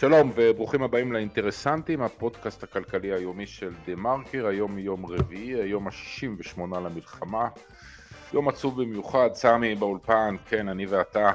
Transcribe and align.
שלום 0.00 0.32
וברוכים 0.34 0.82
הבאים 0.82 1.12
לאינטרסנטים, 1.12 2.02
הפודקאסט 2.02 2.62
הכלכלי 2.62 3.12
היומי 3.12 3.46
של 3.46 3.70
דה 3.86 3.94
מרקר, 3.96 4.46
היום 4.46 4.78
יום 4.78 5.06
רביעי, 5.06 5.62
היום 5.62 5.88
ה-68 5.88 6.60
למלחמה. 6.60 7.48
יום 8.34 8.48
עצוב 8.48 8.82
במיוחד, 8.82 9.28
סמי 9.34 9.74
באולפן, 9.74 10.36
כן, 10.48 10.68
אני 10.68 10.86
ואתה. 10.86 11.30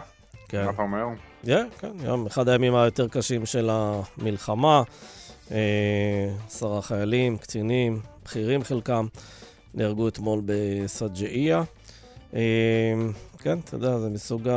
כן. 0.49 0.65
מה 0.65 0.71
אתה 0.71 0.81
אומר? 0.81 1.05
Yeah, 1.45 1.79
כן, 1.79 1.91
יום, 2.03 2.25
אחד 2.25 2.49
הימים 2.49 2.75
היותר 2.75 3.07
קשים 3.07 3.45
של 3.45 3.69
המלחמה. 3.71 4.83
אה, 5.51 6.29
עשרה 6.47 6.81
חיילים, 6.81 7.37
קצינים, 7.37 7.99
בכירים 8.25 8.63
חלקם, 8.63 9.07
נהרגו 9.73 10.07
אתמול 10.07 10.41
בסג'איה. 10.45 11.63
אה, 12.35 12.93
כן, 13.39 13.59
אתה 13.59 13.75
יודע, 13.75 13.97
זה 13.97 14.09
מסוג 14.09 14.47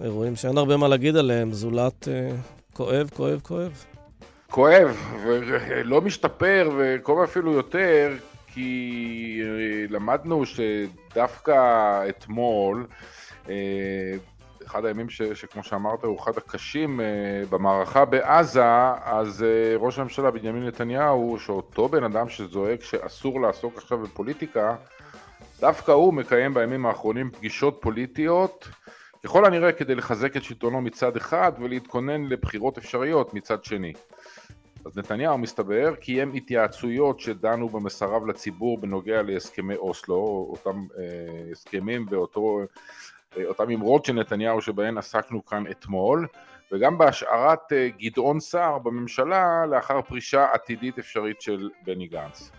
האירועים 0.00 0.36
שאין 0.36 0.58
הרבה 0.58 0.76
מה 0.76 0.88
להגיד 0.88 1.16
עליהם, 1.16 1.52
זולת 1.52 2.08
אה, 2.08 2.30
כואב, 2.72 3.10
כואב, 3.16 3.40
כואב. 3.40 3.84
כואב, 4.50 4.96
ולא 5.24 6.00
משתפר, 6.00 6.70
וכואב 6.78 7.18
אפילו 7.18 7.52
יותר, 7.52 8.12
כי 8.46 9.42
למדנו 9.88 10.42
שדווקא 10.46 11.54
אתמול, 12.08 12.86
אחד 14.66 14.84
הימים 14.84 15.10
ש, 15.10 15.22
שכמו 15.22 15.62
שאמרת 15.62 16.04
הוא 16.04 16.18
אחד 16.20 16.32
הקשים 16.36 17.00
uh, 17.00 17.02
במערכה 17.50 18.04
בעזה, 18.04 18.64
אז 19.04 19.44
ראש 19.78 19.98
הממשלה 19.98 20.30
בנימין 20.30 20.66
נתניהו, 20.66 21.38
שאותו 21.38 21.88
בן 21.88 22.04
אדם 22.04 22.28
שזועק 22.28 22.82
שאסור 22.82 23.40
לעסוק 23.40 23.76
עכשיו 23.76 23.98
בפוליטיקה, 23.98 24.74
דווקא 25.60 25.92
הוא 25.92 26.14
מקיים 26.14 26.54
בימים 26.54 26.86
האחרונים 26.86 27.30
פגישות 27.30 27.78
פוליטיות, 27.80 28.68
ככל 29.24 29.44
הנראה 29.44 29.72
כדי 29.72 29.94
לחזק 29.94 30.36
את 30.36 30.44
שלטונו 30.44 30.80
מצד 30.80 31.16
אחד 31.16 31.52
ולהתכונן 31.60 32.24
לבחירות 32.24 32.78
אפשריות 32.78 33.34
מצד 33.34 33.64
שני. 33.64 33.92
אז 34.84 34.98
נתניהו 34.98 35.38
מסתבר 35.38 35.94
קיים 35.94 36.32
התייעצויות 36.34 37.20
שדנו 37.20 37.68
במסריו 37.68 38.26
לציבור 38.26 38.78
בנוגע 38.78 39.22
להסכמי 39.22 39.74
אוסלו, 39.74 40.46
אותם 40.50 40.86
אה, 40.98 41.50
הסכמים 41.52 42.06
ואותו 42.10 42.60
אותם 43.44 43.70
אמרות 43.70 44.04
של 44.04 44.12
נתניהו 44.12 44.60
שבהן 44.60 44.98
עסקנו 44.98 45.46
כאן 45.46 45.64
אתמול, 45.70 46.26
וגם 46.72 46.98
בהשארת 46.98 47.72
אה, 47.72 47.88
גדעון 47.98 48.40
סער 48.40 48.78
בממשלה 48.78 49.66
לאחר 49.66 50.02
פרישה 50.02 50.46
עתידית 50.52 50.98
אפשרית 50.98 51.40
של 51.40 51.70
בני 51.84 52.06
גנץ. 52.06 52.50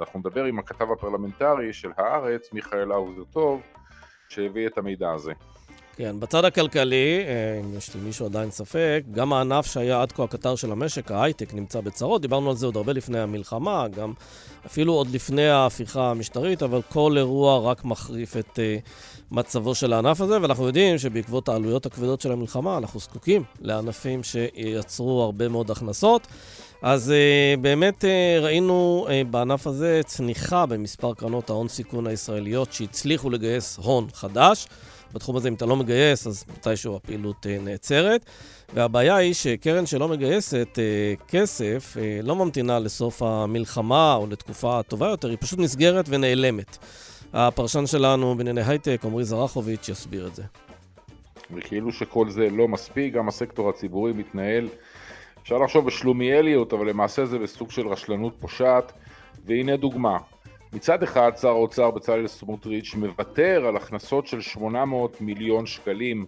אנחנו 0.00 0.18
נדבר 0.18 0.44
עם 0.44 0.58
הכתב 0.58 0.92
הפרלמנטרי 0.92 1.72
של 1.72 1.90
הארץ, 1.96 2.52
מיכאל 2.52 2.92
האוזר 2.92 3.24
טוב, 3.24 3.62
שהביא 4.28 4.66
את 4.66 4.78
המידע 4.78 5.10
הזה. 5.12 5.32
כן, 5.98 6.20
בצד 6.20 6.44
הכלכלי, 6.44 7.24
אה, 7.26 7.60
אם 7.60 7.76
יש 7.76 7.96
למישהו 7.96 8.26
עדיין 8.26 8.50
ספק, 8.50 9.02
גם 9.10 9.32
הענף 9.32 9.66
שהיה 9.66 10.02
עד 10.02 10.12
כה 10.12 10.24
הקטר 10.24 10.56
של 10.56 10.72
המשק, 10.72 11.10
ההייטק, 11.10 11.54
נמצא 11.54 11.80
בצרות. 11.80 12.22
דיברנו 12.22 12.50
על 12.50 12.56
זה 12.56 12.66
עוד 12.66 12.76
הרבה 12.76 12.92
לפני 12.92 13.18
המלחמה, 13.18 13.88
גם 13.88 14.12
אפילו 14.66 14.92
עוד 14.92 15.10
לפני 15.10 15.48
ההפיכה 15.48 16.10
המשטרית, 16.10 16.62
אבל 16.62 16.80
כל 16.88 17.14
אירוע 17.16 17.70
רק 17.70 17.84
מחריף 17.84 18.36
את 18.36 18.58
אה, 18.58 18.88
מצבו 19.30 19.74
של 19.74 19.92
הענף 19.92 20.20
הזה, 20.20 20.42
ואנחנו 20.42 20.66
יודעים 20.66 20.98
שבעקבות 20.98 21.48
העלויות 21.48 21.86
הכבדות 21.86 22.20
של 22.20 22.32
המלחמה, 22.32 22.78
אנחנו 22.78 23.00
זקוקים 23.00 23.44
לענפים 23.60 24.22
שייצרו 24.22 25.22
הרבה 25.22 25.48
מאוד 25.48 25.70
הכנסות. 25.70 26.26
אז 26.82 27.12
uh, 27.12 27.60
באמת 27.60 28.04
uh, 28.04 28.42
ראינו 28.42 29.06
uh, 29.08 29.30
בענף 29.30 29.66
הזה 29.66 30.00
צניחה 30.06 30.66
במספר 30.66 31.14
קרנות 31.14 31.50
ההון 31.50 31.68
סיכון 31.68 32.06
הישראליות 32.06 32.72
שהצליחו 32.72 33.30
לגייס 33.30 33.76
הון 33.76 34.06
חדש. 34.12 34.66
בתחום 35.12 35.36
הזה, 35.36 35.48
אם 35.48 35.54
אתה 35.54 35.66
לא 35.66 35.76
מגייס, 35.76 36.26
אז 36.26 36.44
מתישהו 36.48 36.96
הפעילות 36.96 37.46
uh, 37.46 37.62
נעצרת. 37.62 38.24
והבעיה 38.74 39.16
היא 39.16 39.34
שקרן 39.34 39.86
שלא 39.86 40.08
מגייסת 40.08 40.68
uh, 40.78 41.26
כסף, 41.28 41.96
uh, 41.96 42.26
לא 42.26 42.36
ממתינה 42.36 42.78
לסוף 42.78 43.22
המלחמה 43.22 44.14
או 44.14 44.26
לתקופה 44.30 44.80
טובה 44.88 45.08
יותר, 45.08 45.28
היא 45.28 45.38
פשוט 45.40 45.58
נסגרת 45.58 46.04
ונעלמת. 46.08 46.78
הפרשן 47.32 47.86
שלנו 47.86 48.34
בענייני 48.34 48.62
הייטק, 48.62 49.00
עמרי 49.04 49.24
זרחוביץ', 49.24 49.88
יסביר 49.88 50.26
את 50.26 50.34
זה. 50.34 50.42
וכאילו 51.54 51.92
שכל 51.92 52.30
זה 52.30 52.50
לא 52.50 52.68
מספיק, 52.68 53.14
גם 53.14 53.28
הסקטור 53.28 53.68
הציבורי 53.68 54.12
מתנהל, 54.12 54.68
אפשר 55.42 55.58
לחשוב 55.58 55.86
בשלומיאליות, 55.86 56.72
אבל 56.72 56.88
למעשה 56.88 57.26
זה 57.26 57.38
בסוג 57.38 57.70
של 57.70 57.88
רשלנות 57.88 58.34
פושעת. 58.40 58.92
והנה 59.48 59.76
דוגמה, 59.76 60.18
מצד 60.72 61.02
אחד 61.02 61.32
שר 61.36 61.48
האוצר 61.48 61.90
בצלאל 61.90 62.26
סמוטריץ' 62.26 62.94
מוותר 62.94 63.66
על 63.66 63.76
הכנסות 63.76 64.26
של 64.26 64.40
800 64.40 65.20
מיליון 65.20 65.66
שקלים 65.66 66.26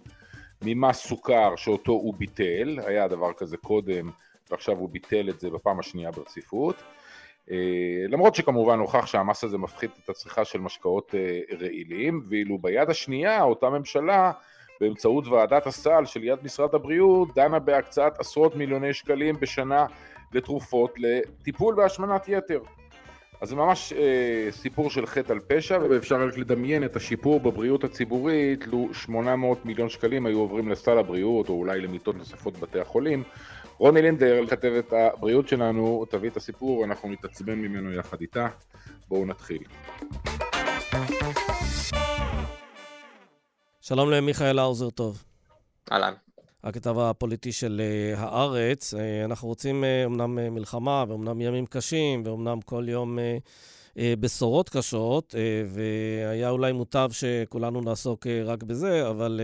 ממס 0.61 1.07
סוכר 1.07 1.55
שאותו 1.55 1.91
הוא 1.91 2.13
ביטל, 2.17 2.79
היה 2.85 3.07
דבר 3.07 3.33
כזה 3.33 3.57
קודם 3.57 4.09
ועכשיו 4.51 4.77
הוא 4.77 4.89
ביטל 4.89 5.29
את 5.29 5.39
זה 5.39 5.49
בפעם 5.49 5.79
השנייה 5.79 6.11
ברציפות. 6.11 6.75
אה, 7.51 7.57
למרות 8.09 8.35
שכמובן 8.35 8.79
הוכח 8.79 9.05
שהמס 9.05 9.43
הזה 9.43 9.57
מפחית 9.57 9.91
את 10.03 10.09
הצריכה 10.09 10.45
של 10.45 10.59
משקאות 10.59 11.15
אה, 11.15 11.39
רעילים, 11.59 12.23
ואילו 12.29 12.57
ביד 12.57 12.89
השנייה 12.89 13.43
אותה 13.43 13.69
ממשלה 13.69 14.31
באמצעות 14.81 15.27
ועדת 15.27 15.67
הסל 15.67 16.05
של 16.05 16.23
יד 16.23 16.39
משרד 16.43 16.75
הבריאות 16.75 17.35
דנה 17.35 17.59
בהקצאת 17.59 18.19
עשרות 18.19 18.55
מיליוני 18.55 18.93
שקלים 18.93 19.35
בשנה 19.39 19.85
לתרופות 20.33 20.93
לטיפול 20.97 21.75
בהשמנת 21.75 22.25
יתר. 22.27 22.59
אז 23.41 23.49
זה 23.49 23.55
ממש 23.55 23.93
אה, 23.93 24.47
סיפור 24.51 24.89
של 24.89 25.05
חטא 25.05 25.31
על 25.33 25.39
פשע, 25.39 25.79
ואפשר 25.89 26.27
רק 26.27 26.37
לדמיין 26.37 26.83
את 26.83 26.95
השיפור 26.95 27.39
בבריאות 27.39 27.83
הציבורית 27.83 28.67
לו 28.67 28.93
800 28.93 29.65
מיליון 29.65 29.89
שקלים 29.89 30.25
היו 30.25 30.39
עוברים 30.39 30.69
לסל 30.69 30.97
הבריאות, 30.97 31.49
או 31.49 31.53
אולי 31.53 31.81
למיטות 31.81 32.15
נוספות 32.15 32.57
בבתי 32.57 32.79
החולים. 32.79 33.23
רוני 33.77 34.01
לינדר, 34.01 34.47
כתבת 34.47 34.93
הבריאות 34.93 35.47
שלנו, 35.47 36.05
תביא 36.09 36.29
את 36.29 36.37
הסיפור, 36.37 36.85
אנחנו 36.85 37.09
נתעצבן 37.09 37.55
ממנו 37.55 37.93
יחד 37.93 38.21
איתה. 38.21 38.47
בואו 39.07 39.25
נתחיל. 39.25 39.63
שלום 43.81 44.11
למיכאל 44.11 44.59
האוזר 44.59 44.89
טוב. 44.89 45.23
אהלן. 45.91 46.13
הכתב 46.63 46.99
הפוליטי 46.99 47.51
של 47.51 47.81
uh, 48.15 48.19
הארץ. 48.19 48.93
Uh, 48.93 48.97
אנחנו 49.25 49.47
רוצים 49.47 49.83
אמנם 50.05 50.37
uh, 50.37 50.49
מלחמה, 50.49 51.05
ואומנם 51.07 51.41
ימים 51.41 51.65
קשים, 51.65 52.21
ואומנם 52.25 52.61
כל 52.61 52.85
יום 52.87 53.19
בשורות 54.19 54.69
קשות, 54.69 55.35
והיה 55.67 56.49
אולי 56.49 56.71
מוטב 56.71 57.09
שכולנו 57.11 57.81
נעסוק 57.81 58.27
רק 58.27 58.63
בזה, 58.63 59.09
אבל 59.09 59.41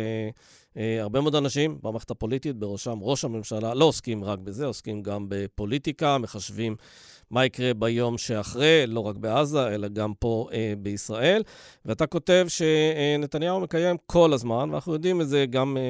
הרבה 0.75 1.21
מאוד 1.21 1.35
אנשים 1.35 1.79
במערכת 1.83 2.11
הפוליטית, 2.11 2.55
בראשם 2.55 2.97
ראש 3.01 3.25
הממשלה, 3.25 3.73
לא 3.73 3.85
עוסקים 3.85 4.23
רק 4.23 4.39
בזה, 4.39 4.65
עוסקים 4.65 5.01
גם 5.01 5.25
בפוליטיקה, 5.29 6.17
מחשבים 6.17 6.75
מה 7.31 7.45
יקרה 7.45 7.73
ביום 7.73 8.17
שאחרי, 8.17 8.83
לא 8.87 8.99
רק 8.99 9.15
בעזה, 9.15 9.67
אלא 9.67 9.87
גם 9.87 10.13
פה 10.19 10.47
אה, 10.53 10.73
בישראל. 10.77 11.43
ואתה 11.85 12.05
כותב 12.05 12.45
שנתניהו 12.47 13.59
מקיים 13.59 13.97
כל 14.05 14.33
הזמן, 14.33 14.69
ואנחנו 14.71 14.93
יודעים 14.93 15.21
את 15.21 15.29
זה 15.29 15.45
גם 15.49 15.77
אה, 15.77 15.89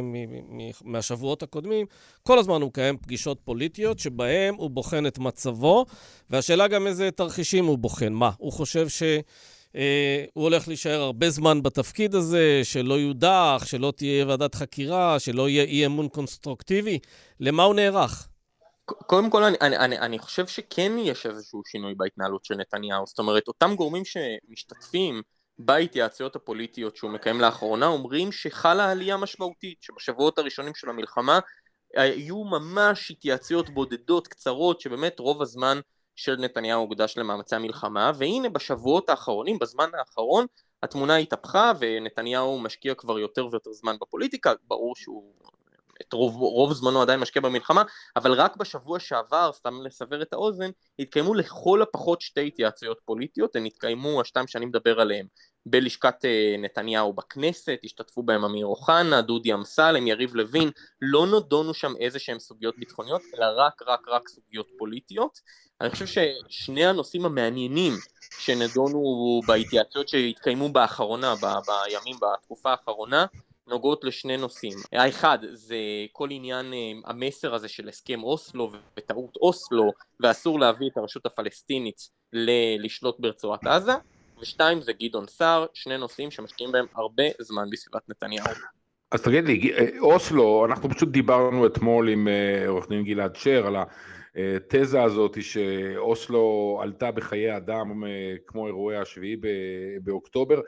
מהשבועות 0.84 1.44
הקודמים, 1.44 1.86
כל 2.24 2.40
הזמן 2.40 2.62
הוא 2.62 2.68
מקיים 2.68 2.98
פגישות 2.98 3.40
פוליטיות 3.44 4.00
שבהן 4.00 4.54
הוא 4.58 4.70
בוחן 4.70 5.06
את 5.06 5.20
מצבו, 5.20 5.86
והשאלה 6.30 6.68
גם 6.68 6.88
איזה 6.88 7.12
תרחישים 7.12 7.66
הוא 7.66 7.78
בוחן. 7.78 8.14
מה, 8.14 8.32
הוא 8.38 8.52
חושב 8.52 8.90
ש... 8.90 9.04
Uh, 9.68 9.80
הוא 10.34 10.44
הולך 10.44 10.68
להישאר 10.68 11.02
הרבה 11.02 11.30
זמן 11.30 11.64
בתפקיד 11.64 12.16
הזה, 12.16 12.62
שלא 12.64 13.00
יודח, 13.00 13.64
שלא 13.66 13.94
תהיה 13.96 14.28
ועדת 14.28 14.56
חקירה, 14.56 15.20
שלא 15.20 15.50
יהיה 15.50 15.64
אי 15.64 15.86
אמון 15.86 16.08
קונסטרוקטיבי. 16.08 17.00
למה 17.40 17.64
הוא 17.64 17.76
נערך? 17.76 18.28
קודם 18.88 19.30
כל 19.30 19.44
אני, 19.44 19.58
אני, 19.62 19.78
אני, 19.78 20.00
אני 20.00 20.20
חושב 20.20 20.48
שכן 20.48 20.92
יש 20.98 21.26
איזשהו 21.26 21.62
שינוי 21.66 21.96
בהתנהלות 21.96 22.46
של 22.46 22.56
נתניהו, 22.56 23.06
זאת 23.08 23.20
אומרת 23.20 23.48
אותם 23.48 23.76
גורמים 23.76 24.04
שמשתתפים 24.06 25.22
בהתייעצויות 25.60 26.36
הפוליטיות 26.36 26.96
שהוא 26.96 27.12
מקיים 27.12 27.42
לאחרונה 27.42 27.88
אומרים 27.88 28.32
שחלה 28.32 28.92
עלייה 28.92 29.18
משמעותית, 29.18 29.78
שבשבועות 29.82 30.38
הראשונים 30.40 30.76
של 30.76 30.90
המלחמה 30.90 31.40
היו 31.96 32.44
ממש 32.44 33.12
התייעצויות 33.12 33.70
בודדות 33.70 34.28
קצרות 34.28 34.82
שבאמת 34.82 35.20
רוב 35.20 35.42
הזמן 35.42 35.80
של 36.16 36.36
נתניהו 36.36 36.82
הוקדש 36.82 37.18
למאמצי 37.18 37.56
המלחמה 37.56 38.12
והנה 38.18 38.50
בשבועות 38.50 39.10
האחרונים, 39.10 39.60
בזמן 39.60 39.90
האחרון 40.00 40.46
התמונה 40.84 41.16
התהפכה 41.16 41.72
ונתניהו 41.80 42.60
משקיע 42.60 42.96
כבר 42.96 43.20
יותר 43.20 43.48
ויותר 43.52 43.72
זמן 43.72 43.96
בפוליטיקה, 44.02 44.54
ברור 44.68 44.96
שהוא 44.96 45.34
את 46.02 46.14
רוב, 46.14 46.36
רוב 46.36 46.74
זמנו 46.74 47.02
עדיין 47.02 47.20
משקיע 47.20 47.42
במלחמה, 47.42 47.84
אבל 48.16 48.32
רק 48.34 48.56
בשבוע 48.56 49.00
שעבר, 49.00 49.52
סתם 49.54 49.82
לסבר 49.82 50.22
את 50.22 50.34
האוזן, 50.34 50.70
התקיימו 51.00 51.34
לכל 51.34 51.82
הפחות 51.82 52.22
שתי 52.22 52.48
התייעצויות 52.48 52.98
פוליטיות, 53.06 53.56
הן 53.56 53.66
התקיימו, 53.66 54.22
השתיים 54.22 54.48
שאני 54.48 54.66
מדבר 54.66 55.00
עליהן, 55.00 55.28
בלשכת 55.66 56.26
אה, 56.26 56.56
נתניהו 56.60 57.14
בכנסת, 57.14 57.80
השתתפו 57.84 58.24
בהם 58.24 58.46
אמיר 58.46 58.66
אוחנה, 58.66 59.22
דודי 59.22 59.54
אמסלם, 59.54 60.08
יריב 60.08 60.36
לוין, 60.36 60.72
לא 61.02 61.28
נדונו 61.28 61.74
שם 61.74 61.94
איזה 62.00 62.20
שהם 62.20 62.40
סוגיות 62.40 62.76
ביטחוניות, 62.78 63.22
אלא 63.36 63.46
רק 63.58 63.82
רק 63.88 64.08
רק 64.08 64.30
סוגיות 64.30 64.68
פוליטיות. 64.78 65.40
אני 65.82 65.90
חושב 65.90 66.06
ששני 66.06 66.86
הנושאים 66.86 67.26
המעניינים 67.26 67.94
שנדונו 68.40 69.42
בהתייעצויות 69.48 70.08
שהתקיימו 70.08 70.70
באחרונה, 70.70 71.36
ב- 71.36 71.60
בימים, 71.68 72.16
בתקופה 72.22 72.72
האחרונה, 72.72 73.26
נוגעות 73.68 74.04
לשני 74.04 74.38
נושאים. 74.38 74.78
האחד 74.94 75.38
זה 75.54 75.78
כל 76.12 76.28
עניין 76.32 76.74
אה, 76.74 77.10
המסר 77.12 77.56
הזה 77.56 77.68
של 77.68 77.90
הסכם 77.90 78.24
אוסלו 78.24 78.72
וטעות 78.98 79.38
אוסלו 79.42 79.92
ואסור 80.20 80.60
להביא 80.60 80.88
את 80.92 80.98
הרשות 80.98 81.26
הפלסטינית 81.26 82.10
ל- 82.34 82.86
לשלוט 82.86 83.20
ברצועת 83.20 83.68
עזה 83.68 83.94
ושתיים 84.42 84.82
זה 84.82 84.92
גדעון 84.94 85.28
סער, 85.28 85.66
שני 85.74 85.98
נושאים 85.98 86.32
שמשקיעים 86.32 86.72
בהם 86.72 86.86
הרבה 86.96 87.24
זמן 87.40 87.70
בסביבת 87.72 88.10
נתניהו. 88.10 88.46
אז 89.12 89.22
תגיד 89.22 89.44
לי, 89.44 89.72
אוסלו, 90.00 90.66
אנחנו 90.66 90.90
פשוט 90.90 91.10
דיברנו 91.10 91.66
אתמול 91.66 92.10
עם 92.10 92.28
אה, 92.28 92.68
עורך 92.68 92.90
דין 92.90 93.04
גלעד 93.04 93.36
שר 93.36 93.68
על 93.68 93.76
התזה 94.36 95.04
הזאת 95.04 95.44
שאוסלו 95.44 96.80
עלתה 96.84 97.12
בחיי 97.12 97.58
אדם 97.58 98.04
אה, 98.04 98.36
כמו 98.48 98.68
אירועי 98.68 98.98
השביעי 98.98 99.36
באוקטובר. 100.04 100.62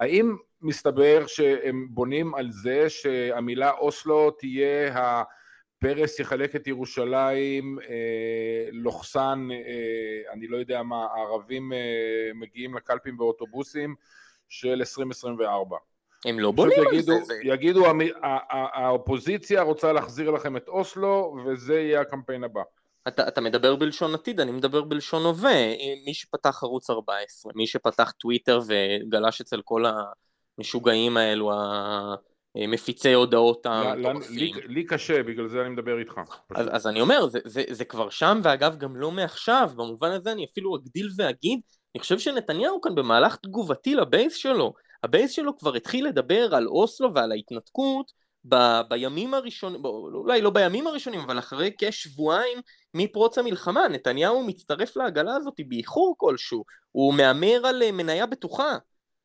האם 0.00 0.36
מסתבר 0.64 1.26
שהם 1.26 1.86
בונים 1.90 2.34
על 2.34 2.50
זה 2.50 2.90
שהמילה 2.90 3.70
אוסלו 3.70 4.30
תהיה 4.30 4.94
הפרס 4.94 6.20
יחלק 6.20 6.56
את 6.56 6.66
ירושלים, 6.66 7.78
אה, 7.88 8.68
לוחסן, 8.72 9.48
אה, 9.52 10.32
אני 10.32 10.46
לא 10.46 10.56
יודע 10.56 10.82
מה, 10.82 11.06
הערבים 11.14 11.72
אה, 11.72 11.78
מגיעים 12.34 12.74
לקלפים 12.74 13.16
באוטובוסים 13.16 13.94
של 14.48 14.74
2024. 14.78 15.76
הם 16.24 16.40
לא 16.40 16.50
בונים 16.52 16.78
יגידו, 16.92 17.12
על 17.12 17.24
זה. 17.24 17.34
יגידו, 17.42 17.84
האופוזיציה 18.50 19.62
רוצה 19.62 19.92
להחזיר 19.92 20.30
לכם 20.30 20.56
את 20.56 20.68
אוסלו, 20.68 21.36
וזה 21.46 21.80
יהיה 21.80 22.00
הקמפיין 22.00 22.44
הבא. 22.44 22.62
אתה, 23.08 23.28
אתה 23.28 23.40
מדבר 23.40 23.76
בלשון 23.76 24.14
עתיד, 24.14 24.40
אני 24.40 24.52
מדבר 24.52 24.82
בלשון 24.82 25.22
הווה. 25.22 25.66
מי 26.06 26.14
שפתח 26.14 26.62
ערוץ 26.62 26.90
14, 26.90 27.52
מי 27.54 27.66
שפתח 27.66 28.10
טוויטר 28.10 28.60
וגלש 28.66 29.40
אצל 29.40 29.62
כל 29.62 29.84
המשוגעים 30.58 31.16
האלו, 31.16 31.52
המפיצי 32.56 33.12
הודעות 33.12 33.66
המטורפים. 33.66 34.36
לי, 34.36 34.52
לי 34.66 34.86
קשה, 34.86 35.22
בגלל 35.22 35.48
זה 35.48 35.60
אני 35.60 35.68
מדבר 35.68 35.98
איתך. 35.98 36.20
אז, 36.54 36.66
אז 36.70 36.86
אני 36.86 37.00
אומר, 37.00 37.26
זה, 37.26 37.38
זה, 37.44 37.64
זה 37.70 37.84
כבר 37.84 38.10
שם, 38.10 38.40
ואגב 38.42 38.76
גם 38.76 38.96
לא 38.96 39.10
מעכשיו, 39.10 39.70
במובן 39.76 40.10
הזה 40.10 40.32
אני 40.32 40.44
אפילו 40.44 40.76
אגדיל 40.76 41.08
ואגיד, 41.16 41.60
אני 41.94 42.00
חושב 42.00 42.18
שנתניהו 42.18 42.80
כאן 42.80 42.94
במהלך 42.94 43.36
תגובתי 43.36 43.94
לבייס 43.94 44.34
שלו, 44.34 44.72
הבייס 45.02 45.30
שלו 45.30 45.56
כבר 45.56 45.74
התחיל 45.74 46.06
לדבר 46.06 46.54
על 46.54 46.66
אוסלו 46.68 47.14
ועל 47.14 47.32
ההתנתקות 47.32 48.12
ב, 48.48 48.80
בימים 48.88 49.34
הראשונים, 49.34 49.84
אולי 49.84 50.42
לא 50.42 50.50
בימים 50.50 50.86
הראשונים, 50.86 51.20
אבל 51.20 51.38
אחרי 51.38 51.70
כשבועיים 51.78 52.58
מפרוץ 52.94 53.38
המלחמה, 53.38 53.88
נתניהו 53.88 54.46
מצטרף 54.46 54.96
לעגלה 54.96 55.36
הזאת 55.36 55.54
באיחור 55.68 56.14
כלשהו, 56.18 56.64
הוא 56.92 57.14
מהמר 57.14 57.66
על 57.66 57.82
אה, 57.82 57.92
מניה 57.92 58.26
בטוחה. 58.26 58.76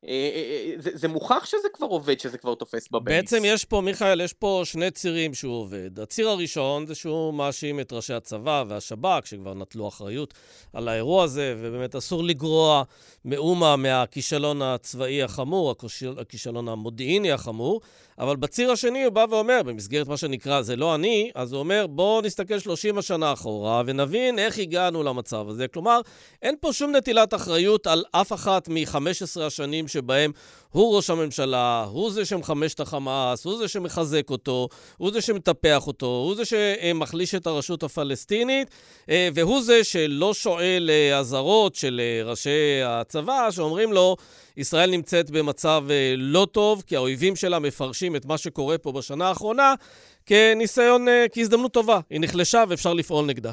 אה, 0.06 0.10
אה, 0.12 0.72
זה, 0.76 0.90
זה 0.94 1.08
מוכח 1.08 1.44
שזה 1.44 1.68
כבר 1.72 1.86
עובד, 1.86 2.20
שזה 2.20 2.38
כבר 2.38 2.54
תופס 2.54 2.88
בבייס. 2.88 3.16
בעצם 3.16 3.42
יש 3.44 3.64
פה, 3.64 3.80
מיכאל, 3.80 4.20
יש 4.20 4.32
פה 4.32 4.62
שני 4.64 4.90
צירים 4.90 5.34
שהוא 5.34 5.54
עובד. 5.54 6.00
הציר 6.00 6.28
הראשון 6.28 6.86
זה 6.86 6.94
שהוא 6.94 7.34
מאשים 7.34 7.80
את 7.80 7.92
ראשי 7.92 8.14
הצבא 8.14 8.64
והשב"כ, 8.68 9.26
שכבר 9.26 9.54
נטלו 9.54 9.88
אחריות 9.88 10.34
על 10.72 10.88
האירוע 10.88 11.24
הזה, 11.24 11.54
ובאמת 11.58 11.94
אסור 11.94 12.24
לגרוע 12.24 12.82
מאומה 13.24 13.76
מהכישלון 13.76 14.62
הצבאי 14.62 15.22
החמור, 15.22 15.74
הכישלון 16.18 16.68
המודיעיני 16.68 17.32
החמור. 17.32 17.80
אבל 18.20 18.36
בציר 18.36 18.70
השני 18.70 19.04
הוא 19.04 19.12
בא 19.12 19.26
ואומר, 19.30 19.62
במסגרת 19.62 20.08
מה 20.08 20.16
שנקרא 20.16 20.62
זה 20.62 20.76
לא 20.76 20.94
אני, 20.94 21.30
אז 21.34 21.52
הוא 21.52 21.60
אומר, 21.60 21.86
בואו 21.86 22.20
נסתכל 22.20 22.58
30 22.58 22.98
השנה 22.98 23.32
אחורה 23.32 23.82
ונבין 23.86 24.38
איך 24.38 24.58
הגענו 24.58 25.02
למצב 25.02 25.48
הזה. 25.48 25.68
כלומר, 25.68 26.00
אין 26.42 26.54
פה 26.60 26.72
שום 26.72 26.96
נטילת 26.96 27.34
אחריות 27.34 27.86
על 27.86 28.04
אף 28.12 28.32
אחת 28.32 28.68
מ-15 28.68 29.40
השנים 29.42 29.88
שבהם 29.92 30.32
הוא 30.70 30.96
ראש 30.96 31.10
הממשלה, 31.10 31.86
הוא 31.90 32.10
זה 32.10 32.24
שמחמש 32.24 32.74
את 32.74 32.80
החמאס, 32.80 33.44
הוא 33.44 33.58
זה 33.58 33.68
שמחזק 33.68 34.30
אותו, 34.30 34.68
הוא 34.96 35.12
זה 35.12 35.20
שמטפח 35.20 35.86
אותו, 35.86 36.06
הוא 36.06 36.34
זה 36.34 36.42
שמחליש 36.44 37.34
את 37.34 37.46
הרשות 37.46 37.82
הפלסטינית, 37.82 38.70
אה, 39.10 39.28
והוא 39.34 39.62
זה 39.62 39.84
שלא 39.84 40.34
שואל 40.34 40.90
אה, 40.92 41.18
אזהרות 41.18 41.74
של 41.74 42.00
אה, 42.00 42.30
ראשי 42.30 42.82
הצבא 42.84 43.50
שאומרים 43.50 43.92
לו, 43.92 44.16
ישראל 44.56 44.90
נמצאת 44.90 45.30
במצב 45.30 45.84
לא 46.16 46.46
טוב, 46.52 46.82
כי 46.86 46.96
האויבים 46.96 47.36
שלה 47.36 47.58
מפרשים 47.58 48.16
את 48.16 48.26
מה 48.26 48.38
שקורה 48.38 48.78
פה 48.78 48.92
בשנה 48.92 49.28
האחרונה 49.28 49.74
כניסיון, 50.26 51.06
כהזדמנות 51.32 51.72
טובה. 51.72 52.00
היא 52.10 52.20
נחלשה 52.20 52.64
ואפשר 52.68 52.92
לפעול 52.94 53.26
נגדה. 53.26 53.52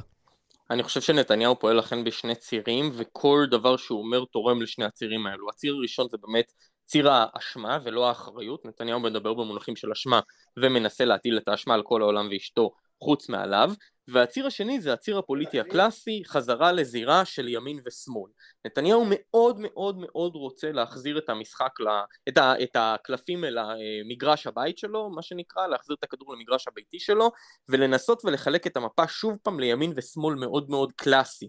אני 0.71 0.83
חושב 0.83 1.01
שנתניהו 1.01 1.59
פועל 1.59 1.77
לכן 1.77 2.03
בשני 2.03 2.35
צירים, 2.35 2.91
וכל 2.93 3.45
דבר 3.51 3.77
שהוא 3.77 3.99
אומר 3.99 4.25
תורם 4.25 4.61
לשני 4.61 4.85
הצירים 4.85 5.27
האלו. 5.27 5.49
הציר 5.49 5.75
הראשון 5.75 6.07
זה 6.09 6.17
באמת 6.21 6.51
ציר 6.85 7.09
האשמה 7.11 7.79
ולא 7.83 8.07
האחריות, 8.09 8.65
נתניהו 8.65 8.99
מדבר 8.99 9.33
במונחים 9.33 9.75
של 9.75 9.91
אשמה 9.91 10.19
ומנסה 10.57 11.05
להטיל 11.05 11.37
את 11.37 11.47
האשמה 11.47 11.73
על 11.73 11.83
כל 11.83 12.01
העולם 12.01 12.27
ואשתו 12.31 12.71
חוץ 13.03 13.29
מעליו, 13.29 13.71
והציר 14.07 14.47
השני 14.47 14.81
זה 14.81 14.93
הציר 14.93 15.17
הפוליטי 15.17 15.59
הקלאסי, 15.59 16.23
חזרה 16.25 16.71
לזירה 16.71 17.25
של 17.25 17.47
ימין 17.47 17.79
ושמאל. 17.85 18.31
נתניהו 18.65 19.05
מאוד 19.09 19.59
מאוד 19.59 19.97
מאוד 19.97 20.35
רוצה 20.35 20.71
להחזיר 20.71 21.17
את 21.17 21.29
המשחק, 21.29 21.71
את, 22.29 22.37
ה, 22.37 22.53
את 22.63 22.69
הקלפים 22.75 23.45
אל 23.45 23.57
המגרש 23.57 24.47
הבית 24.47 24.77
שלו, 24.77 25.09
מה 25.09 25.21
שנקרא, 25.21 25.67
להחזיר 25.67 25.95
את 25.99 26.03
הכדור 26.03 26.33
למגרש 26.33 26.67
הביתי 26.67 26.99
שלו, 26.99 27.31
ולנסות 27.69 28.25
ולחלק 28.25 28.67
את 28.67 28.77
המפה 28.77 29.07
שוב 29.07 29.37
פעם 29.43 29.59
לימין 29.59 29.93
ושמאל 29.95 30.35
מאוד 30.35 30.69
מאוד 30.69 30.91
קלאסי. 30.91 31.47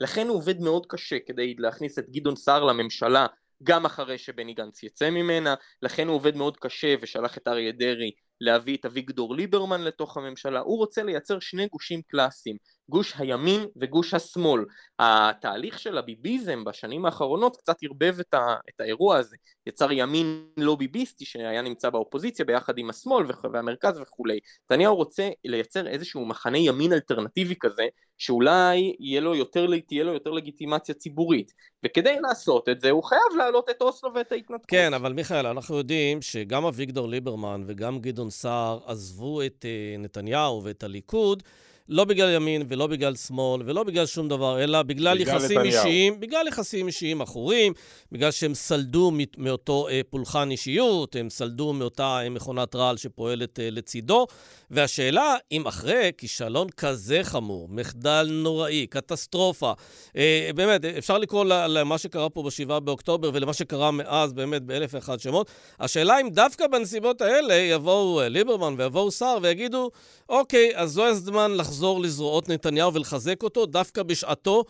לכן 0.00 0.28
הוא 0.28 0.36
עובד 0.36 0.60
מאוד 0.60 0.86
קשה 0.86 1.16
כדי 1.26 1.54
להכניס 1.58 1.98
את 1.98 2.10
גדעון 2.10 2.36
סער 2.36 2.64
לממשלה 2.64 3.26
גם 3.62 3.84
אחרי 3.84 4.18
שבני 4.18 4.54
גנץ 4.54 4.82
יצא 4.82 5.10
ממנה, 5.10 5.54
לכן 5.82 6.08
הוא 6.08 6.16
עובד 6.16 6.36
מאוד 6.36 6.56
קשה 6.56 6.94
ושלח 7.00 7.38
את 7.38 7.48
אריה 7.48 7.72
דרעי 7.72 8.10
להביא 8.42 8.76
את 8.76 8.84
אביגדור 8.84 9.34
ליברמן 9.34 9.80
לתוך 9.80 10.16
הממשלה, 10.16 10.60
הוא 10.60 10.78
רוצה 10.78 11.02
לייצר 11.02 11.40
שני 11.40 11.66
גושים 11.66 12.02
קלאסיים, 12.08 12.56
גוש 12.88 13.14
הימין 13.18 13.66
וגוש 13.76 14.14
השמאל. 14.14 14.64
התהליך 14.98 15.78
של 15.78 15.98
הביביזם 15.98 16.64
בשנים 16.64 17.04
האחרונות 17.04 17.56
קצת 17.56 17.76
ערבב 17.82 18.20
את, 18.20 18.34
ה, 18.34 18.54
את 18.68 18.80
האירוע 18.80 19.16
הזה, 19.16 19.36
יצר 19.66 19.92
ימין 19.92 20.46
לא 20.56 20.76
ביביסטי 20.76 21.24
שהיה 21.24 21.62
נמצא 21.62 21.90
באופוזיציה 21.90 22.44
ביחד 22.44 22.78
עם 22.78 22.90
השמאל 22.90 23.26
והמרכז 23.52 23.98
וכולי. 24.00 24.38
נתניהו 24.64 24.96
רוצה 24.96 25.28
לייצר 25.44 25.86
איזשהו 25.86 26.26
מחנה 26.26 26.58
ימין 26.58 26.92
אלטרנטיבי 26.92 27.54
כזה, 27.60 27.86
שאולי 28.18 28.96
יהיה 29.00 29.20
לו 29.20 29.34
יותר, 29.34 29.66
תהיה 29.86 30.04
לו 30.04 30.12
יותר 30.12 30.30
לגיטימציה 30.30 30.94
ציבורית. 30.94 31.52
וכדי 31.84 32.16
לעשות 32.20 32.68
את 32.68 32.80
זה 32.80 32.90
הוא 32.90 33.04
חייב 33.04 33.36
להעלות 33.38 33.70
את 33.70 33.82
אוסלו 33.82 34.14
ואת 34.14 34.32
ההתנתקות. 34.32 34.66
כן, 34.68 34.94
אבל 34.94 35.12
מיכאל, 35.12 35.46
אנחנו 35.46 35.76
יודעים 35.76 36.22
שגם 36.22 36.64
אביגדור 36.64 37.08
ליברמן 37.08 37.64
וגם 37.66 37.98
גדעון 37.98 38.30
סער 38.30 38.78
עזבו 38.86 39.42
את 39.42 39.64
אה, 39.64 39.96
נתניהו 39.98 40.64
ואת 40.64 40.82
הליכוד. 40.82 41.42
לא 41.88 42.04
בגלל 42.04 42.34
ימין 42.34 42.62
ולא 42.68 42.86
בגלל 42.86 43.16
שמאל 43.16 43.62
ולא 43.66 43.82
בגלל 43.82 44.06
שום 44.06 44.28
דבר, 44.28 44.62
אלא 44.62 44.82
בגלל, 44.82 45.18
בגלל 45.18 45.20
יחסים 45.20 45.58
נתניהו. 45.58 45.78
אישיים, 45.78 46.20
בגלל 46.20 46.48
יחסים 46.48 46.86
אישיים 46.86 47.22
עכורים, 47.22 47.72
בגלל 48.12 48.30
שהם 48.30 48.54
סלדו 48.54 49.12
מאותו 49.38 49.88
אה, 49.88 50.00
פולחן 50.10 50.50
אישיות, 50.50 51.16
הם 51.16 51.30
סלדו 51.30 51.72
מאותה 51.72 52.20
אה, 52.22 52.30
מכונת 52.30 52.74
רעל 52.74 52.96
שפועלת 52.96 53.60
אה, 53.60 53.68
לצידו. 53.70 54.26
והשאלה, 54.72 55.36
אם 55.52 55.66
אחרי 55.66 56.10
כישלון 56.18 56.68
כזה 56.70 57.20
חמור, 57.22 57.68
מחדל 57.70 58.28
נוראי, 58.30 58.86
קטסטרופה, 58.86 59.72
אה, 60.16 60.50
באמת, 60.54 60.84
אפשר 60.84 61.18
לקרוא 61.18 61.44
למה 61.44 61.98
שקרה 61.98 62.30
פה 62.30 62.42
ב-7 62.42 62.80
באוקטובר 62.80 63.30
ולמה 63.34 63.52
שקרה 63.52 63.90
מאז, 63.90 64.32
באמת, 64.32 64.62
באלף 64.62 64.94
ואחד 64.94 65.20
שמות, 65.20 65.50
השאלה 65.80 66.20
אם 66.20 66.30
דווקא 66.30 66.66
בנסיבות 66.66 67.20
האלה 67.20 67.54
יבואו 67.54 68.20
אה, 68.20 68.28
ליברמן 68.28 68.74
ויבואו 68.78 69.10
סער 69.10 69.38
ויגידו, 69.42 69.90
אוקיי, 70.28 70.70
אז 70.74 70.90
זו 70.90 71.06
הזמן 71.06 71.54
לחזור 71.56 71.71
לזרועות 72.02 72.48
נתניהו 72.48 72.94
ולחזק 72.94 73.42
אותו 73.42 73.66
דווקא 73.66 74.02
בשעתו 74.02 74.64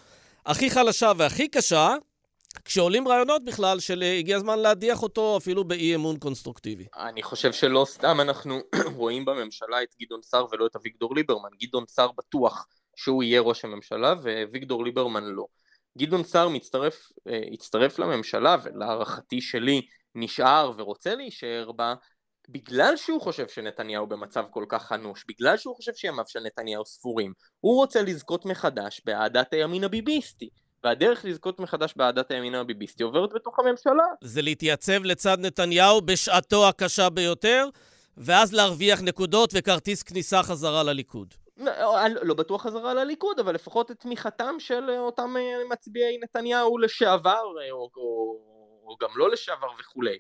הכי 0.47 0.71
חלשה 0.71 1.13
והכי 1.17 1.49
קשה, 1.49 1.95
כשעולים 2.65 3.09
רעיונות 3.09 3.45
בכלל 3.45 3.81
של 3.81 4.03
אה, 4.03 4.19
הגיע 4.19 4.37
הזמן 4.37 4.59
להדיח 4.59 5.03
אותו 5.03 5.37
אפילו 5.37 5.65
באי 5.65 5.95
אמון 5.95 6.19
קונסטרוקטיבי. 6.19 6.87
אני 6.97 7.23
חושב 7.23 7.53
שלא 7.53 7.85
סתם 7.89 8.21
אנחנו 8.21 8.61
רואים 8.97 9.25
בממשלה 9.25 9.83
את 9.83 9.95
גדעון 10.03 10.23
סער 10.23 10.47
ולא 10.53 10.67
את 10.67 10.77
אביגדור 10.77 11.15
ליברמן. 11.15 11.49
גדעון 11.63 11.85
סער 11.89 12.11
בטוח 12.19 12.67
שהוא 12.97 13.23
יהיה 13.23 13.41
ראש 13.41 13.65
הממשלה 13.65 14.15
ואביגדור 14.23 14.85
ליברמן 14.85 15.25
לא. 15.25 15.47
גדעון 15.99 16.25
סער 16.25 16.49
מצטרף, 16.49 17.13
אה, 17.29 17.41
הצטרף 17.53 17.99
לממשלה 17.99 18.57
ולהערכתי 18.63 19.41
שלי 19.41 19.83
נשאר 20.15 20.73
ורוצה 20.77 21.15
להישאר 21.15 21.73
בה 21.73 21.95
בגלל 22.49 22.97
שהוא 22.97 23.21
חושב 23.21 23.49
שנתניהו 23.49 24.07
במצב 24.07 24.45
כל 24.51 24.65
כך 24.69 24.93
אנוש, 24.93 25.25
בגלל 25.29 25.57
שהוא 25.57 25.77
חושב 25.77 25.93
שימיו 25.95 26.25
של 26.27 26.41
נתניהו 26.41 26.87
ספורים, 26.87 27.33
הוא 27.61 27.77
רוצה 27.77 28.03
לזכות 28.03 28.45
מחדש 28.47 29.01
באהדת 29.05 29.53
הימין 29.53 29.85
הביביסטי. 29.85 30.49
והדרך 30.85 31.25
לזכות 31.25 31.61
מחדש 31.61 31.95
באהדת 31.97 32.31
הימין 32.31 32.55
הביביסטי 32.55 33.03
עוברת 33.03 33.33
בתוך 33.33 33.59
הממשלה. 33.59 34.05
זה 34.21 34.43
להתייצב 34.43 35.05
לצד 35.05 35.39
נתניהו 35.41 36.01
בשעתו 36.01 36.69
הקשה 36.69 37.11
ביותר, 37.11 37.69
ואז 38.17 38.53
להרוויח 38.53 39.01
נקודות 39.03 39.51
וכרטיס 39.55 40.03
כניסה 40.03 40.43
חזרה 40.43 40.83
לליכוד. 40.83 41.35
לא, 41.57 41.97
לא 42.23 42.35
בטוח 42.35 42.63
חזרה 42.63 42.95
לליכוד, 42.95 43.39
אבל 43.39 43.55
לפחות 43.55 43.91
את 43.91 44.01
תמיכתם 44.01 44.55
של 44.59 44.91
אותם 44.91 45.35
מצביעי 45.71 46.19
נתניהו 46.19 46.79
לשעבר, 46.79 47.43
או, 47.73 47.91
או, 47.97 48.39
או 48.87 48.97
גם 49.01 49.09
לא 49.17 49.31
לשעבר 49.31 49.69
וכולי. 49.81 50.19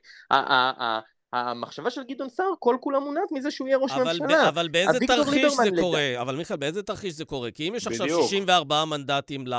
המחשבה 1.32 1.90
של 1.90 2.02
גדעון 2.02 2.28
סער 2.28 2.46
כל 2.58 2.76
כולה 2.80 3.00
מונעת 3.00 3.32
מזה 3.32 3.50
שהוא 3.50 3.68
יהיה 3.68 3.78
ראש 3.78 3.92
אבל 3.92 4.04
ממשלה. 4.04 4.26
ב, 4.26 4.46
אבל 4.48 4.68
באיזה 4.68 4.98
תרחיש 5.06 5.52
זה 5.54 5.62
ליברמן 5.62 5.80
קורה? 5.80 6.20
אבל 6.20 6.36
מיכאל, 6.36 6.56
באיזה 6.56 6.82
תרחיש 6.82 7.14
זה 7.14 7.24
קורה? 7.24 7.50
כי 7.50 7.68
אם 7.68 7.74
יש 7.74 7.86
עכשיו 7.86 8.06
בדיוק. 8.06 8.22
64 8.22 8.84
מנדטים 8.84 9.46
ל... 9.46 9.54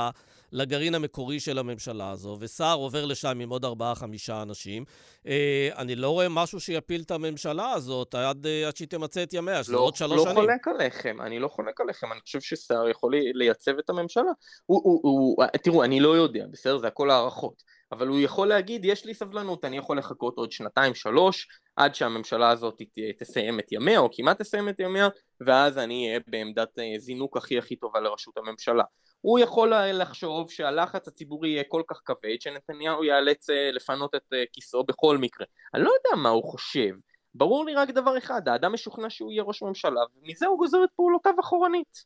לגרעין 0.54 0.94
המקורי 0.94 1.40
של 1.40 1.58
הממשלה 1.58 2.10
הזו, 2.10 2.36
וסער 2.40 2.76
עובר 2.76 3.04
לשם 3.04 3.40
עם 3.40 3.50
עוד 3.50 3.64
ארבעה-חמישה 3.64 4.42
אנשים. 4.42 4.84
אה, 5.26 5.68
אני 5.76 5.96
לא 5.96 6.10
רואה 6.10 6.28
משהו 6.28 6.60
שיפיל 6.60 7.02
את 7.06 7.10
הממשלה 7.10 7.72
הזאת 7.72 8.14
עד, 8.14 8.46
אה, 8.46 8.68
עד 8.68 8.76
שהיא 8.76 8.88
תמצה 8.88 9.22
את 9.22 9.34
ימיה, 9.34 9.64
שזה 9.64 9.72
לא, 9.72 9.78
עוד 9.78 9.96
שלוש 9.96 10.16
לא 10.18 10.24
שנים. 10.24 10.34
חולק 10.34 10.68
עליכם, 10.68 11.20
אני 11.20 11.38
לא 11.38 11.48
חולק 11.48 11.80
עליכם, 11.80 12.12
אני 12.12 12.20
חושב 12.20 12.40
שסער 12.40 12.88
יכול 12.88 13.14
לייצב 13.34 13.78
את 13.78 13.90
הממשלה. 13.90 14.32
הוא, 14.66 14.80
הוא, 14.84 15.00
הוא, 15.02 15.44
תראו, 15.62 15.84
אני 15.84 16.00
לא 16.00 16.16
יודע, 16.16 16.44
בסדר? 16.50 16.78
זה 16.78 16.86
הכל 16.86 17.10
הערכות. 17.10 17.62
אבל 17.92 18.08
הוא 18.08 18.20
יכול 18.20 18.48
להגיד, 18.48 18.84
יש 18.84 19.04
לי 19.04 19.14
סבלנות, 19.14 19.64
אני 19.64 19.76
יכול 19.76 19.98
לחכות 19.98 20.36
עוד 20.36 20.52
שנתיים, 20.52 20.94
שלוש, 20.94 21.48
עד 21.76 21.94
שהממשלה 21.94 22.50
הזאת 22.50 22.82
תסיים 23.18 23.60
את 23.60 23.72
ימיה, 23.72 23.98
או 23.98 24.08
כמעט 24.12 24.42
תסיים 24.42 24.68
את 24.68 24.80
ימיה, 24.80 25.08
ואז 25.40 25.78
אני 25.78 26.08
אהיה 26.08 26.20
בעמדת 26.26 26.78
אה, 26.78 26.98
זינוק 26.98 27.36
הכי 27.36 27.58
הכי 27.58 27.76
טובה 27.76 28.00
לראשות 28.00 28.36
הממשלה. 28.36 28.84
הוא 29.20 29.38
יכול 29.38 29.72
לחשוב 29.74 30.50
שהלחץ 30.50 31.08
הציבורי 31.08 31.48
יהיה 31.48 31.64
כל 31.68 31.82
כך 31.88 32.00
כבד, 32.04 32.40
שנתניהו 32.40 33.04
ייאלץ 33.04 33.50
אה, 33.50 33.70
לפנות 33.72 34.14
את 34.14 34.32
אה, 34.32 34.44
כיסאו 34.52 34.84
בכל 34.84 35.18
מקרה. 35.18 35.46
אני 35.74 35.82
לא 35.82 35.90
יודע 35.90 36.22
מה 36.22 36.28
הוא 36.28 36.44
חושב. 36.44 36.94
ברור 37.34 37.64
לי 37.64 37.74
רק 37.74 37.90
דבר 37.90 38.18
אחד, 38.18 38.48
האדם 38.48 38.72
משוכנע 38.72 39.10
שהוא 39.10 39.32
יהיה 39.32 39.42
ראש 39.42 39.62
ממשלה, 39.62 40.00
ומזה 40.16 40.46
הוא 40.46 40.58
גוזר 40.58 40.84
את 40.84 40.88
פעולותיו 40.96 41.34
אחורנית. 41.40 42.04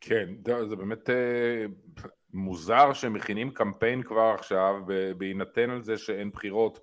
כן, 0.00 0.28
זה 0.68 0.76
באמת 0.76 1.10
אה, 1.10 1.64
מוזר 2.36 2.92
שמכינים 2.92 3.50
קמפיין 3.50 4.02
כבר 4.02 4.34
עכשיו, 4.38 4.74
בהינתן 5.16 5.70
על 5.70 5.82
זה 5.82 5.98
שאין 5.98 6.30
בחירות 6.30 6.80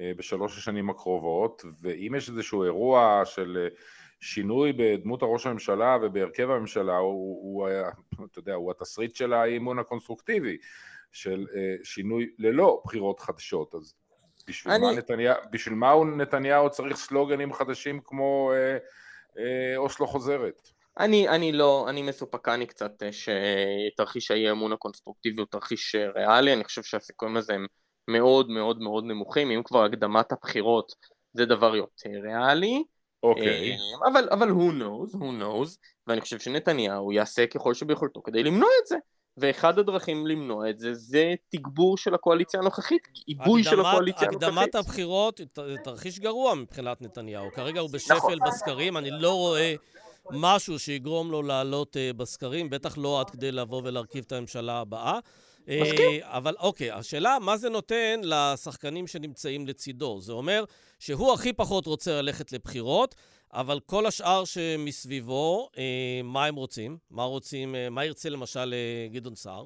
אה, 0.00 0.12
בשלוש 0.16 0.58
השנים 0.58 0.90
הקרובות, 0.90 1.64
ואם 1.80 2.14
יש 2.16 2.28
איזשהו 2.28 2.64
אירוע 2.64 3.22
של 3.24 3.58
אה, 3.60 3.76
שינוי 4.20 4.72
בדמות 4.72 5.22
הראש 5.22 5.46
הממשלה 5.46 5.96
ובהרכב 6.02 6.50
הממשלה, 6.50 6.96
הוא, 6.96 7.38
הוא, 7.42 7.68
אתה 8.32 8.38
יודע, 8.38 8.54
הוא 8.54 8.70
התסריט 8.70 9.14
של 9.14 9.32
האי 9.32 9.52
אמון 9.52 9.78
הקונסטרוקטיבי, 9.78 10.56
של 11.12 11.46
שינוי 11.82 12.30
ללא 12.38 12.82
בחירות 12.84 13.20
חדשות, 13.20 13.74
אז 13.74 13.94
בשביל, 14.46 14.74
אני... 14.74 14.82
מה 14.82 14.92
נתניה, 14.92 15.34
בשביל 15.50 15.74
מה 15.74 15.92
נתניהו 16.16 16.70
צריך 16.70 16.96
סלוגנים 16.96 17.52
חדשים 17.52 18.00
כמו 18.04 18.52
אה, 18.54 18.78
אה, 19.38 19.76
אוסלו 19.76 20.06
חוזרת? 20.06 20.70
אני, 20.98 21.28
אני 21.28 21.52
לא, 21.52 21.86
אני 21.88 22.02
מסופקני 22.02 22.66
קצת 22.66 23.02
אה, 23.02 23.08
שתרחיש 23.12 24.30
האי 24.30 24.50
אמון 24.50 24.72
הקונסטרוקטיבי 24.72 25.40
הוא 25.40 25.46
תרחיש 25.50 25.94
אה, 25.94 26.10
ריאלי, 26.10 26.52
אני 26.52 26.64
חושב 26.64 26.82
שהסיכויים 26.82 27.36
לזה 27.36 27.54
הם 27.54 27.66
מאוד 28.10 28.50
מאוד 28.50 28.80
מאוד 28.80 29.04
נמוכים, 29.04 29.50
אם 29.50 29.62
כבר 29.64 29.84
הקדמת 29.84 30.32
הבחירות 30.32 30.92
זה 31.32 31.46
דבר 31.46 31.76
יותר 31.76 32.10
ריאלי, 32.22 32.84
אוקיי. 33.22 33.76
Okay. 33.76 34.08
אבל, 34.12 34.28
אבל 34.30 34.48
who 34.48 34.72
knows, 34.72 35.14
who 35.14 35.42
knows, 35.42 35.78
ואני 36.06 36.20
חושב 36.20 36.38
שנתניהו 36.38 37.12
יעשה 37.12 37.46
ככל 37.46 37.74
שביכולתו 37.74 38.22
כדי 38.22 38.42
למנוע 38.42 38.68
את 38.82 38.86
זה. 38.86 38.96
ואחד 39.36 39.78
הדרכים 39.78 40.26
למנוע 40.26 40.70
את 40.70 40.78
זה, 40.78 40.94
זה 40.94 41.34
תגבור 41.48 41.96
של 41.96 42.14
הקואליציה 42.14 42.60
הנוכחית, 42.60 43.08
עיבוי 43.26 43.64
של 43.64 43.80
הקואליציה 43.80 44.28
הנוכחית. 44.28 44.48
הקדמת 44.48 44.74
הבחירות, 44.74 45.40
תרחיש 45.84 46.18
גרוע 46.18 46.54
מבחינת 46.54 47.02
נתניהו. 47.02 47.50
כרגע 47.54 47.80
הוא 47.80 47.90
בשפל 47.92 48.14
נכון. 48.14 48.38
בסקרים, 48.46 48.96
אני 48.96 49.10
לא 49.10 49.34
רואה 49.34 49.74
משהו 50.30 50.78
שיגרום 50.78 51.30
לו 51.30 51.42
לעלות 51.42 51.96
uh, 51.96 52.16
בסקרים, 52.16 52.70
בטח 52.70 52.98
לא 52.98 53.20
עד 53.20 53.30
כדי 53.30 53.52
לבוא 53.52 53.82
ולהרכיב 53.84 54.24
את 54.26 54.32
הממשלה 54.32 54.78
הבאה. 54.78 55.18
מסכים. 55.68 56.20
Uh, 56.20 56.24
אבל 56.24 56.54
אוקיי, 56.60 56.90
השאלה, 56.90 57.38
מה 57.40 57.56
זה 57.56 57.68
נותן 57.68 58.20
לשחקנים 58.22 59.06
שנמצאים 59.06 59.66
לצידו? 59.66 60.20
זה 60.20 60.32
אומר 60.32 60.64
שהוא 60.98 61.32
הכי 61.32 61.52
פחות 61.52 61.86
רוצה 61.86 62.22
ללכת 62.22 62.52
לבחירות, 62.52 63.14
אבל 63.54 63.80
כל 63.80 64.06
השאר 64.06 64.44
שמסביבו, 64.44 65.70
אה, 65.78 66.20
מה 66.24 66.44
הם 66.44 66.54
רוצים? 66.54 66.98
מה 67.10 67.22
רוצים, 67.22 67.74
אה, 67.74 67.90
מה 67.90 68.04
ירצה 68.04 68.28
למשל 68.28 68.74
אה, 68.74 69.08
גדעון 69.12 69.34
סער? 69.34 69.64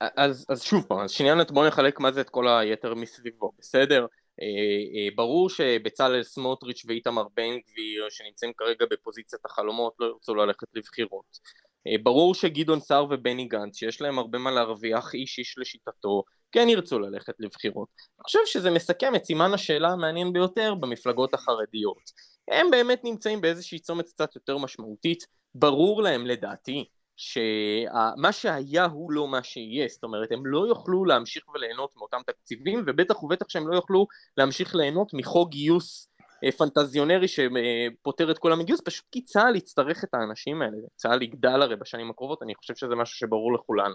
אז, 0.00 0.46
אז 0.48 0.62
שוב 0.62 0.84
פעם, 0.88 0.98
אז 0.98 1.10
שנייה 1.10 1.34
בוא 1.50 1.66
נחלק 1.66 2.00
מה 2.00 2.12
זה 2.12 2.20
את 2.20 2.30
כל 2.30 2.48
היתר 2.48 2.94
מסביבו, 2.94 3.52
בסדר? 3.58 4.06
אה, 4.42 4.46
אה, 4.46 5.08
ברור 5.14 5.50
שבצלאל 5.50 6.22
סמוטריץ' 6.22 6.84
ואיתמר 6.86 7.24
בן 7.34 7.58
גביר 7.70 8.06
שנמצאים 8.10 8.52
כרגע 8.56 8.86
בפוזיציית 8.90 9.44
החלומות 9.44 9.94
לא 9.98 10.06
ירצו 10.06 10.34
ללכת 10.34 10.66
לבחירות. 10.74 11.38
אה, 11.86 11.92
ברור 12.02 12.34
שגדעון 12.34 12.80
סער 12.80 13.06
ובני 13.10 13.44
גנץ 13.44 13.76
שיש 13.76 14.00
להם 14.00 14.18
הרבה 14.18 14.38
מה 14.38 14.50
להרוויח 14.50 15.14
איש 15.14 15.38
איש 15.38 15.54
לשיטתו 15.58 16.22
כן 16.52 16.68
ירצו 16.68 16.98
ללכת 16.98 17.34
לבחירות. 17.38 17.88
אני 17.98 18.24
חושב 18.24 18.38
שזה 18.46 18.70
מסכם 18.70 19.14
את 19.14 19.24
סימן 19.24 19.54
השאלה 19.54 19.88
המעניין 19.88 20.32
ביותר 20.32 20.74
במפלגות 20.74 21.34
החרדיות. 21.34 22.10
הם 22.50 22.70
באמת 22.70 23.04
נמצאים 23.04 23.40
באיזושהי 23.40 23.78
צומת 23.78 24.08
קצת 24.08 24.34
יותר 24.34 24.58
משמעותית, 24.58 25.26
ברור 25.54 26.02
להם 26.02 26.26
לדעתי 26.26 26.84
שמה 27.22 28.32
שהיה 28.32 28.84
הוא 28.84 29.12
לא 29.12 29.28
מה 29.28 29.42
שיהיה, 29.42 29.88
זאת 29.88 30.04
אומרת 30.04 30.32
הם 30.32 30.46
לא 30.46 30.66
יוכלו 30.66 31.04
להמשיך 31.04 31.48
וליהנות 31.54 31.96
מאותם 31.96 32.20
תקציבים 32.26 32.84
ובטח 32.86 33.22
ובטח 33.22 33.48
שהם 33.48 33.68
לא 33.68 33.74
יוכלו 33.74 34.06
להמשיך 34.36 34.74
ליהנות 34.74 35.14
מחוק 35.14 35.50
גיוס 35.50 36.08
אה, 36.44 36.52
פנטזיונרי 36.52 37.26
שפותר 37.28 38.30
את 38.30 38.38
כל 38.38 38.52
המגיוס, 38.52 38.80
פשוט 38.84 39.06
כי 39.12 39.24
צה"ל 39.24 39.56
יצטרך 39.56 40.04
את 40.04 40.14
האנשים 40.14 40.62
האלה, 40.62 40.76
צה"ל 40.96 41.22
יגדל 41.22 41.62
הרי 41.62 41.76
בשנים 41.76 42.10
הקרובות, 42.10 42.42
אני 42.42 42.54
חושב 42.54 42.74
שזה 42.74 42.94
משהו 42.94 43.16
שברור 43.16 43.52
לכולנו. 43.52 43.94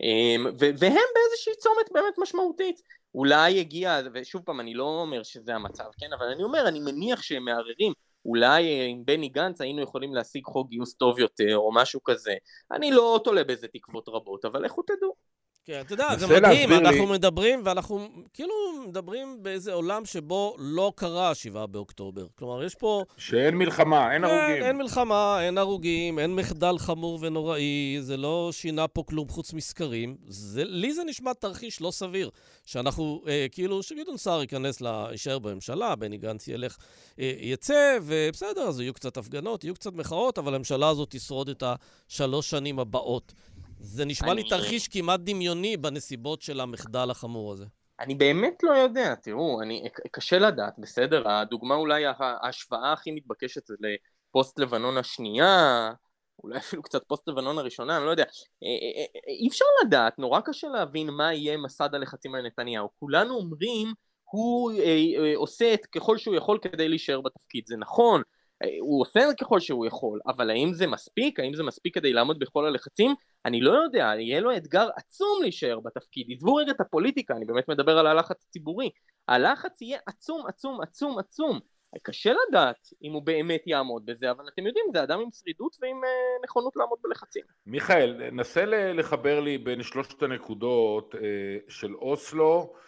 אמ, 0.00 0.46
והם 0.58 1.06
באיזושהי 1.14 1.52
צומת 1.58 1.92
באמת 1.92 2.14
משמעותית. 2.18 2.82
אולי 3.14 3.60
הגיע, 3.60 4.00
ושוב 4.14 4.42
פעם, 4.42 4.60
אני 4.60 4.74
לא 4.74 4.84
אומר 4.84 5.22
שזה 5.22 5.54
המצב, 5.54 5.84
כן, 5.98 6.12
אבל 6.12 6.26
אני 6.26 6.42
אומר, 6.42 6.68
אני 6.68 6.80
מניח 6.80 7.22
שהם 7.22 7.44
מערערים. 7.44 7.92
אולי 8.26 8.88
עם 8.90 9.04
בני 9.04 9.28
גנץ 9.28 9.60
היינו 9.60 9.82
יכולים 9.82 10.14
להשיג 10.14 10.44
חוק 10.44 10.68
גיוס 10.68 10.94
טוב 10.94 11.18
יותר, 11.18 11.56
או 11.56 11.74
משהו 11.74 12.02
כזה. 12.04 12.34
אני 12.72 12.90
לא 12.90 13.20
תולה 13.24 13.44
בזה 13.44 13.68
תקוות 13.68 14.08
רבות, 14.08 14.44
אבל 14.44 14.64
לכו 14.64 14.82
תדעו. 14.82 15.35
כן, 15.66 15.80
אתה 15.80 15.94
יודע, 15.94 16.16
זה 16.16 16.26
מדהים, 16.26 16.72
אנחנו 16.72 17.06
לי... 17.06 17.12
מדברים, 17.12 17.60
ואנחנו 17.64 18.08
כאילו 18.34 18.54
מדברים 18.88 19.38
באיזה 19.42 19.72
עולם 19.72 20.04
שבו 20.04 20.56
לא 20.58 20.92
קרה 20.96 21.34
7 21.34 21.66
באוקטובר. 21.66 22.26
כלומר, 22.38 22.64
יש 22.64 22.74
פה... 22.74 23.04
שאין 23.16 23.54
מלחמה, 23.54 24.12
אין 24.12 24.26
כן, 24.26 24.30
הרוגים. 24.30 24.62
אין 24.62 24.76
מלחמה, 24.76 25.38
אין 25.42 25.58
הרוגים, 25.58 26.18
אין 26.18 26.34
מחדל 26.34 26.78
חמור 26.78 27.18
ונוראי, 27.22 27.96
זה 28.00 28.16
לא 28.16 28.48
שינה 28.52 28.88
פה 28.88 29.02
כלום 29.06 29.28
חוץ 29.28 29.52
מסקרים. 29.52 30.16
זה, 30.28 30.64
לי 30.64 30.94
זה 30.94 31.04
נשמע 31.04 31.32
תרחיש 31.32 31.80
לא 31.80 31.90
סביר, 31.90 32.30
שאנחנו, 32.66 33.22
אה, 33.28 33.46
כאילו, 33.50 33.82
שגדעון 33.82 34.16
סער 34.16 34.40
ייכנס, 34.40 34.80
לה, 34.80 35.08
יישאר 35.10 35.38
בממשלה, 35.38 35.96
בני 35.96 36.18
גנץ 36.18 36.48
ילך, 36.48 36.76
אה, 37.20 37.32
יצא, 37.40 37.98
ובסדר, 38.02 38.62
אז 38.62 38.80
יהיו 38.80 38.94
קצת 38.94 39.16
הפגנות, 39.16 39.64
יהיו 39.64 39.74
קצת 39.74 39.92
מחאות, 39.92 40.38
אבל 40.38 40.54
הממשלה 40.54 40.88
הזאת 40.88 41.08
תשרוד 41.10 41.48
את 41.48 41.62
השלוש 41.66 42.50
שנים 42.50 42.78
הבאות. 42.78 43.32
זה 43.86 44.04
נשמע 44.04 44.32
אני... 44.32 44.42
לי 44.42 44.48
תרחיש 44.48 44.88
כמעט 44.88 45.20
דמיוני 45.20 45.76
בנסיבות 45.76 46.42
של 46.42 46.60
המחדל 46.60 47.10
החמור 47.10 47.52
הזה. 47.52 47.64
אני 48.00 48.14
באמת 48.14 48.62
לא 48.62 48.72
יודע, 48.72 49.14
תראו, 49.14 49.62
אני, 49.62 49.88
קשה 50.12 50.38
לדעת, 50.38 50.74
בסדר? 50.78 51.28
הדוגמה 51.28 51.74
אולי 51.74 52.04
ההשוואה 52.18 52.92
הכי 52.92 53.10
מתבקשת 53.10 53.66
זה 53.66 53.74
לפוסט 53.80 54.58
לבנון 54.58 54.96
השנייה, 54.96 55.92
אולי 56.44 56.58
אפילו 56.58 56.82
קצת 56.82 57.02
פוסט 57.06 57.28
לבנון 57.28 57.58
הראשונה, 57.58 57.96
אני 57.96 58.04
לא 58.04 58.10
יודע. 58.10 58.22
אה, 58.22 58.28
אה, 58.68 59.04
אה, 59.16 59.32
אי 59.32 59.48
אפשר 59.48 59.64
לדעת, 59.84 60.18
נורא 60.18 60.40
קשה 60.40 60.68
להבין 60.68 61.10
מה 61.10 61.34
יהיה 61.34 61.56
מסד 61.56 61.94
הלחצים 61.94 62.34
על 62.34 62.46
נתניהו. 62.46 62.88
כולנו 62.98 63.34
אומרים, 63.34 63.92
הוא 64.24 64.72
עושה 65.36 65.74
את 65.74 65.86
ככל 65.86 66.18
שהוא 66.18 66.34
יכול 66.34 66.58
כדי 66.62 66.88
להישאר 66.88 67.20
בתפקיד. 67.20 67.64
זה 67.66 67.76
נכון, 67.76 68.22
הוא 68.80 69.02
עושה 69.02 69.20
ככל 69.40 69.60
שהוא 69.60 69.86
יכול, 69.86 70.20
אבל 70.26 70.50
האם 70.50 70.72
זה 70.74 70.86
מספיק? 70.86 71.40
האם 71.40 71.54
זה 71.54 71.62
מספיק 71.62 71.94
כדי 71.94 72.12
לעמוד 72.12 72.38
בכל 72.38 72.66
הלחצים? 72.66 73.14
אני 73.44 73.60
לא 73.60 73.72
יודע, 73.72 74.12
יהיה 74.18 74.40
לו 74.40 74.56
אתגר 74.56 74.88
עצום 74.96 75.38
להישאר 75.42 75.80
בתפקיד. 75.80 76.26
עזבו 76.30 76.54
רגע 76.54 76.72
את 76.72 76.80
הפוליטיקה, 76.80 77.34
אני 77.34 77.44
באמת 77.44 77.68
מדבר 77.68 77.98
על 77.98 78.06
הלחץ 78.06 78.44
הציבורי. 78.48 78.90
הלחץ 79.28 79.82
יהיה 79.82 79.98
עצום, 80.06 80.46
עצום, 80.48 80.80
עצום, 80.80 81.18
עצום. 81.18 81.60
קשה 82.02 82.32
לדעת 82.48 82.88
אם 83.02 83.12
הוא 83.12 83.22
באמת 83.22 83.62
יעמוד 83.66 84.06
בזה, 84.06 84.30
אבל 84.30 84.44
אתם 84.54 84.66
יודעים, 84.66 84.86
זה 84.92 85.02
אדם 85.02 85.20
עם 85.20 85.28
שרידות 85.30 85.76
ועם 85.80 86.00
uh, 86.04 86.44
נכונות 86.44 86.76
לעמוד 86.76 86.98
בלחצים. 87.02 87.42
מיכאל, 87.66 88.30
נסה 88.32 88.64
לחבר 88.94 89.40
לי 89.40 89.58
בין 89.58 89.82
שלושת 89.82 90.22
הנקודות 90.22 91.14
uh, 91.14 91.18
של 91.68 91.94
אוסלו, 91.94 92.72
אה, 92.74 92.78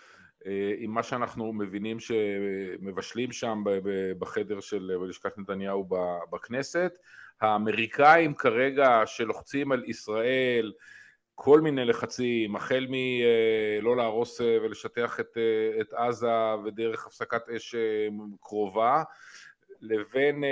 עם 0.78 0.90
מה 0.90 1.02
שאנחנו 1.02 1.52
מבינים 1.52 2.00
שמבשלים 2.00 3.32
שם 3.32 3.62
בחדר 4.18 4.60
של 4.60 4.90
לשכת 5.08 5.38
נתניהו 5.38 5.88
בכנסת. 6.32 6.98
האמריקאים 7.40 8.34
כרגע 8.34 9.02
שלוחצים 9.06 9.72
על 9.72 9.84
ישראל 9.86 10.72
כל 11.34 11.60
מיני 11.60 11.84
לחצים, 11.84 12.56
החל 12.56 12.86
מלא 12.88 13.90
אה, 13.90 13.96
להרוס 13.96 14.40
אה, 14.40 14.58
ולשטח 14.62 15.20
את, 15.20 15.36
את 15.80 15.92
עזה 15.92 16.54
ודרך 16.64 17.06
הפסקת 17.06 17.48
אש 17.48 17.74
קרובה, 18.40 19.02
לבין 19.80 20.44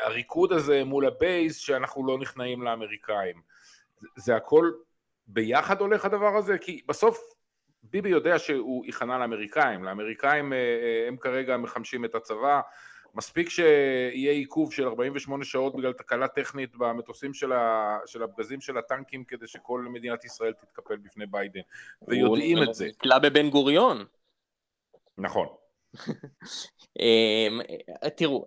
הריקוד 0.00 0.52
הזה 0.52 0.84
מול 0.84 1.06
הבייס 1.06 1.56
שאנחנו 1.56 2.06
לא 2.06 2.18
נכנעים 2.18 2.62
לאמריקאים. 2.62 3.40
זה 4.16 4.36
הכל 4.36 4.70
ביחד 5.26 5.80
הולך 5.80 6.04
הדבר 6.04 6.36
הזה? 6.36 6.58
כי 6.58 6.82
בסוף 6.88 7.34
ביבי 7.82 8.08
יודע 8.08 8.38
שהוא 8.38 8.86
ייכנע 8.86 9.18
לאמריקאים, 9.18 9.84
לאמריקאים 9.84 10.52
הם 11.08 11.16
כרגע 11.16 11.56
מחמשים 11.56 12.04
את 12.04 12.14
הצבא, 12.14 12.60
מספיק 13.14 13.48
שיהיה 13.48 14.32
עיכוב 14.32 14.72
של 14.72 14.88
48 14.88 15.44
שעות 15.44 15.76
בגלל 15.76 15.92
תקלה 15.92 16.28
טכנית 16.28 16.76
במטוסים 16.76 17.34
של, 17.34 17.52
ה, 17.52 17.98
של 18.06 18.22
הפגזים 18.22 18.60
של 18.60 18.78
הטנקים 18.78 19.24
כדי 19.24 19.46
שכל 19.46 19.80
מדינת 19.80 20.24
ישראל 20.24 20.52
תתקפל 20.52 20.96
בפני 20.96 21.26
ביידן, 21.26 21.60
ויודעים 22.08 22.62
את 22.62 22.74
זה. 22.74 22.84
הוא 22.84 22.92
נתלה 22.92 23.18
בבן 23.18 23.50
גוריון. 23.50 24.04
נכון. 25.18 25.46
אמ, 27.00 27.60
תראו, 28.16 28.46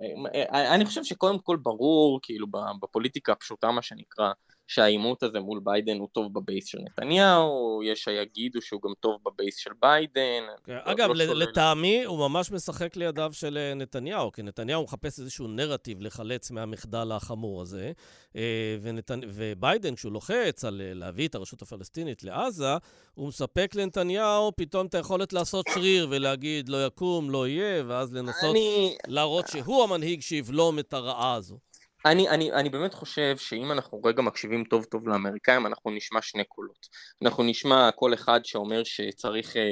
אני 0.51 0.85
חושב 0.85 1.03
שקודם 1.03 1.39
כל 1.39 1.57
ברור, 1.57 2.19
כאילו 2.23 2.47
בפוליטיקה 2.81 3.31
הפשוטה 3.31 3.71
מה 3.71 3.81
שנקרא, 3.81 4.31
שהעימות 4.67 5.23
הזה 5.23 5.39
מול 5.39 5.59
ביידן 5.63 5.97
הוא 5.97 6.07
טוב 6.11 6.33
בבייס 6.33 6.65
של 6.65 6.77
נתניהו, 6.81 7.81
יש 7.85 8.03
שיגידו 8.03 8.61
שהוא 8.61 8.81
גם 8.81 8.93
טוב 8.99 9.17
בבייס 9.25 9.57
של 9.57 9.71
ביידן. 9.81 10.43
כן, 10.63 10.77
אגב, 10.83 11.09
לא 11.09 11.35
לטעמי 11.35 12.03
הוא 12.03 12.17
ממש 12.17 12.51
משחק 12.51 12.95
לידיו 12.95 13.29
של 13.33 13.57
אה, 13.57 13.73
נתניהו, 13.73 14.31
כי 14.31 14.43
נתניהו 14.43 14.83
מחפש 14.83 15.19
איזשהו 15.19 15.47
נרטיב 15.47 16.01
לחלץ 16.01 16.51
מהמחדל 16.51 17.11
החמור 17.11 17.61
הזה, 17.61 17.91
אה, 18.35 18.77
ונת... 18.81 19.11
וביידן, 19.27 19.95
כשהוא 19.95 20.11
לוחץ 20.11 20.65
על 20.65 20.81
אה, 20.81 20.93
להביא 20.93 21.27
את 21.27 21.35
הרשות 21.35 21.61
הפלסטינית 21.61 22.23
לעזה, 22.23 22.77
הוא 23.13 23.27
מספק 23.27 23.75
לנתניהו 23.75 24.51
פתאום 24.55 24.85
את 24.85 24.95
היכולת 24.95 25.33
לעשות 25.33 25.65
שריר 25.73 26.07
ולהגיד 26.09 26.69
לא 26.69 26.85
יקום, 26.85 27.29
לא 27.29 27.47
יהיה, 27.47 27.83
ואז 27.87 28.13
לנסות 28.13 28.51
אני... 28.51 28.95
להראות 29.07 29.47
שהוא 29.47 29.83
המנהיג 29.83 30.21
שיבלום 30.21 30.79
את 30.79 30.93
הרעה 30.93 31.33
הזו. 31.33 31.57
אני, 32.05 32.29
אני, 32.29 32.51
אני 32.51 32.69
באמת 32.69 32.93
חושב 32.93 33.37
שאם 33.37 33.71
אנחנו 33.71 34.01
רגע 34.03 34.21
מקשיבים 34.21 34.63
טוב 34.63 34.85
טוב 34.85 35.07
לאמריקאים 35.07 35.65
אנחנו 35.65 35.91
נשמע 35.91 36.21
שני 36.21 36.43
קולות. 36.43 36.87
אנחנו 37.21 37.43
נשמע 37.43 37.89
קול 37.95 38.13
אחד 38.13 38.39
שאומר 38.45 38.83
שצריך 38.83 39.57
אה, 39.57 39.71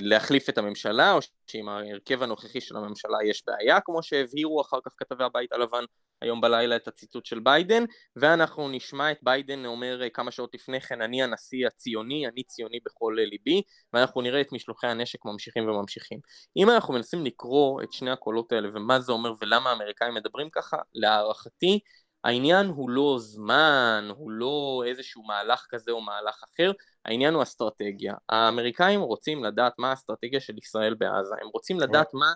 להחליף 0.00 0.48
את 0.48 0.58
הממשלה 0.58 1.12
או 1.12 1.18
שעם 1.46 1.68
ההרכב 1.68 2.22
הנוכחי 2.22 2.60
של 2.60 2.76
הממשלה 2.76 3.18
יש 3.24 3.42
בעיה 3.46 3.80
כמו 3.80 4.02
שהבהירו 4.02 4.60
אחר 4.60 4.78
כך 4.84 4.92
כתבי 4.96 5.24
הבית 5.24 5.52
הלבן 5.52 5.84
היום 6.24 6.40
בלילה 6.40 6.76
את 6.76 6.88
הציטוט 6.88 7.26
של 7.26 7.38
ביידן 7.38 7.84
ואנחנו 8.16 8.68
נשמע 8.68 9.12
את 9.12 9.18
ביידן 9.22 9.64
אומר 9.64 10.02
אה, 10.02 10.10
כמה 10.10 10.30
שעות 10.30 10.54
לפני 10.54 10.80
כן 10.80 11.02
אני 11.02 11.22
הנשיא 11.22 11.66
הציוני, 11.66 12.28
אני 12.28 12.42
ציוני 12.42 12.78
בכל 12.84 13.16
ליבי 13.30 13.62
ואנחנו 13.92 14.22
נראה 14.22 14.40
את 14.40 14.52
משלוחי 14.52 14.86
הנשק 14.86 15.24
ממשיכים 15.24 15.68
וממשיכים. 15.68 16.18
אם 16.56 16.70
אנחנו 16.70 16.94
מנסים 16.94 17.24
לקרוא 17.24 17.82
את 17.82 17.92
שני 17.92 18.10
הקולות 18.10 18.52
האלה 18.52 18.68
ומה 18.72 19.00
זה 19.00 19.12
אומר 19.12 19.32
ולמה 19.40 19.70
האמריקאים 19.70 20.14
מדברים 20.14 20.50
ככה 20.50 20.76
להערכתי 20.94 21.80
העניין 22.24 22.66
הוא 22.66 22.90
לא 22.90 23.16
זמן, 23.18 24.08
הוא 24.16 24.30
לא 24.30 24.82
איזשהו 24.86 25.22
מהלך 25.22 25.66
כזה 25.68 25.90
או 25.90 26.00
מהלך 26.00 26.44
אחר, 26.44 26.72
העניין 27.04 27.34
הוא 27.34 27.42
אסטרטגיה. 27.42 28.14
האמריקאים 28.28 29.00
רוצים 29.00 29.44
לדעת 29.44 29.72
מה 29.78 29.90
האסטרטגיה 29.90 30.40
של 30.40 30.58
ישראל 30.58 30.94
בעזה, 30.94 31.34
הם 31.42 31.48
רוצים 31.48 31.80
לדעת 31.80 32.14
מה 32.14 32.32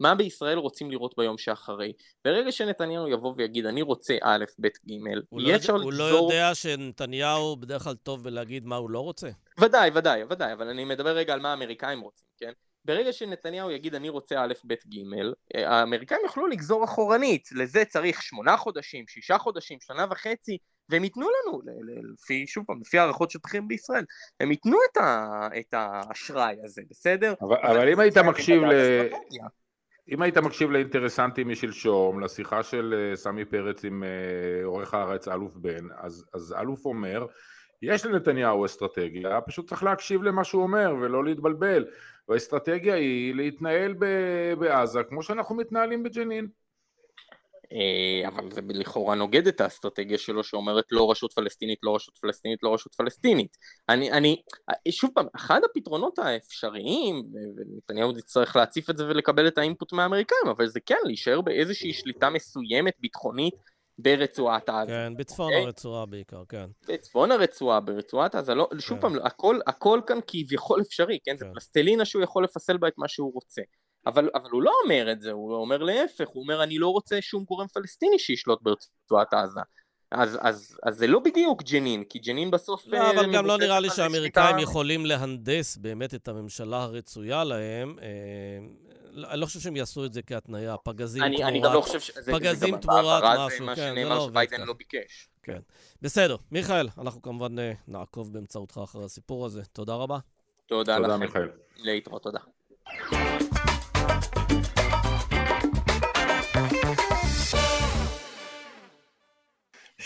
מה 0.00 0.14
בישראל 0.14 0.58
רוצים 0.58 0.90
לראות 0.90 1.14
ביום 1.16 1.38
שאחרי. 1.38 1.92
ברגע 2.24 2.52
שנתניהו 2.52 3.08
יבוא 3.08 3.34
ויגיד, 3.36 3.66
אני 3.66 3.82
רוצה 3.82 4.16
א', 4.22 4.44
ב', 4.58 4.66
ג', 4.66 4.90
יהיה 5.38 5.56
אפשר 5.56 5.76
לגזור... 5.76 5.92
הוא 5.92 5.92
לא 5.92 6.04
יודע 6.04 6.54
שנתניהו 6.54 7.56
בדרך 7.56 7.82
כלל 7.82 7.94
טוב 7.94 8.24
בלהגיד 8.24 8.66
מה 8.66 8.76
הוא 8.76 8.90
לא 8.90 9.00
רוצה? 9.00 9.28
ודאי, 9.60 9.90
ודאי, 9.94 10.24
ודאי, 10.30 10.52
אבל 10.52 10.68
אני 10.68 10.84
מדבר 10.84 11.10
רגע 11.16 11.32
על 11.32 11.40
מה 11.40 11.50
האמריקאים 11.50 12.00
רוצים, 12.00 12.26
כן? 12.38 12.52
ברגע 12.84 13.12
שנתניהו 13.12 13.70
יגיד 13.70 13.94
אני 13.94 14.08
רוצה 14.08 14.44
א', 14.44 14.52
ב', 14.64 14.72
ג', 14.72 14.98
האמריקאים 15.54 16.20
יוכלו 16.24 16.46
לגזור 16.46 16.84
אחורנית, 16.84 17.48
לזה 17.52 17.84
צריך 17.84 18.22
שמונה 18.22 18.56
חודשים, 18.56 19.04
שישה 19.08 19.38
חודשים, 19.38 19.78
שנה 19.80 20.06
וחצי, 20.10 20.58
והם 20.88 21.04
ייתנו 21.04 21.26
לנו, 21.28 21.60
לפי, 22.12 22.46
שוב 22.46 22.64
פעם, 22.66 22.80
לפי 22.80 22.98
הערכות 22.98 23.30
של 23.30 23.38
בכירים 23.44 23.68
בישראל, 23.68 24.04
הם 24.40 24.50
ייתנו 24.50 24.76
את, 24.92 24.96
ה, 24.96 25.48
את 25.58 25.74
האשראי 25.74 26.56
הזה, 26.64 26.82
בסדר? 26.90 27.34
אבל, 27.40 27.56
אבל 27.56 27.88
אם 27.92 28.00
היית 28.00 28.18
מקשיב 28.18 28.62
ל... 28.62 28.72
אם 30.10 30.22
היית 30.22 30.38
מקשיב 30.38 30.70
לאינטרסנטים 30.70 31.48
משלשום, 31.48 32.20
לשיחה 32.20 32.62
של 32.62 32.94
אה, 32.98 33.16
סמי 33.16 33.44
פרץ 33.44 33.84
עם 33.84 34.04
אה, 34.04 34.64
עורך 34.64 34.94
הארץ 34.94 35.28
אלוף 35.28 35.56
בן, 35.56 35.86
אז, 35.96 36.24
אז 36.34 36.54
אלוף 36.60 36.84
אומר, 36.84 37.26
יש 37.82 38.06
לנתניהו 38.06 38.66
אסטרטגיה, 38.66 39.40
פשוט 39.40 39.68
צריך 39.68 39.82
להקשיב 39.82 40.22
למה 40.22 40.44
שהוא 40.44 40.62
אומר 40.62 40.94
ולא 41.00 41.24
להתבלבל. 41.24 41.84
והאסטרטגיה 42.28 42.94
היא 42.94 43.34
להתנהל 43.34 43.94
בעזה 44.58 45.02
כמו 45.02 45.22
שאנחנו 45.22 45.54
מתנהלים 45.54 46.02
בג'נין. 46.02 46.48
אה, 47.72 48.28
אבל 48.28 48.50
זה 48.50 48.60
לכאורה 48.68 49.14
נוגד 49.14 49.46
את 49.46 49.60
האסטרטגיה 49.60 50.18
שלו 50.18 50.44
שאומרת 50.44 50.84
לא 50.90 51.10
רשות 51.10 51.32
פלסטינית, 51.32 51.78
לא 51.82 51.94
רשות 51.94 52.18
פלסטינית, 52.18 52.58
לא 52.62 52.74
רשות 52.74 52.94
פלסטינית. 52.94 53.56
אני, 53.88 54.12
אני, 54.12 54.42
שוב 54.90 55.10
פעם, 55.14 55.26
אחד 55.36 55.60
הפתרונות 55.70 56.18
האפשריים, 56.18 57.22
ונתניהו 57.56 58.18
יצטרך 58.18 58.56
להציף 58.56 58.90
את 58.90 58.96
זה 58.96 59.06
ולקבל 59.06 59.48
את 59.48 59.58
האינפוט 59.58 59.92
מהאמריקאים, 59.92 60.48
אבל 60.50 60.66
זה 60.66 60.80
כן, 60.86 60.98
להישאר 61.04 61.40
באיזושהי 61.40 61.92
שליטה 61.92 62.30
מסוימת 62.30 62.94
ביטחונית 63.00 63.54
ברצועת 63.98 64.68
עזה. 64.68 64.92
כן, 64.92 65.12
בצפון 65.16 65.46
okay? 65.46 65.54
אוקיי? 65.54 65.64
הרצועה 65.64 66.06
בעיקר, 66.06 66.42
כן. 66.48 66.66
בצפון 66.88 67.32
הרצועה, 67.32 67.80
ברצועת 67.80 68.34
עזה, 68.34 68.54
לא, 68.54 68.68
כן. 68.70 68.80
שוב 68.80 69.00
פעם, 69.00 69.12
הכל, 69.24 69.58
הכל 69.66 70.00
כאן 70.06 70.18
כביכול 70.26 70.80
אפשרי, 70.80 71.18
כן? 71.24 71.32
כן? 71.32 71.38
זה 71.38 71.46
פלסטלינה 71.52 72.04
שהוא 72.04 72.22
יכול 72.22 72.44
לפסל 72.44 72.76
בה 72.76 72.88
את 72.88 72.94
מה 72.98 73.08
שהוא 73.08 73.34
רוצה. 73.34 73.62
אבל, 74.06 74.30
אבל 74.34 74.50
הוא 74.50 74.62
לא 74.62 74.72
אומר 74.84 75.12
את 75.12 75.20
זה, 75.20 75.30
הוא 75.30 75.54
אומר 75.54 75.82
להפך, 75.82 76.28
הוא 76.28 76.42
אומר 76.42 76.62
אני 76.62 76.78
לא 76.78 76.88
רוצה 76.88 77.20
שום 77.20 77.44
גורם 77.44 77.66
פלסטיני 77.66 78.18
שישלוט 78.18 78.62
ברצועת 78.62 79.34
עזה. 79.34 79.60
אז, 80.10 80.38
אז, 80.40 80.78
אז 80.82 80.96
זה 80.96 81.06
לא 81.06 81.18
בדיוק 81.18 81.62
ג'נין, 81.62 82.04
כי 82.04 82.18
ג'נין 82.18 82.50
בסוף... 82.50 82.86
לא, 82.86 82.96
אה, 82.96 83.10
אבל 83.10 83.34
גם 83.34 83.46
לא 83.46 83.58
נראה 83.58 83.80
לי 83.80 83.90
שהאמריקאים 83.90 84.56
שליטה... 84.56 84.62
יכולים 84.62 85.06
להנדס 85.06 85.76
באמת 85.76 86.14
את 86.14 86.28
הממשלה 86.28 86.82
הרצויה 86.82 87.44
להם. 87.44 87.96
אה, 88.02 88.06
אני 89.30 89.40
לא 89.40 89.46
חושב 89.46 89.60
שהם 89.60 89.76
יעשו 89.76 90.04
את 90.04 90.12
זה 90.12 90.22
כהתניה, 90.22 90.76
פגזים 90.76 91.22
אני, 91.22 91.36
תמורת... 91.36 91.52
אני 91.52 91.60
גם 91.60 91.72
לא 91.72 91.80
חושב 91.80 92.00
שזה... 92.00 92.32
פגזים 92.32 92.76
תמורת 92.76 93.22
משהו, 93.38 93.66
כן, 93.66 93.94
זה 93.94 94.04
מה 94.04 94.14
לא 94.14 94.26
שביידן 94.26 94.60
לא 94.60 94.72
ביקש. 94.72 95.28
כן. 95.42 95.58
בסדר. 96.02 96.36
מיכאל, 96.50 96.88
אנחנו 96.98 97.22
כמובן 97.22 97.58
אה, 97.58 97.72
נעקוב 97.88 98.32
באמצעותך 98.32 98.80
אחרי 98.84 99.04
הסיפור 99.04 99.46
הזה. 99.46 99.62
תודה 99.64 99.94
רבה. 99.94 100.18
תודה, 100.66 100.96
תודה 100.96 101.08
לכם. 101.08 101.20
מיכאל. 101.20 101.48
להתראות, 101.76 102.22
תודה. 102.22 102.40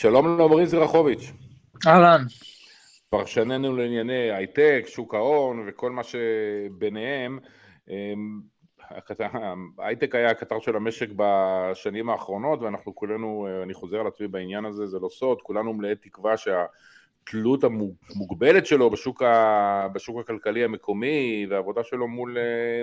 שלום 0.02 0.38
לעמרי 0.38 0.66
זרחוביץ'. 0.66 1.32
אהלן. 1.86 2.24
פרשננו 3.10 3.76
לענייני 3.76 4.30
הייטק, 4.30 4.84
שוק 4.86 5.14
ההון 5.14 5.64
וכל 5.68 5.90
מה 5.90 6.02
שביניהם. 6.02 7.38
אמ, 7.88 8.40
הייטק 9.78 10.14
היה 10.14 10.30
הקטר 10.30 10.60
של 10.60 10.76
המשק 10.76 11.08
בשנים 11.16 12.10
האחרונות 12.10 12.62
ואנחנו 12.62 12.94
כולנו, 12.94 13.48
אני 13.62 13.74
חוזר 13.74 14.00
על 14.00 14.06
עצמי 14.06 14.28
בעניין 14.28 14.64
הזה, 14.64 14.86
זה 14.86 14.98
לא 14.98 15.08
סוד, 15.08 15.42
כולנו 15.42 15.72
מלאי 15.72 15.94
תקווה 15.94 16.34
שהתלות 16.36 17.64
המוגבלת 17.64 18.66
שלו 18.66 18.90
בשוק, 18.90 19.22
ה, 19.22 19.88
בשוק 19.92 20.20
הכלכלי 20.20 20.64
המקומי 20.64 21.46
והעבודה 21.50 21.84
שלו 21.84 22.08
מול, 22.08 22.36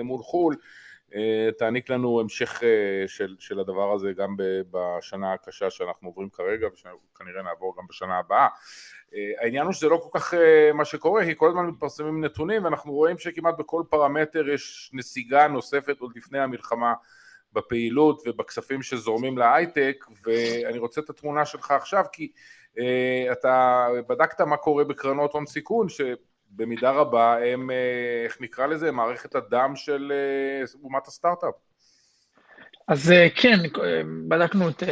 מול 0.04 0.22
חו"ל 0.22 0.54
אה, 0.54 0.60
תעניק 1.58 1.90
לנו 1.90 2.20
המשך 2.20 2.62
אה, 2.62 3.08
של, 3.08 3.36
של 3.38 3.60
הדבר 3.60 3.92
הזה 3.92 4.12
גם 4.12 4.36
בשנה 4.70 5.32
הקשה 5.32 5.70
שאנחנו 5.70 6.08
עוברים 6.08 6.30
כרגע 6.30 6.68
ושכנראה 6.72 7.42
נעבור 7.42 7.74
גם 7.78 7.84
בשנה 7.88 8.18
הבאה. 8.18 8.48
אה, 9.14 9.44
העניין 9.44 9.64
הוא 9.64 9.72
שזה 9.72 9.88
לא 9.88 9.96
כל 9.96 10.18
כך 10.18 10.34
מה 10.74 10.84
שקורה, 10.84 11.24
כי 11.24 11.32
כל 11.36 11.48
הזמן 11.48 11.66
מתפרסמים 11.66 12.24
נתונים 12.24 12.64
ואנחנו 12.64 12.92
רואים 12.92 13.18
שכמעט 13.18 13.54
בכל 13.58 13.82
פרמטר 13.90 14.48
יש 14.48 14.90
נסיגה 14.92 15.48
נוספת 15.48 16.00
עוד 16.00 16.12
לפני 16.16 16.38
המלחמה 16.38 16.94
בפעילות 17.52 18.22
ובכספים 18.26 18.82
שזורמים 18.82 19.38
להייטק 19.38 20.04
ואני 20.22 20.78
רוצה 20.78 21.00
את 21.00 21.10
התמונה 21.10 21.44
שלך 21.44 21.70
עכשיו 21.70 22.04
כי 22.12 22.32
אתה 23.32 23.86
בדקת 24.08 24.40
מה 24.40 24.56
קורה 24.56 24.84
בקרנות 24.84 25.32
הון 25.32 25.46
סיכון 25.46 25.86
במידה 26.56 26.90
רבה 26.90 27.36
הם, 27.44 27.70
אה, 27.70 28.24
איך 28.24 28.36
נקרא 28.40 28.66
לזה, 28.66 28.92
מערכת 28.92 29.34
הדם 29.34 29.72
של 29.76 30.12
אה, 30.12 30.64
אומת 30.84 31.06
הסטארט-אפ. 31.06 31.54
אז 32.88 33.12
אה, 33.12 33.28
כן, 33.34 33.58
בדקנו 34.28 34.68
את, 34.68 34.82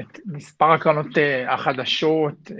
את 0.00 0.18
מספר 0.26 0.72
הקרנות 0.72 1.06
החדשות, 1.48 2.50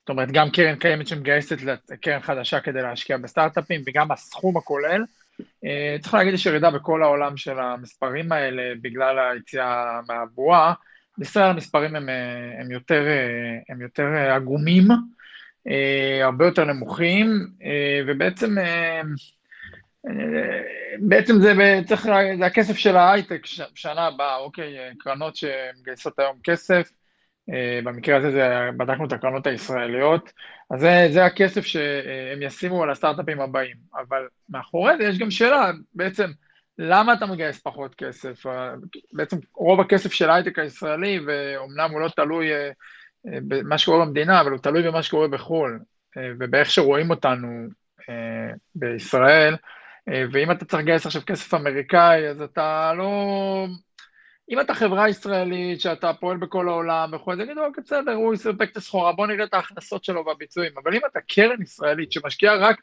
זאת 0.00 0.08
אומרת 0.08 0.30
גם 0.32 0.50
קרן 0.50 0.76
קיימת 0.76 1.08
שמגייסת 1.08 1.56
לקרן 1.90 2.20
חדשה 2.20 2.60
כדי 2.60 2.82
להשקיע 2.82 3.16
בסטארט-אפים 3.16 3.82
וגם 3.86 4.12
הסכום 4.12 4.56
הכולל. 4.56 5.04
צריך 6.00 6.14
להגיד 6.14 6.34
יש 6.34 6.46
ירידה 6.46 6.70
בכל 6.70 7.02
העולם 7.02 7.36
של 7.36 7.58
המספרים 7.58 8.32
האלה 8.32 8.62
בגלל 8.82 9.18
היציאה 9.18 10.00
מהבועה. 10.08 10.72
בישראל 11.18 11.50
המספרים 11.50 11.96
הם, 11.96 12.08
הם, 12.60 12.70
יותר, 12.70 13.04
הם 13.68 13.82
יותר 13.82 14.06
עגומים. 14.06 14.88
אה, 15.68 16.24
הרבה 16.24 16.44
יותר 16.44 16.64
נמוכים, 16.64 17.46
אה, 17.62 18.00
ובעצם 18.06 18.58
אה, 18.58 19.02
בעצם 20.98 21.40
זה 21.40 21.80
צריך, 21.86 22.08
זה 22.38 22.46
הכסף 22.46 22.76
של 22.76 22.96
ההייטק 22.96 23.46
שנה 23.74 24.06
הבאה, 24.06 24.36
אוקיי, 24.36 24.76
קרנות 24.98 25.36
שמגייסות 25.36 26.18
היום 26.18 26.36
כסף, 26.44 26.90
במקרה 27.84 28.16
הזה 28.16 28.30
זה, 28.30 28.70
בדקנו 28.76 29.06
את 29.06 29.12
הקרנות 29.12 29.46
הישראליות, 29.46 30.32
אז 30.70 30.80
זה, 30.80 31.08
זה 31.12 31.24
הכסף 31.24 31.66
שהם 31.66 32.42
ישימו 32.42 32.82
על 32.82 32.90
הסטארט-אפים 32.90 33.40
הבאים. 33.40 33.76
אבל 33.94 34.28
מאחורי 34.48 34.96
זה 34.96 35.04
יש 35.04 35.18
גם 35.18 35.30
שאלה, 35.30 35.70
בעצם, 35.94 36.30
למה 36.78 37.12
אתה 37.12 37.26
מגייס 37.26 37.60
פחות 37.60 37.94
כסף? 37.94 38.46
בעצם 39.12 39.36
רוב 39.54 39.80
הכסף 39.80 40.12
של 40.12 40.30
ההייטק 40.30 40.58
הישראלי, 40.58 41.20
ואומנם 41.26 41.90
הוא 41.92 42.00
לא 42.00 42.08
תלוי 42.08 42.50
במה 43.24 43.78
שקורה 43.78 44.04
במדינה, 44.04 44.40
אבל 44.40 44.50
הוא 44.50 44.58
תלוי 44.58 44.82
במה 44.82 45.02
שקורה 45.02 45.28
בחו"ל, 45.28 45.78
ובאיך 46.38 46.70
שרואים 46.70 47.10
אותנו 47.10 47.66
בישראל, 48.74 49.56
ואם 50.32 50.50
אתה 50.50 50.64
צריך 50.64 50.82
לגייס 50.82 51.06
עכשיו 51.06 51.22
כסף 51.26 51.54
אמריקאי, 51.54 52.28
אז 52.28 52.40
אתה 52.42 52.92
לא... 52.96 53.66
אם 54.50 54.60
אתה 54.60 54.74
חברה 54.74 55.08
ישראלית 55.08 55.80
שאתה 55.80 56.12
פועל 56.12 56.36
בכל 56.36 56.68
העולם 56.68 57.10
וכו', 57.12 57.32
יגידו, 57.32 57.64
אוקיי, 57.64 57.84
בסדר, 57.84 58.12
הוא 58.12 58.34
יספק 58.34 58.70
את 58.72 58.76
הסחורה, 58.76 59.12
בוא 59.12 59.26
נראה 59.26 59.44
את 59.44 59.54
ההכנסות 59.54 60.04
שלו 60.04 60.24
והביצועים. 60.26 60.72
אבל 60.82 60.94
אם 60.94 61.00
אתה 61.10 61.20
קרן 61.20 61.62
ישראלית 61.62 62.12
שמשקיעה 62.12 62.56
רק 62.56 62.80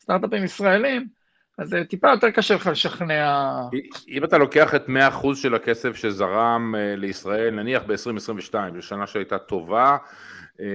בסטארט-אפים 0.00 0.44
ישראלים, 0.44 1.06
אז 1.58 1.68
זה 1.68 1.84
טיפה 1.84 2.10
יותר 2.10 2.30
קשה 2.30 2.54
לך 2.54 2.66
לשכנע... 2.66 3.52
אם 4.08 4.24
אתה 4.24 4.38
לוקח 4.38 4.74
את 4.74 4.88
100% 4.88 4.90
של 5.34 5.54
הכסף 5.54 5.96
שזרם 5.96 6.74
אה, 6.78 6.96
לישראל, 6.96 7.54
נניח 7.54 7.82
ב-2022, 7.86 8.54
זו 8.74 8.82
שנה 8.82 9.06
שהייתה 9.06 9.38
טובה, 9.38 9.96
אה, 10.60 10.66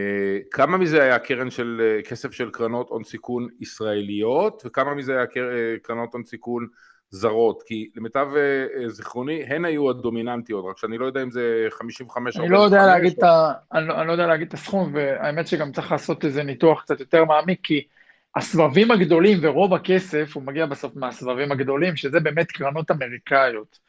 כמה 0.51 0.77
מזה 0.77 1.03
היה 1.03 1.19
קרן 1.19 1.49
של, 1.49 1.81
אה, 1.83 2.01
כסף 2.01 2.31
של 2.31 2.49
קרנות 2.49 2.89
הון 2.89 3.03
סיכון 3.03 3.47
ישראליות, 3.59 4.63
וכמה 4.65 4.93
מזה 4.95 5.13
היה 5.13 5.25
קרנות 5.83 6.13
הון 6.13 6.23
סיכון 6.23 6.67
זרות, 7.09 7.63
כי 7.65 7.89
למיטב 7.95 8.27
זיכרוני 8.87 9.43
הן 9.43 9.65
היו 9.65 9.89
הדומיננטיות, 9.89 10.65
רק 10.69 10.77
שאני 10.77 10.97
לא 10.97 11.05
יודע 11.05 11.23
אם 11.23 11.31
זה 11.31 11.67
55 11.69 12.37
אני 12.37 12.49
לא 12.49 12.57
לא, 13.73 13.99
אני 13.99 14.07
לא 14.07 14.11
יודע 14.11 14.27
להגיד 14.27 14.47
את 14.47 14.53
הסכום, 14.53 14.91
והאמת 14.93 15.47
שגם 15.47 15.71
צריך 15.71 15.91
לעשות 15.91 16.25
איזה 16.25 16.43
ניתוח 16.43 16.81
קצת 16.81 16.99
יותר 16.99 17.25
מעמיק, 17.25 17.59
כי 17.63 17.83
הסבבים 18.37 18.91
הגדולים 18.91 19.37
ורוב 19.41 19.73
הכסף, 19.73 20.31
הוא 20.35 20.43
מגיע 20.43 20.65
בסוף 20.65 20.95
מהסבבים 20.95 21.51
הגדולים, 21.51 21.95
שזה 21.95 22.19
באמת 22.19 22.51
קרנות 22.51 22.91
אמריקאיות. 22.91 23.79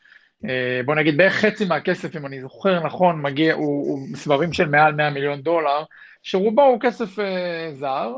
אה, 0.45 0.81
בוא 0.85 0.95
נגיד 0.95 1.17
בערך 1.17 1.35
חצי 1.35 1.65
מהכסף, 1.65 2.17
אם 2.17 2.27
אני 2.27 2.41
זוכר 2.41 2.87
נכון, 2.87 3.23
מגיע, 3.23 3.55
הוא, 3.55 3.91
הוא 3.91 4.17
סבבים 4.17 4.53
של 4.53 4.69
מעל 4.69 4.95
100 4.95 5.11
מיליון 5.11 5.43
דולר, 5.43 5.85
שרובו 6.23 6.63
הוא 6.63 6.81
כסף 6.81 7.19
אה, 7.19 7.71
זר, 7.75 8.15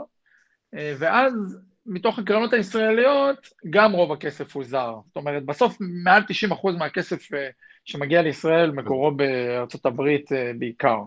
אה, 0.74 0.94
ואז 0.98 1.60
מתוך 1.86 2.18
הקרנות 2.18 2.52
הישראליות, 2.52 3.48
גם 3.70 3.92
רוב 3.92 4.12
הכסף 4.12 4.56
הוא 4.56 4.64
זר. 4.64 4.94
זאת 5.06 5.16
אומרת, 5.16 5.44
בסוף 5.44 5.76
מעל 6.04 6.22
90% 6.22 6.78
מהכסף 6.78 7.34
אה, 7.34 7.48
שמגיע 7.84 8.22
לישראל 8.22 8.70
מקורו 8.70 9.10
בארצות 9.10 9.86
הברית 9.86 10.32
אה, 10.32 10.52
בעיקר. 10.58 10.98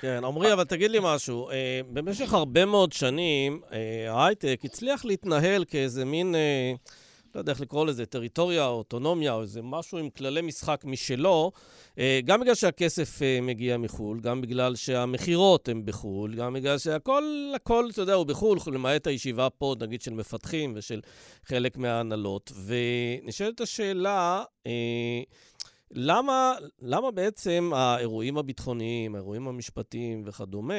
כן, 0.00 0.24
עמרי, 0.24 0.52
אבל 0.52 0.64
תגיד 0.64 0.90
לי 0.90 0.98
משהו. 1.02 1.50
אה, 1.50 1.80
במשך 1.92 2.32
הרבה 2.32 2.64
מאוד 2.64 2.92
שנים, 2.92 3.60
ההייטק 4.08 4.60
הצליח 4.64 5.04
להתנהל 5.04 5.64
כאיזה 5.64 6.04
מין, 6.04 6.34
לא 7.34 7.40
יודע 7.40 7.52
איך 7.52 7.60
לקרוא 7.60 7.86
לזה, 7.86 8.06
טריטוריה, 8.06 8.66
אוטונומיה, 8.66 9.32
או 9.32 9.42
איזה 9.42 9.62
משהו 9.62 9.98
עם 9.98 10.10
כללי 10.10 10.42
משחק 10.42 10.84
משלו, 10.84 11.52
גם 12.24 12.40
בגלל 12.40 12.54
שהכסף 12.54 13.20
מגיע 13.42 13.76
מחו"ל, 13.76 14.20
גם 14.20 14.40
בגלל 14.40 14.76
שהמכירות 14.76 15.68
הן 15.68 15.82
בחו"ל, 15.84 16.34
גם 16.34 16.52
בגלל 16.52 16.78
שהכל, 16.78 17.24
הכל, 17.56 17.88
אתה 17.92 18.00
יודע, 18.00 18.14
הוא 18.14 18.26
בחו"ל, 18.26 18.58
למעט 18.66 19.06
הישיבה 19.06 19.50
פה, 19.50 19.74
נגיד, 19.80 20.02
של 20.02 20.12
מפתחים 20.12 20.72
ושל 20.76 21.00
חלק 21.44 21.76
מההנהלות. 21.76 22.52
ונשאלת 22.66 23.60
השאלה, 23.60 24.44
למה, 25.90 26.54
למה 26.82 27.10
בעצם 27.10 27.70
האירועים 27.74 28.38
הביטחוניים, 28.38 29.14
האירועים 29.14 29.48
המשפטיים 29.48 30.22
וכדומה, 30.26 30.74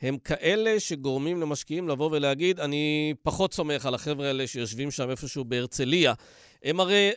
הם 0.00 0.18
כאלה 0.18 0.80
שגורמים 0.80 1.40
למשקיעים 1.40 1.88
לבוא 1.88 2.10
ולהגיד, 2.12 2.60
אני 2.60 3.14
פחות 3.22 3.54
סומך 3.54 3.86
על 3.86 3.94
החבר'ה 3.94 4.26
האלה 4.26 4.46
שיושבים 4.46 4.90
שם 4.90 5.10
איפשהו 5.10 5.44
בהרצליה. 5.44 6.14
הם 6.62 6.80
הרי 6.80 7.10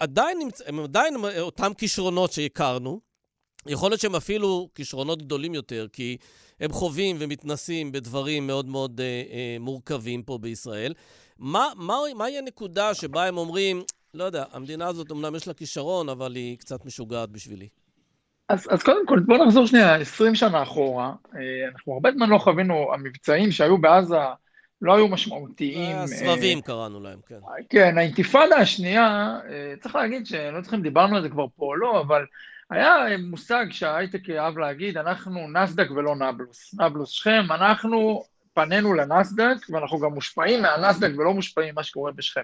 עדיין. 0.00 0.38
הם 0.66 0.80
עדיין 0.80 1.14
אותם 1.40 1.72
כישרונות 1.78 2.32
שהכרנו. 2.32 3.00
יכול 3.66 3.90
להיות 3.90 4.00
שהם 4.00 4.14
אפילו 4.14 4.68
כישרונות 4.74 5.22
גדולים 5.22 5.54
יותר, 5.54 5.86
כי 5.92 6.16
הם 6.60 6.72
חווים 6.72 7.16
ומתנסים 7.18 7.92
בדברים 7.92 8.46
מאוד 8.46 8.66
מאוד 8.66 9.00
אה, 9.00 9.06
אה, 9.06 9.56
מורכבים 9.60 10.22
פה 10.22 10.38
בישראל. 10.38 10.94
מה, 11.38 11.68
מה, 11.76 11.98
מהי 12.16 12.38
הנקודה 12.38 12.94
שבה 12.94 13.24
הם 13.24 13.38
אומרים, 13.38 13.82
לא 14.14 14.24
יודע, 14.24 14.44
המדינה 14.52 14.86
הזאת 14.86 15.12
אמנם 15.12 15.34
יש 15.34 15.48
לה 15.48 15.54
כישרון, 15.54 16.08
אבל 16.08 16.34
היא 16.34 16.58
קצת 16.58 16.84
משוגעת 16.84 17.30
בשבילי. 17.30 17.68
אז, 18.48 18.68
אז 18.70 18.82
קודם 18.82 19.06
כל, 19.06 19.18
בוא 19.18 19.44
נחזור 19.44 19.66
שנייה 19.66 19.96
20 19.96 20.34
שנה 20.34 20.62
אחורה. 20.62 21.12
אה, 21.34 21.68
אנחנו 21.74 21.92
הרבה 21.92 22.10
זמן 22.12 22.28
לא 22.28 22.38
חווינו, 22.38 22.94
המבצעים 22.94 23.52
שהיו 23.52 23.78
בעזה 23.78 24.16
לא 24.82 24.96
היו 24.96 25.08
משמעותיים. 25.08 25.96
הסבבים 25.96 26.58
אה, 26.58 26.62
קראנו 26.62 27.00
להם, 27.00 27.18
כן. 27.26 27.38
כן, 27.70 27.98
האינתיפאדה 27.98 28.56
השנייה, 28.56 29.38
אה, 29.50 29.74
צריך 29.80 29.94
להגיד 29.94 30.26
שלא 30.26 30.60
צריכים, 30.60 30.82
דיברנו 30.82 31.16
על 31.16 31.22
זה 31.22 31.28
כבר 31.28 31.46
פה 31.56 31.64
או 31.64 31.76
לא, 31.76 32.00
אבל 32.00 32.24
היה 32.70 33.18
מושג 33.18 33.66
שההייטק 33.70 34.30
אהב 34.30 34.58
להגיד, 34.58 34.96
אנחנו 34.96 35.48
נסדק 35.48 35.90
ולא 35.90 36.16
נבלוס. 36.16 36.74
נבלוס 36.74 37.10
שכם, 37.10 37.42
אנחנו 37.50 38.22
פנינו 38.64 38.94
לנסדק, 38.94 39.70
ואנחנו 39.70 39.98
גם 39.98 40.12
מושפעים 40.12 40.62
מהנסדק 40.62 41.10
ולא 41.18 41.34
מושפעים 41.34 41.72
ממה 41.72 41.82
שקורה 41.82 42.12
בשכם. 42.12 42.40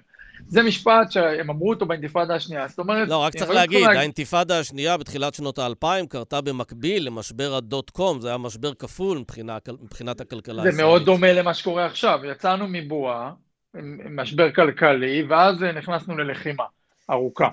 זה 0.47 0.63
משפט 0.63 1.13
שהם 1.13 1.51
אמרו 1.51 1.71
אותו 1.71 1.87
באינתיפאדה 1.87 2.35
השנייה, 2.35 2.69
זאת 2.69 2.79
אומרת... 2.79 3.09
לא, 3.09 3.23
רק 3.23 3.37
צריך 3.37 3.51
להגיד, 3.51 3.81
להגיד, 3.81 3.99
האינתיפאדה 3.99 4.59
השנייה 4.59 4.97
בתחילת 4.97 5.35
שנות 5.35 5.59
האלפיים 5.59 6.07
קרתה 6.07 6.41
במקביל 6.41 7.07
למשבר 7.07 7.55
הדוט 7.55 7.91
קום, 7.91 8.21
זה 8.21 8.29
היה 8.29 8.39
משבר 8.39 8.75
כפול 8.75 9.19
מבחינה, 9.19 9.59
מבחינת 9.83 10.21
הכלכלה 10.21 10.55
הישראלית. 10.55 10.77
זה 10.77 10.83
מאוד 10.83 11.05
דומה 11.05 11.33
למה 11.33 11.55
שקורה 11.55 11.87
עכשיו, 11.87 12.21
יצאנו 12.25 12.67
מבועה, 12.69 13.33
משבר 14.11 14.53
כלכלי, 14.53 15.23
ואז 15.29 15.63
נכנסנו 15.63 16.17
ללחימה 16.17 16.65
ארוכה. 17.11 17.49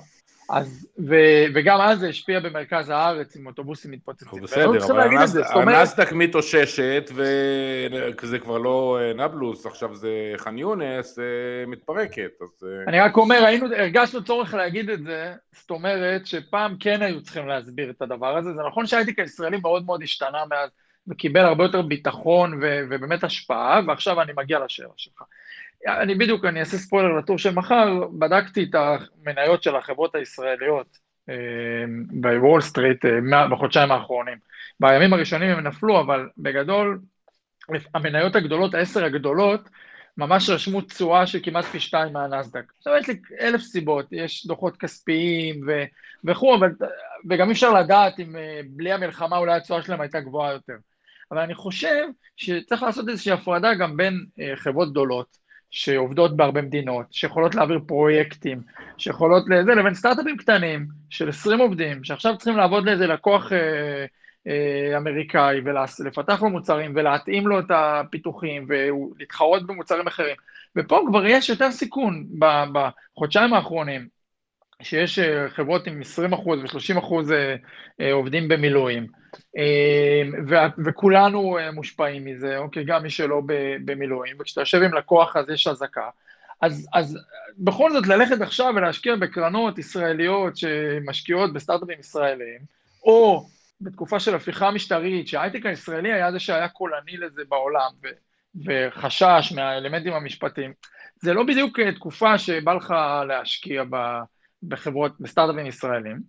אז, 0.50 0.88
ו, 1.10 1.16
וגם 1.56 1.82
אז 1.82 2.00
זה 2.00 2.08
השפיע 2.08 2.40
במרכז 2.40 2.90
הארץ 2.90 3.36
עם 3.36 3.48
אוטובוסים 3.48 3.92
מתפוצצים. 3.92 4.42
בסדר, 4.42 4.86
אבל 4.86 5.76
הנסדק 5.76 6.12
מתאוששת, 6.12 7.12
וזה 7.14 8.40
כבר 8.40 8.58
לא 8.58 9.00
אה, 9.02 9.14
נבלוס, 9.14 9.66
עכשיו 9.66 9.96
זה 9.96 10.10
ח'אן 10.38 10.58
יונס, 10.58 11.20
אה, 11.20 11.24
מתפרקת, 11.68 12.32
אז... 12.42 12.50
אה. 12.64 12.84
אני 12.88 13.00
רק 13.00 13.18
אומר, 13.18 13.46
היינו, 13.46 13.66
הרגשנו 13.78 14.24
צורך 14.24 14.54
להגיד 14.54 14.90
את 14.90 15.04
זה, 15.04 15.34
זאת 15.52 15.72
אומרת 15.72 16.26
שפעם 16.26 16.76
כן 16.80 17.02
היו 17.02 17.24
צריכים 17.24 17.48
להסביר 17.48 17.90
את 17.90 18.02
הדבר 18.02 18.38
הזה, 18.38 18.54
זה 18.54 18.62
נכון 18.68 18.88
שההייטק 18.88 19.20
הישראלי 19.20 19.58
מאוד 19.58 19.86
מאוד 19.86 20.04
השתנה 20.04 20.44
מאז, 20.50 20.70
וקיבל 21.08 21.46
הרבה 21.46 21.64
יותר 21.64 21.82
ביטחון 21.82 22.60
ו, 22.62 22.80
ובאמת 22.90 23.24
השפעה, 23.24 23.82
ועכשיו 23.88 24.22
אני 24.22 24.32
מגיע 24.38 24.60
לשאלה 24.66 24.90
שלך. 24.98 25.24
אני 25.88 26.16
בדיוק, 26.16 26.46
אני 26.46 26.60
אעשה 26.60 26.78
ספוילר 26.78 27.18
לטור 27.18 27.38
של 27.38 27.54
מחר, 27.54 28.08
בדקתי 28.20 28.64
את 28.64 28.76
המניות 28.76 29.64
של 29.64 29.76
החברות 29.76 30.16
הישראליות 30.16 30.98
אה, 31.30 31.36
בוול 32.12 32.62
סטריט 32.62 33.06
אה, 33.06 33.48
בחודשיים 33.48 33.92
האחרונים. 33.92 34.38
בימים 34.80 35.14
הראשונים 35.14 35.50
הם 35.50 35.68
נפלו, 35.68 36.00
אבל 36.00 36.30
בגדול, 36.38 37.00
המניות 37.94 38.36
הגדולות, 38.36 38.74
העשר 38.74 39.06
הגדולות, 39.06 39.70
ממש 40.18 40.50
רשמו 40.50 40.82
תשואה 40.82 41.28
של 41.28 41.40
כמעט 41.44 41.66
פי 41.66 41.80
שתיים 41.80 42.14
מהנסדק. 42.14 42.74
עכשיו 42.78 42.94
יש 42.98 43.08
לי 43.08 43.16
אלף 43.40 43.62
סיבות, 43.62 44.06
יש 44.12 44.48
דוחות 44.48 44.78
כספיים 44.78 45.62
ו... 45.68 45.84
וכו', 46.24 46.56
אבל... 46.56 46.70
וגם 47.30 47.48
אי 47.48 47.54
אפשר 47.54 47.74
לדעת 47.74 48.20
אם 48.20 48.36
אה, 48.36 48.62
בלי 48.68 48.94
המלחמה 48.94 49.38
אולי 49.38 49.58
התשואה 49.58 49.82
שלהם 49.82 50.02
הייתה 50.02 50.20
גבוהה 50.20 50.54
יותר. 50.54 50.76
אבל 51.32 51.42
אני 51.42 51.56
חושב 51.56 52.04
שצריך 52.38 52.84
לעשות 52.84 53.10
איזושהי 53.10 53.32
הפרדה 53.32 53.74
גם 53.74 53.98
בין 53.98 54.26
חברות 54.56 54.92
גדולות, 54.92 55.43
שעובדות 55.74 56.38
בהרבה 56.38 56.62
מדינות, 56.62 57.06
שיכולות 57.12 57.56
להעביר 57.56 57.80
פרויקטים, 57.88 58.62
שיכולות 58.98 59.44
לזה, 59.50 59.72
לבין 59.76 59.94
סטארט-אפים 59.94 60.38
קטנים 60.38 60.88
של 61.10 61.30
20 61.30 61.60
עובדים, 61.60 62.04
שעכשיו 62.04 62.38
צריכים 62.38 62.58
לעבוד 62.58 62.86
לאיזה 62.86 63.08
לקוח 63.08 63.52
אה, 63.54 64.06
אה, 64.48 64.98
אמריקאי 64.98 65.62
ולפתח 65.66 66.42
לו 66.42 66.50
מוצרים 66.50 66.92
ולהתאים 66.96 67.48
לו 67.48 67.60
את 67.60 67.66
הפיתוחים 67.70 68.68
ולהתחרות 68.68 69.68
במוצרים 69.68 70.08
אחרים. 70.08 70.36
ופה 70.76 71.04
כבר 71.08 71.26
יש 71.26 71.50
יותר 71.50 71.72
סיכון 71.72 72.26
בחודשיים 72.74 73.54
האחרונים, 73.54 74.08
שיש 74.84 75.20
אה, 75.20 75.50
חברות 75.50 75.88
עם 75.88 76.02
20% 76.34 76.48
ו-30% 76.48 77.32
אה, 77.32 77.56
אה, 78.02 78.14
עובדים 78.14 78.48
במילואים. 78.48 79.08
וכולנו 80.86 81.58
מושפעים 81.74 82.26
מזה, 82.26 82.58
אוקיי, 82.58 82.84
גם 82.84 83.04
מי 83.04 83.10
שלא 83.10 83.42
במילואים, 83.86 84.36
וכשאתה 84.40 84.62
יושב 84.62 84.82
עם 84.82 84.94
לקוח 84.94 85.38
אז 85.38 85.50
יש 85.50 85.68
אזעקה. 85.68 86.10
אז, 86.62 86.88
אז 86.94 87.18
בכל 87.58 87.92
זאת 87.92 88.08
ללכת 88.08 88.42
עכשיו 88.42 88.74
ולהשקיע 88.76 89.16
בקרנות 89.16 89.80
ישראליות 89.80 90.58
שמשקיעות 90.58 91.54
בסטארט-אפים 91.54 92.00
ישראלים, 92.00 92.60
או 93.04 93.46
בתקופה 93.82 94.20
של 94.20 94.36
הפיכה 94.36 94.72
משטרית, 94.72 95.28
שההייטק 95.28 95.66
הישראלי 95.66 96.14
היה 96.14 96.32
זה 96.32 96.40
שהיה 96.40 96.68
קולני 96.68 97.18
לזה 97.18 97.42
בעולם, 97.50 97.92
ו, 98.04 98.08
וחשש 98.66 99.54
מהאלמנטים 99.56 100.14
המשפטיים, 100.14 100.74
זה 101.22 101.34
לא 101.34 101.44
בדיוק 101.44 101.80
תקופה 101.96 102.38
שבא 102.38 102.74
לך 102.74 102.94
להשקיע 103.28 103.84
בה, 103.84 104.24
בחברות, 104.68 105.12
בסטארט-אפים 105.20 105.66
ישראלים. 105.66 106.20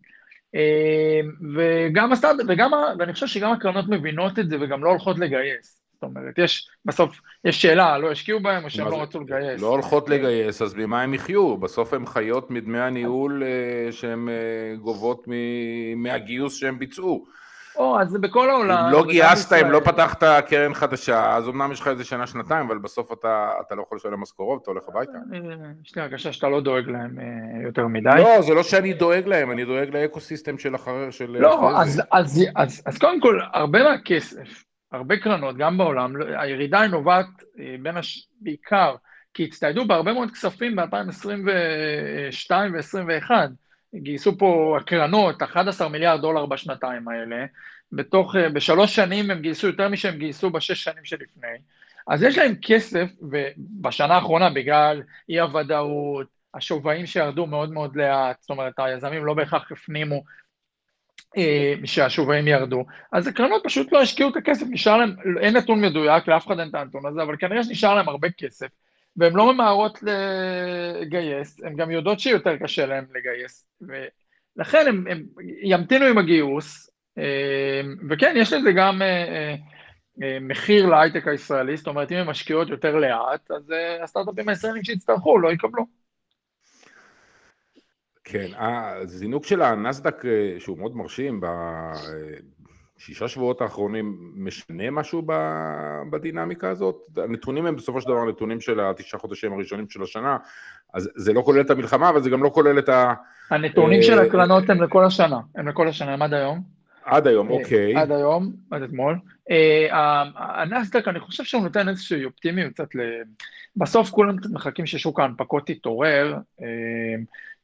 וגם 1.54 2.12
הסטארט, 2.12 2.36
וגם, 2.48 2.70
ואני 2.98 3.12
חושב 3.12 3.26
שגם 3.26 3.52
הקרנות 3.52 3.88
מבינות 3.88 4.38
את 4.38 4.48
זה 4.50 4.56
וגם 4.60 4.84
לא 4.84 4.90
הולכות 4.90 5.18
לגייס. 5.18 5.80
זאת 5.94 6.02
אומרת, 6.02 6.38
יש, 6.38 6.68
בסוף, 6.84 7.20
יש 7.44 7.62
שאלה, 7.62 7.98
לא 7.98 8.10
השקיעו 8.10 8.40
בהם 8.40 8.64
או 8.64 8.70
שהם 8.70 8.88
לא 8.88 9.02
רצו 9.02 9.20
לגייס. 9.20 9.62
לא 9.62 9.66
הולכות 9.66 10.08
לגייס, 10.08 10.62
אז 10.62 10.74
ממה 10.74 11.02
הם 11.02 11.14
יחיו? 11.14 11.56
בסוף 11.56 11.94
הם 11.94 12.06
חיות 12.06 12.50
מדמי 12.50 12.80
הניהול 12.80 13.42
שהן 13.90 14.28
גובות 14.80 15.26
מהגיוס 15.96 16.56
שהם 16.56 16.78
ביצעו. 16.78 17.26
או, 17.76 18.00
אז 18.00 18.08
זה 18.08 18.18
בכל 18.18 18.50
העולם. 18.50 18.84
אם 18.84 18.92
לא 18.92 19.04
גייסת, 19.04 19.52
אם 19.52 19.70
לא 19.70 19.80
פתחת 19.80 20.24
קרן 20.46 20.74
חדשה, 20.74 21.36
אז 21.36 21.48
אמנם 21.48 21.72
יש 21.72 21.80
לך 21.80 21.88
איזה 21.88 22.04
שנה, 22.04 22.26
שנתיים, 22.26 22.66
אבל 22.66 22.78
בסוף 22.78 23.12
אתה, 23.12 23.50
אתה 23.66 23.74
לא 23.74 23.82
יכול 23.82 23.96
לשלם 23.96 24.20
משכורות, 24.20 24.62
אתה 24.62 24.70
הולך 24.70 24.82
הביתה. 24.88 25.18
יש 25.84 25.96
לי 25.96 26.02
הרגשה 26.02 26.32
שאתה 26.32 26.48
לא 26.48 26.60
דואג 26.60 26.88
להם 26.88 27.18
אה, 27.20 27.62
יותר 27.62 27.86
מדי. 27.86 28.10
לא, 28.18 28.42
זה 28.42 28.54
לא 28.54 28.62
שאני 28.62 28.92
דואג 28.92 29.26
להם, 29.26 29.50
אני 29.50 29.64
דואג 29.64 29.96
לאקוסיסטם 29.96 30.58
של 30.58 30.74
אחר... 30.74 31.10
של 31.10 31.36
לא, 31.40 31.80
אז, 31.80 32.02
אז, 32.12 32.44
אז, 32.56 32.82
אז 32.86 32.98
קודם 32.98 33.20
כל, 33.20 33.40
הרבה 33.52 33.82
מהכסף, 33.82 34.64
הרבה 34.92 35.16
קרנות, 35.16 35.56
גם 35.56 35.78
בעולם, 35.78 36.14
הירידה 36.38 36.80
היא 36.80 36.90
נובעת 36.90 37.26
אה, 37.60 37.76
בין 37.82 37.96
הש... 37.96 38.28
בעיקר, 38.40 38.94
כי 39.34 39.44
הצטיידו 39.44 39.86
בהרבה 39.86 40.12
מאוד 40.12 40.30
כספים 40.30 40.76
ב-2022 40.76 41.30
ו-2021. 41.46 43.30
גייסו 43.94 44.38
פה 44.38 44.78
הקרנות 44.80 45.42
11 45.42 45.88
מיליארד 45.88 46.20
דולר 46.20 46.46
בשנתיים 46.46 47.08
האלה, 47.08 47.46
בתוך, 47.92 48.36
אה, 48.36 48.48
בשלוש 48.48 48.96
שנים 48.96 49.30
הם 49.30 49.40
גייסו 49.40 49.66
יותר 49.66 49.88
משהם 49.88 50.18
גייסו 50.18 50.50
בשש 50.50 50.84
שנים 50.84 51.04
שלפני, 51.04 51.58
אז 52.08 52.22
יש 52.22 52.38
להם 52.38 52.54
כסף, 52.62 53.10
ובשנה 53.22 54.14
האחרונה 54.14 54.50
בגלל 54.50 55.02
אי 55.28 55.40
הוודאות, 55.40 56.26
השווים 56.54 57.06
שירדו 57.06 57.46
מאוד 57.46 57.72
מאוד 57.72 57.96
לאט, 57.96 58.40
זאת 58.40 58.50
אומרת 58.50 58.72
היזמים 58.78 59.24
לא 59.24 59.34
בהכרח 59.34 59.72
הפנימו 59.72 60.24
אה, 61.36 61.74
שהשווים 61.84 62.48
ירדו, 62.48 62.84
אז 63.12 63.26
הקרנות 63.26 63.62
פשוט 63.64 63.92
לא 63.92 64.00
השקיעו 64.02 64.30
את 64.30 64.36
הכסף, 64.36 64.66
נשאר 64.70 64.96
להם, 64.96 65.16
אין 65.40 65.56
נתון 65.56 65.80
מדויק, 65.80 66.28
לאף 66.28 66.46
אחד 66.46 66.58
אין 66.60 66.68
את 66.68 66.74
הנתון 66.74 67.06
הזה, 67.06 67.22
אבל 67.22 67.36
כנראה 67.36 67.64
שנשאר 67.64 67.94
להם 67.94 68.08
הרבה 68.08 68.28
כסף, 68.30 68.68
והן 69.16 69.32
לא 69.32 69.52
ממהרות 69.52 69.98
לגייס, 70.02 71.60
הן 71.64 71.76
גם 71.76 71.90
יודעות 71.90 72.20
שיותר 72.20 72.56
קשה 72.56 72.86
להן 72.86 73.04
לגייס, 73.14 73.66
ולכן 73.80 74.86
הם 74.88 75.26
ימתינו 75.62 76.04
עם 76.04 76.18
הגיוס, 76.18 76.90
אה, 77.18 77.80
וכן, 78.10 78.34
יש 78.36 78.52
לזה 78.52 78.72
גם 78.76 79.02
אה, 79.02 79.54
אה, 80.22 80.38
מחיר 80.40 80.86
להייטק 80.86 81.28
הישראלי, 81.28 81.76
זאת 81.76 81.86
אומרת, 81.86 82.12
אם 82.12 82.16
הן 82.16 82.26
משקיעות 82.26 82.68
יותר 82.68 82.96
לאט, 82.96 83.50
אז 83.50 83.72
הסטארט-אפים 84.02 84.48
הישראלים 84.48 84.84
שיצטרכו 84.84 85.38
לא 85.38 85.52
יקבלו. 85.52 85.86
כן, 88.24 88.46
הזינוק 88.56 89.46
של 89.46 89.62
הנסדק, 89.62 90.22
שהוא 90.58 90.78
מאוד 90.78 90.96
מרשים, 90.96 91.40
שישה 93.04 93.28
שבועות 93.28 93.60
האחרונים 93.60 94.32
משנה 94.34 94.90
משהו 94.90 95.22
בדינמיקה 96.10 96.70
הזאת? 96.70 96.96
הנתונים 97.16 97.66
הם 97.66 97.76
בסופו 97.76 98.00
של 98.00 98.08
דבר 98.08 98.24
נתונים 98.24 98.60
של 98.60 98.80
התשעה 98.80 99.20
חודשים 99.20 99.52
הראשונים 99.52 99.88
של 99.88 100.02
השנה, 100.02 100.36
אז 100.94 101.10
זה 101.16 101.32
לא 101.32 101.42
כולל 101.42 101.60
את 101.60 101.70
המלחמה, 101.70 102.08
אבל 102.08 102.22
זה 102.22 102.30
גם 102.30 102.42
לא 102.42 102.48
כולל 102.48 102.78
את 102.78 102.88
ה... 102.88 103.14
הנתונים 103.50 104.02
של 104.02 104.18
אה, 104.18 104.24
הקרנות 104.24 104.70
הם 104.70 104.82
לכל 104.82 105.04
השנה, 105.04 105.38
הם 105.56 105.68
לכל 105.68 105.88
השנה, 105.88 106.12
הם 106.12 106.22
עד 106.22 106.34
היום. 106.34 106.62
עד 107.04 107.26
היום, 107.26 107.48
אה, 107.48 107.54
אוקיי. 107.54 107.96
עד 107.96 108.12
היום, 108.12 108.52
עד 108.70 108.82
אתמול. 108.82 109.18
אה, 109.50 110.22
הנסדק, 110.36 111.08
אני 111.08 111.20
חושב 111.20 111.44
שהוא 111.44 111.62
נותן 111.62 111.88
איזושהי 111.88 112.24
אופטימיות 112.24 112.72
קצת 112.72 112.94
ל... 112.94 113.00
בסוף 113.76 114.10
כולם 114.10 114.36
קצת 114.36 114.50
מחכים 114.50 114.86
ששוק 114.86 115.20
ההנפקות 115.20 115.70
יתעורר, 115.70 116.36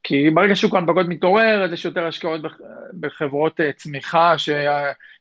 כי 0.02 0.30
ברגע 0.30 0.56
ששוק 0.56 0.74
ההנפקות 0.74 1.06
מתעורר, 1.08 1.64
אז 1.64 1.72
יש 1.72 1.84
יותר 1.84 2.06
השקעות 2.06 2.40
בחברות 3.00 3.60
צמיחה 3.76 4.34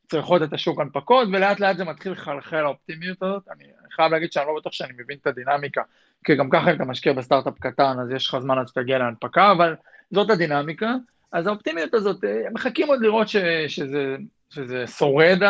צריכות 0.09 0.43
את 0.43 0.53
השוק 0.53 0.79
הנפקות, 0.79 1.27
ולאט 1.31 1.59
לאט 1.59 1.77
זה 1.77 1.83
מתחיל 1.83 2.11
לחלחל 2.11 2.57
האופטימיות 2.57 3.23
הזאת. 3.23 3.43
אני 3.51 3.63
חייב 3.91 4.11
להגיד 4.11 4.31
שאני 4.31 4.47
לא 4.47 4.55
בטוח 4.59 4.73
שאני 4.73 4.93
מבין 4.97 5.17
את 5.21 5.27
הדינמיקה, 5.27 5.81
כי 6.23 6.35
גם 6.35 6.49
ככה 6.49 6.71
אם 6.71 6.75
אתה 6.75 6.85
משקיע 6.85 7.13
בסטארט-אפ 7.13 7.59
קטן, 7.59 7.99
אז 7.99 8.11
יש 8.11 8.29
לך 8.29 8.39
זמן 8.39 8.57
עד 8.57 8.67
שתגיע 8.67 8.97
להנפקה, 8.97 9.51
אבל 9.51 9.75
זאת 10.11 10.29
הדינמיקה. 10.29 10.93
אז 11.31 11.47
האופטימיות 11.47 11.93
הזאת, 11.93 12.23
אה, 12.23 12.41
מחכים 12.53 12.87
עוד 12.87 13.01
לראות 13.01 13.27
ש, 13.27 13.35
שזה, 13.67 14.15
שזה 14.49 14.87
שורד 14.87 15.43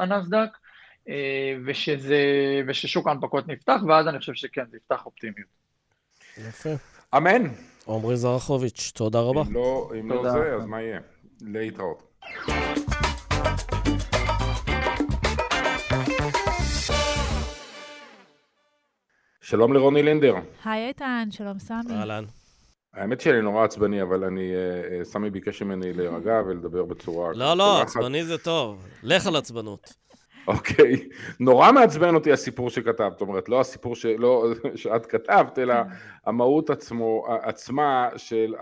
הנסדק, 0.00 0.48
אה, 1.08 1.54
ושזה, 1.66 2.22
וששוק 2.66 3.08
ההנפקות 3.08 3.48
נפתח, 3.48 3.80
ואז 3.88 4.08
אני 4.08 4.18
חושב 4.18 4.34
שכן, 4.34 4.64
זה 4.70 4.76
יפתח 4.76 5.06
אופטימיות. 5.06 5.48
יפה. 6.38 6.70
אמן. 7.16 7.42
עמרי 7.88 8.16
זרחוביץ', 8.16 8.92
תודה 8.94 9.20
רבה. 9.20 9.42
אם 9.42 9.54
לא, 9.54 9.90
אם 10.00 10.10
לא 10.10 10.30
זה, 10.30 10.54
אז 10.54 10.66
מה 10.66 10.82
יהיה? 10.82 11.00
להתראות. 11.40 12.10
שלום 19.50 19.72
לרוני 19.72 20.02
לינדר. 20.02 20.34
היי 20.64 20.88
איתן, 20.88 21.28
שלום 21.30 21.58
סמי. 21.58 21.78
אהלן. 21.90 22.24
האמת 22.94 23.20
שאני 23.20 23.40
נורא 23.40 23.64
עצבני, 23.64 24.02
אבל 24.02 24.24
אני, 24.24 24.54
אה, 24.54 24.98
אה, 24.98 25.04
סמי 25.04 25.30
ביקש 25.30 25.62
ממני 25.62 25.92
להירגע 25.92 26.42
ולדבר 26.46 26.84
בצורה... 26.84 27.32
לא, 27.34 27.56
לא, 27.56 27.82
עצבני 27.82 28.24
זה 28.24 28.38
טוב. 28.38 28.86
לך 29.02 29.26
על 29.26 29.36
עצבנות. 29.36 29.94
אוקיי. 30.46 31.08
נורא 31.40 31.72
מעצבן 31.72 32.14
אותי 32.14 32.32
הסיפור 32.32 32.70
שכתבת, 32.70 33.12
זאת 33.12 33.20
אומרת, 33.20 33.48
לא 33.48 33.60
הסיפור 33.60 33.96
שלא, 33.96 34.46
שאת 34.74 35.06
כתבת, 35.06 35.58
אלא 35.58 35.74
כן. 35.74 35.88
המהות 36.26 36.70
עצמו, 36.70 37.26
עצמה 37.42 38.08
של 38.16 38.54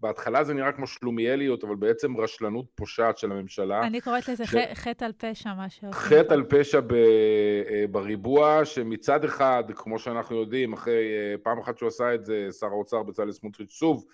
בהתחלה 0.00 0.44
זה 0.44 0.54
נראה 0.54 0.72
כמו 0.72 0.86
שלומיאליות, 0.86 1.64
אבל 1.64 1.76
בעצם 1.76 2.16
רשלנות 2.16 2.66
פושעת 2.74 3.18
של 3.18 3.32
הממשלה. 3.32 3.80
אני 3.80 4.00
קוראת 4.00 4.28
לזה 4.28 4.46
ש... 4.46 4.54
חטא 4.74 5.04
על 5.04 5.12
פשע, 5.12 5.54
מה 5.54 5.68
שעושים. 5.68 5.92
חטא 5.92 6.34
על 6.34 6.44
פשע 6.44 6.80
ב... 6.80 6.92
אה, 6.92 7.84
בריבוע, 7.90 8.64
שמצד 8.64 9.24
אחד, 9.24 9.64
כמו 9.74 9.98
שאנחנו 9.98 10.36
יודעים, 10.36 10.72
אחרי 10.72 10.92
אה, 10.94 11.34
פעם 11.42 11.58
אחת 11.58 11.78
שהוא 11.78 11.88
עשה 11.88 12.14
את 12.14 12.24
זה, 12.24 12.48
שר 12.60 12.66
האוצר 12.66 13.02
בצלאל 13.02 13.32
סמוטריץ' 13.32 13.70
שוב, 13.70 14.04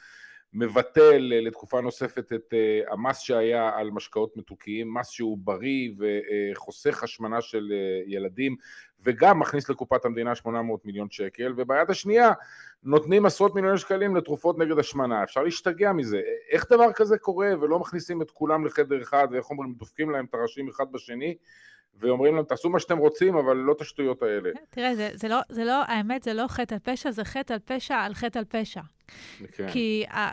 מבטל 0.57 1.33
אה, 1.33 1.40
לתקופה 1.40 1.81
נוספת 1.81 2.33
את 2.33 2.55
המס 2.88 3.19
שהיה 3.19 3.71
על 3.75 3.90
משקאות 3.90 4.37
מתוקיים, 4.37 4.95
מס 4.95 5.09
שהוא 5.09 5.38
בריא 5.38 5.90
וחוסך 5.99 7.03
השמנה 7.03 7.40
של 7.40 7.73
ילדים, 8.07 8.57
וגם 9.01 9.38
מכניס 9.38 9.69
לקופת 9.69 10.05
המדינה 10.05 10.35
800 10.35 10.85
מיליון 10.85 11.11
שקל, 11.11 11.55
וביד 11.57 11.90
השנייה 11.90 12.33
נותנים 12.83 13.27
עשרות 13.27 13.55
מיליוני 13.55 13.79
שקלים 13.79 14.16
לתרופות 14.16 14.59
נגד 14.59 14.79
השמנה, 14.79 15.23
אפשר 15.23 15.42
להשתגע 15.42 15.92
מזה, 15.92 16.21
איך 16.51 16.73
דבר 16.73 16.92
כזה 16.92 17.19
קורה 17.19 17.53
ולא 17.61 17.79
מכניסים 17.79 18.23
את 18.23 18.31
כולם 18.31 18.66
לחדר 18.66 19.03
אחד 19.03 19.29
ואיך 19.31 19.51
אומרים, 19.51 19.75
דופקים 19.75 20.11
להם 20.11 20.25
את 20.25 20.35
הראשים 20.35 20.69
אחד 20.69 20.92
בשני 20.92 21.37
ואומרים 22.01 22.37
להם 22.37 22.45
תעשו 22.45 22.71
מה 22.71 22.81
שאתם 22.81 22.99
רוצים 22.99 23.37
אבל 23.37 23.57
לא 23.57 23.73
את 23.73 23.81
השטויות 23.81 24.23
האלה. 24.23 24.51
תראה, 24.71 24.95
זה, 24.95 25.11
זה, 25.15 25.29
לא, 25.29 25.41
זה 25.49 25.65
לא, 25.65 25.83
האמת 25.87 26.23
זה 26.23 26.35
לא 26.35 26.45
חטא 26.49 26.75
על 26.75 26.81
פשע, 26.81 27.11
זה 27.11 27.25
חטא 27.25 27.53
על 27.53 27.59
פשע 27.65 27.95
על 27.95 28.15
חטא 28.15 28.39
על 28.39 28.45
פשע. 28.45 28.81
כן. 29.53 29.69
כי 29.73 30.05
ה, 30.11 30.31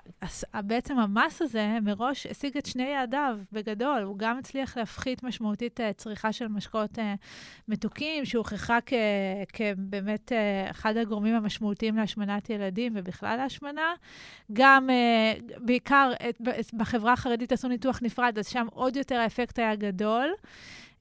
בעצם 0.61 0.99
המס 0.99 1.41
הזה 1.41 1.77
מראש 1.81 2.25
השיג 2.25 2.57
את 2.57 2.65
שני 2.65 2.83
יעדיו 2.83 3.39
בגדול. 3.51 4.01
הוא 4.01 4.17
גם 4.17 4.37
הצליח 4.37 4.77
להפחית 4.77 5.23
משמעותית 5.23 5.79
uh, 5.79 5.83
צריכה 5.97 6.33
של 6.33 6.47
משקאות 6.47 6.97
uh, 6.97 7.01
מתוקים, 7.67 8.25
שהוכחה 8.25 8.77
כבאמת 9.53 10.31
uh, 10.31 10.71
אחד 10.71 10.97
הגורמים 10.97 11.35
המשמעותיים 11.35 11.97
להשמנת 11.97 12.49
ילדים 12.49 12.93
ובכלל 12.95 13.37
להשמנה. 13.37 13.93
גם, 14.53 14.89
בעיקר 15.57 16.11
את, 16.29 16.41
בחברה 16.73 17.13
החרדית 17.13 17.51
עשו 17.51 17.67
ניתוח 17.67 17.99
נפרד, 18.01 18.39
אז 18.39 18.47
שם 18.47 18.67
עוד 18.71 18.95
יותר 18.95 19.15
האפקט 19.15 19.59
היה 19.59 19.75
גדול. 19.75 20.33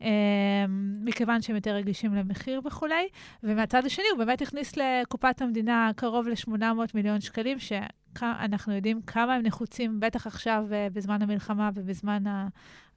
אמ, 0.03 0.93
מכיוון 1.05 1.43
שהם 1.43 1.57
יותר 1.57 1.75
רגישים 1.75 2.15
למחיר 2.15 2.61
וכולי. 2.65 3.09
ומהצד 3.43 3.87
השני, 3.87 4.05
הוא 4.11 4.19
באמת 4.19 4.43
הכניס 4.43 4.73
לקופת 4.77 5.43
המדינה 5.43 5.91
קרוב 5.97 6.29
ל-800 6.29 6.63
מיליון 6.95 7.21
שקלים, 7.21 7.59
שאנחנו 7.59 8.75
יודעים 8.75 9.03
כמה 9.07 9.35
הם 9.35 9.43
נחוצים, 9.43 10.01
בטח 10.01 10.27
עכשיו 10.27 10.65
אה, 10.73 10.89
בזמן 10.93 11.23
המלחמה 11.23 11.71
ובזמן 11.75 12.23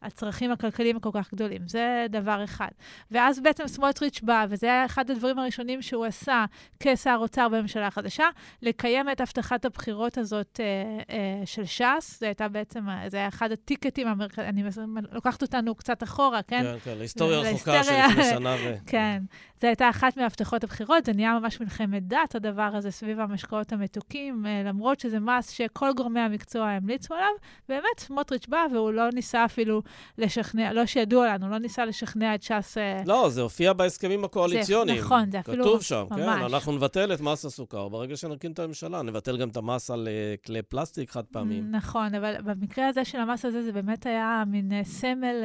הצרכים 0.05 0.51
הכלכליים 0.51 0.97
הכל 0.97 1.09
כך 1.13 1.33
גדולים. 1.33 1.67
זה 1.67 2.05
דבר 2.09 2.43
אחד. 2.43 2.69
ואז 3.11 3.39
בעצם 3.39 3.67
סמוטריץ' 3.67 4.21
בא, 4.21 4.45
וזה 4.49 4.67
היה 4.67 4.85
אחד 4.85 5.11
הדברים 5.11 5.39
הראשונים 5.39 5.81
שהוא 5.81 6.05
עשה 6.05 6.45
כשר 6.79 7.17
אוצר 7.19 7.49
בממשלה 7.49 7.87
החדשה, 7.87 8.25
לקיים 8.61 9.09
את 9.09 9.21
הבטחת 9.21 9.65
הבחירות 9.65 10.17
הזאת 10.17 10.59
אה, 10.59 11.15
אה, 11.15 11.45
של 11.45 11.65
ש"ס. 11.65 12.19
זה 12.19 12.25
הייתה 12.25 12.47
בעצם, 12.47 12.85
זה 13.07 13.17
היה 13.17 13.27
אחד 13.27 13.51
הטיקטים 13.51 14.07
המרכזיים, 14.07 14.97
אני 14.97 15.07
לוקחת 15.11 15.41
אותנו 15.41 15.75
קצת 15.75 16.03
אחורה, 16.03 16.41
כן? 16.43 16.63
כן, 16.63 16.75
כן, 16.83 16.97
להיסטוריה 16.97 17.39
רחוקה 17.39 17.83
של 17.83 17.91
לפני 18.09 18.23
שנה 18.23 18.55
ו... 18.63 18.75
כן. 18.91 19.23
זו 19.61 19.67
הייתה 19.67 19.89
אחת 19.89 20.17
מהבטחות 20.17 20.63
הבחירות, 20.63 21.05
זה 21.05 21.13
נהיה 21.13 21.39
ממש 21.39 21.61
מלחמת 21.61 22.07
דת, 22.07 22.35
הדבר 22.35 22.61
הזה, 22.73 22.91
סביב 22.91 23.19
המשקאות 23.19 23.73
המתוקים, 23.73 24.45
אה, 24.45 24.61
למרות 24.65 24.99
שזה 24.99 25.19
מס 25.19 25.49
שכל 25.49 25.89
גורמי 25.97 26.19
המקצוע 26.19 26.67
המליצו 26.69 27.13
עליו. 27.13 27.31
באמת, 27.69 27.99
סמוטריץ' 27.99 28.47
בא 28.47 28.65
והוא 28.73 28.91
לא 28.91 29.09
ניסה 29.09 29.45
אפילו 29.45 29.81
לשכנע, 30.17 30.73
לא 30.73 30.85
שידוע 30.85 31.33
לנו, 31.33 31.49
לא 31.49 31.57
ניסה 31.57 31.85
לשכנע 31.85 32.35
את 32.35 32.43
ש"ס... 32.43 32.77
לא, 33.05 33.29
זה 33.29 33.41
הופיע 33.41 33.73
בהסכמים 33.73 34.23
הקואליציוניים. 34.23 34.97
זה, 34.97 35.05
נכון, 35.05 35.31
זה 35.31 35.39
אפילו 35.39 35.57
ממש. 35.57 35.67
כתוב 35.67 35.81
שם, 35.81 36.05
כן, 36.15 36.29
אנחנו 36.29 36.71
נבטל 36.71 37.13
את 37.13 37.21
מס 37.21 37.45
הסוכר 37.45 37.87
ברגע 37.87 38.17
שנרכין 38.17 38.51
את 38.51 38.59
הממשלה, 38.59 39.01
נבטל 39.01 39.37
גם 39.37 39.49
את 39.49 39.57
המס 39.57 39.91
על 39.91 40.07
כלי 40.45 40.61
פלסטיק 40.61 41.11
חד 41.11 41.23
פעמים. 41.25 41.71
נכון, 41.71 42.15
אבל 42.15 42.35
במקרה 42.41 42.87
הזה 42.87 43.05
של 43.05 43.17
המס 43.17 43.45
הזה, 43.45 43.63
זה 43.63 43.71
באמת 43.71 44.05
היה 44.05 44.43
מין 44.47 44.83
סמל 44.83 45.35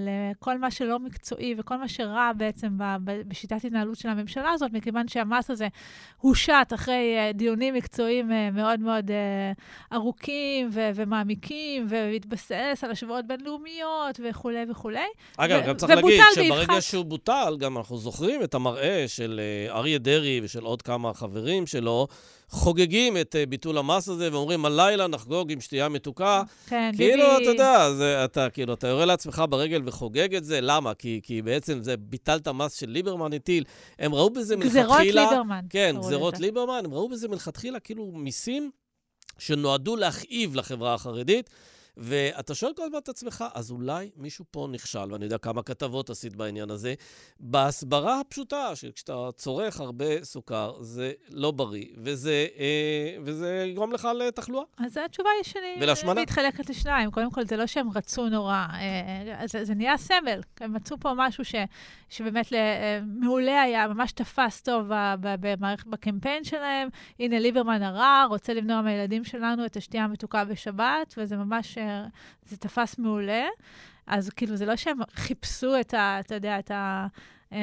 לכל 0.00 0.58
מה 0.58 0.70
שלא 0.70 0.98
מקצועי 0.98 1.54
וכל 1.58 1.76
מה 1.76 1.88
שרע 1.88 2.30
בעצם 2.36 2.68
בשיטת 3.04 3.64
התנהלות 3.64 3.96
של 3.96 4.08
הממשלה 4.08 4.50
הזאת, 4.50 4.72
מכיוון 4.72 5.08
שהמס 5.08 5.50
הזה 5.50 5.68
הושת 6.18 6.72
אחרי 6.74 7.16
דיונים 7.34 7.74
מקצועיים 7.74 8.30
מאוד 8.52 8.80
מאוד 8.80 9.10
ארוכים 9.92 10.68
ומעמיקים, 10.72 11.86
והתבסס 11.88 12.80
על 12.82 12.90
השוואות 12.90 13.26
בינלאומיות 13.26 13.71
וכולי 14.28 14.64
וכולי. 14.70 15.06
אגב, 15.36 15.60
ו- 15.64 15.68
גם 15.68 15.76
צריך 15.76 15.90
להגיד 15.90 16.20
שברגע. 16.34 16.80
שהוא 16.80 17.04
בוטל, 17.04 17.56
גם 17.58 17.78
אנחנו 17.78 17.98
זוכרים 17.98 18.42
את 18.42 18.54
המראה 18.54 19.04
של 19.06 19.40
uh, 19.68 19.72
אריה 19.72 19.98
דרעי 19.98 20.40
ושל 20.42 20.64
עוד 20.64 20.82
כמה 20.82 21.14
חברים 21.14 21.66
שלו, 21.66 22.06
חוגגים 22.48 23.16
את 23.16 23.34
uh, 23.34 23.48
ביטול 23.48 23.78
המס 23.78 24.08
הזה 24.08 24.32
ואומרים, 24.32 24.64
הלילה 24.64 25.06
נחגוג 25.06 25.52
עם 25.52 25.60
שתייה 25.60 25.88
מתוקה. 25.88 26.42
כן, 26.68 26.90
כאילו, 26.96 27.24
ביבי... 27.24 27.36
כאילו, 27.36 27.42
אתה 27.42 27.62
יודע, 27.62 27.92
זה, 27.92 28.24
אתה, 28.24 28.50
כאילו, 28.50 28.74
אתה 28.74 28.88
יורה 28.88 29.04
לעצמך 29.04 29.42
ברגל 29.50 29.82
וחוגג 29.86 30.34
את 30.34 30.44
זה, 30.44 30.60
למה? 30.60 30.94
כי, 30.94 31.20
כי 31.22 31.42
בעצם 31.42 31.82
זה 31.82 31.96
ביטלת 31.96 32.48
מס 32.48 32.74
של 32.74 32.90
ליברמן 32.90 33.32
הטיל. 33.32 33.64
הם 33.98 34.14
ראו 34.14 34.30
בזה 34.30 34.56
מלכתחילה... 34.56 34.82
גזרות 34.82 35.30
ליברמן. 35.30 35.64
כן, 35.70 35.96
גזרות 35.98 36.40
ליברמן, 36.40 36.82
הם 36.84 36.94
ראו 36.94 37.08
בזה 37.08 37.28
מלכתחילה 37.28 37.80
כאילו 37.80 38.12
מיסים 38.14 38.70
שנועדו 39.38 39.96
להכאיב 39.96 40.56
לחברה 40.56 40.94
החרדית. 40.94 41.50
ואתה 41.96 42.54
שואל 42.54 42.72
כל 42.74 42.82
הזמן 42.82 42.98
את 42.98 43.08
עצמך, 43.08 43.44
אז 43.54 43.70
אולי 43.70 44.10
מישהו 44.16 44.44
פה 44.50 44.68
נכשל, 44.72 45.12
ואני 45.12 45.24
יודע 45.24 45.38
כמה 45.38 45.62
כתבות 45.62 46.10
עשית 46.10 46.36
בעניין 46.36 46.70
הזה, 46.70 46.94
בהסברה 47.40 48.20
הפשוטה, 48.20 48.76
שכשאתה 48.76 49.28
צורך 49.36 49.80
הרבה 49.80 50.24
סוכר, 50.24 50.76
זה 50.80 51.12
לא 51.30 51.50
בריא, 51.50 51.86
וזה, 51.96 52.46
אה, 52.58 53.16
וזה 53.24 53.64
יגרום 53.68 53.92
לך 53.92 54.08
לתחלואה. 54.18 54.64
אז 54.78 54.96
התשובה 55.04 55.28
היא 55.36 55.44
שאני 55.44 55.76
ולהשמנה. 55.80 56.22
מתחלקת 56.22 56.70
לשניים. 56.70 57.10
קודם 57.10 57.30
כל, 57.30 57.44
זה 57.44 57.56
לא 57.56 57.66
שהם 57.66 57.88
רצו 57.94 58.28
נורא, 58.28 58.66
אה, 58.72 59.46
זה, 59.46 59.64
זה 59.64 59.74
נהיה 59.74 59.96
סמל. 59.96 60.40
הם 60.60 60.72
מצאו 60.72 60.96
פה 61.00 61.12
משהו 61.16 61.44
ש, 61.44 61.54
שבאמת 62.08 62.52
אה, 62.52 63.00
מעולה 63.06 63.62
היה, 63.62 63.88
ממש 63.88 64.12
תפס 64.12 64.62
טוב 64.62 64.86
במערכת, 65.20 65.86
בקמפיין 65.86 66.44
שלהם. 66.44 66.88
הנה, 67.18 67.38
ליברמן 67.38 67.82
הרע, 67.82 68.24
רוצה 68.28 68.54
למנוע 68.54 68.82
מהילדים 68.82 69.24
שלנו 69.24 69.66
את 69.66 69.76
השתייה 69.76 70.04
המתוקה 70.04 70.44
בשבת, 70.44 71.14
וזה 71.18 71.36
ממש... 71.36 71.78
שזה 72.46 72.56
תפס 72.56 72.98
מעולה. 72.98 73.44
אז 74.06 74.30
כאילו, 74.30 74.56
זה 74.56 74.66
לא 74.66 74.76
שהם 74.76 74.98
חיפשו 75.14 75.80
את 75.80 75.94
ה... 75.94 76.20
אתה 76.20 76.34
יודע, 76.34 76.58
את 76.58 76.70
ה... 76.70 77.06
אה, 77.52 77.58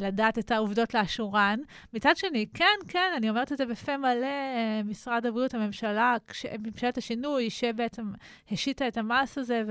לדעת 0.00 0.38
את 0.38 0.50
העובדות 0.50 0.94
לאשורן. 0.94 1.60
מצד 1.92 2.16
שני, 2.16 2.46
כן, 2.54 2.64
כן, 2.88 3.12
אני 3.16 3.30
אומרת 3.30 3.52
את 3.52 3.58
זה 3.58 3.66
בפה 3.66 3.96
מלא, 3.96 4.26
אה, 4.26 4.80
משרד 4.84 5.26
הבריאות, 5.26 5.54
הממשלה, 5.54 6.16
כש, 6.28 6.46
ממשלת 6.58 6.98
השינוי, 6.98 7.50
שבעצם 7.50 8.12
השיתה 8.50 8.88
את 8.88 8.96
המס 8.96 9.38
הזה 9.38 9.62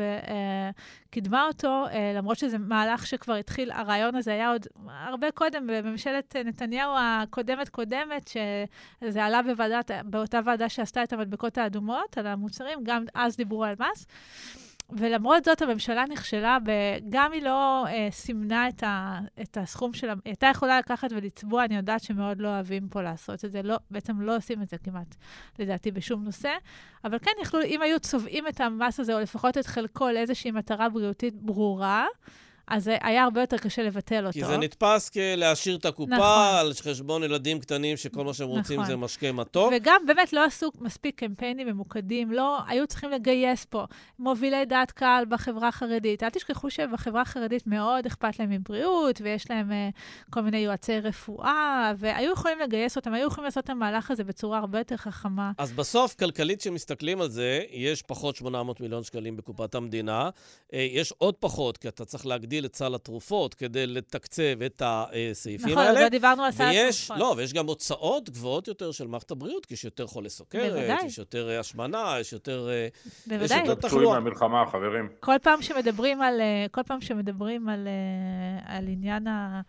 וקידמה 1.09 1.41
אה, 1.41 1.47
אותו, 1.47 1.85
אה, 1.91 2.13
למרות 2.15 2.37
שזה 2.37 2.57
מהלך 2.57 3.07
שכבר 3.07 3.33
התחיל, 3.33 3.71
הרעיון 3.71 4.15
הזה 4.15 4.31
היה 4.31 4.51
עוד 4.51 4.67
הרבה 4.87 5.31
קודם, 5.31 5.67
בממשלת 5.67 6.35
נתניהו 6.35 6.91
הקודמת-קודמת, 6.99 8.27
שזה 8.27 9.23
עלה 9.23 9.41
בוועדת, 9.41 9.91
באותה 10.03 10.39
ועדה 10.45 10.69
שעשתה 10.69 11.03
את 11.03 11.13
המדבקות 11.13 11.57
האדומות 11.57 12.17
על 12.17 12.27
המוצרים, 12.27 12.79
גם 12.83 13.03
אז 13.13 13.37
דיברו 13.37 13.63
על 13.63 13.75
מס. 13.79 14.07
ולמרות 14.97 15.45
זאת, 15.45 15.61
הממשלה 15.61 16.05
נכשלה, 16.09 16.57
וגם 16.65 17.31
היא 17.31 17.43
לא 17.43 17.85
אה, 17.87 18.07
סימנה 18.11 18.69
את, 18.69 18.83
ה, 18.83 19.19
את 19.41 19.57
הסכום 19.57 19.93
שלה, 19.93 20.11
היא 20.11 20.19
הייתה 20.25 20.47
יכולה 20.47 20.79
לקחת 20.79 21.11
ולצבוע, 21.11 21.65
אני 21.65 21.75
יודעת 21.75 22.03
שמאוד 22.03 22.39
לא 22.39 22.47
אוהבים 22.47 22.87
פה 22.89 23.01
לעשות 23.01 23.45
את 23.45 23.51
זה, 23.51 23.61
לא, 23.61 23.75
בעצם 23.91 24.21
לא 24.21 24.35
עושים 24.35 24.61
את 24.61 24.69
זה 24.69 24.77
כמעט, 24.77 25.15
לדעתי, 25.59 25.91
בשום 25.91 26.23
נושא, 26.23 26.51
אבל 27.03 27.19
כן 27.19 27.31
יכלו, 27.41 27.61
אם 27.61 27.81
היו 27.81 27.99
צובעים 27.99 28.47
את 28.47 28.61
המס 28.61 28.99
הזה, 28.99 29.15
או 29.15 29.19
לפחות 29.19 29.57
את 29.57 29.65
חלקו 29.65 30.09
לאיזושהי 30.09 30.51
מטרה 30.51 30.89
בריאותית 30.89 31.33
ברורה, 31.33 32.05
אז 32.67 32.91
היה 33.01 33.23
הרבה 33.23 33.41
יותר 33.41 33.57
קשה 33.57 33.83
לבטל 33.83 34.27
אותו. 34.27 34.39
כי 34.39 34.45
זה 34.45 34.57
נתפס 34.57 35.09
כלהשאיר 35.09 35.75
את 35.75 35.85
הקופה 35.85 36.15
נכון. 36.15 36.55
על 36.59 36.73
חשבון 36.73 37.23
ילדים 37.23 37.59
קטנים, 37.59 37.97
שכל 37.97 38.23
מה 38.23 38.33
שהם 38.33 38.47
רוצים 38.47 38.79
נכון. 38.79 38.91
זה 38.91 38.95
משקה 38.95 39.31
מתוק. 39.31 39.73
וגם 39.75 40.01
באמת 40.07 40.33
לא 40.33 40.45
עשו 40.45 40.69
מספיק 40.81 41.19
קמפיינים 41.19 41.67
ממוקדים, 41.67 42.31
לא 42.31 42.57
היו 42.67 42.87
צריכים 42.87 43.09
לגייס 43.09 43.65
פה 43.65 43.85
מובילי 44.19 44.65
דעת 44.65 44.91
קהל 44.91 45.25
בחברה 45.25 45.67
החרדית. 45.67 46.23
אל 46.23 46.29
תשכחו 46.29 46.69
שבחברה 46.69 47.21
החרדית 47.21 47.67
מאוד 47.67 48.05
אכפת 48.05 48.39
להם 48.39 48.49
מבריאות, 48.49 49.21
ויש 49.23 49.49
להם 49.49 49.71
uh, 49.71 50.29
כל 50.29 50.41
מיני 50.41 50.57
יועצי 50.57 50.99
רפואה, 50.99 51.93
והיו 51.97 52.33
יכולים 52.33 52.59
לגייס 52.59 52.95
אותם, 52.95 53.13
היו 53.13 53.27
יכולים 53.27 53.45
לעשות 53.45 53.63
את 53.63 53.69
המהלך 53.69 54.11
הזה 54.11 54.23
בצורה 54.23 54.57
הרבה 54.57 54.77
יותר 54.77 54.97
חכמה. 54.97 55.51
אז 55.57 55.71
בסוף, 55.71 56.15
כלכלית, 56.15 56.59
כשמסתכלים 56.59 57.21
על 57.21 57.29
זה, 57.29 57.61
יש 57.71 58.01
פחות 58.01 58.35
800 58.35 58.81
מיליון 58.81 59.03
שקלים 59.03 59.37
בקופת 59.37 59.75
המדינה. 59.75 60.29
Uh, 60.29 60.75
יש 60.75 61.13
עוד 61.17 61.35
פחות, 61.35 61.77
כי 61.77 61.87
אתה 61.87 62.05
צריך 62.05 62.25
להגדיל 62.25 62.52
להגדיל 62.53 62.65
את 62.65 62.75
סל 62.75 62.95
התרופות 62.95 63.53
כדי 63.53 63.87
לתקצב 63.87 64.61
את 64.65 64.81
הסעיפים 64.85 65.69
נכון, 65.69 65.77
האלה. 65.77 65.91
נכון, 65.91 66.03
לא 66.03 66.09
דיברנו 66.09 66.43
על 66.43 66.51
סל 66.51 66.63
התרופות. 66.63 67.17
לא, 67.17 67.33
ויש 67.37 67.53
גם 67.53 67.67
הוצאות 67.67 68.29
גבוהות 68.29 68.67
יותר 68.67 68.91
של 68.91 69.07
מערכת 69.07 69.31
הבריאות, 69.31 69.65
כי 69.65 69.73
יש 69.73 69.83
יותר 69.85 70.07
חולי 70.07 70.29
סוכרת, 70.29 70.73
בוודאי. 70.73 71.05
יש 71.05 71.17
יותר 71.17 71.49
אה, 71.49 71.59
השמנה, 71.59 72.15
יש 72.19 72.33
יותר 72.33 72.69
אה, 72.69 72.87
בוודאי. 73.27 73.45
יש 73.45 73.67
יותר 73.67 73.87
תחלואה. 73.87 74.19
מהמלחמה, 74.19 74.65
חברים. 74.71 75.09
כל 75.19 75.35
פעם 75.41 75.61
שמדברים 75.61 76.21
על, 76.21 76.41
אה, 76.41 76.65
כל 76.71 76.83
פעם 76.83 77.01
שמדברים 77.01 77.69
על, 77.69 77.87
על 78.65 78.87
עניין 78.87 79.27
ה... 79.27 79.61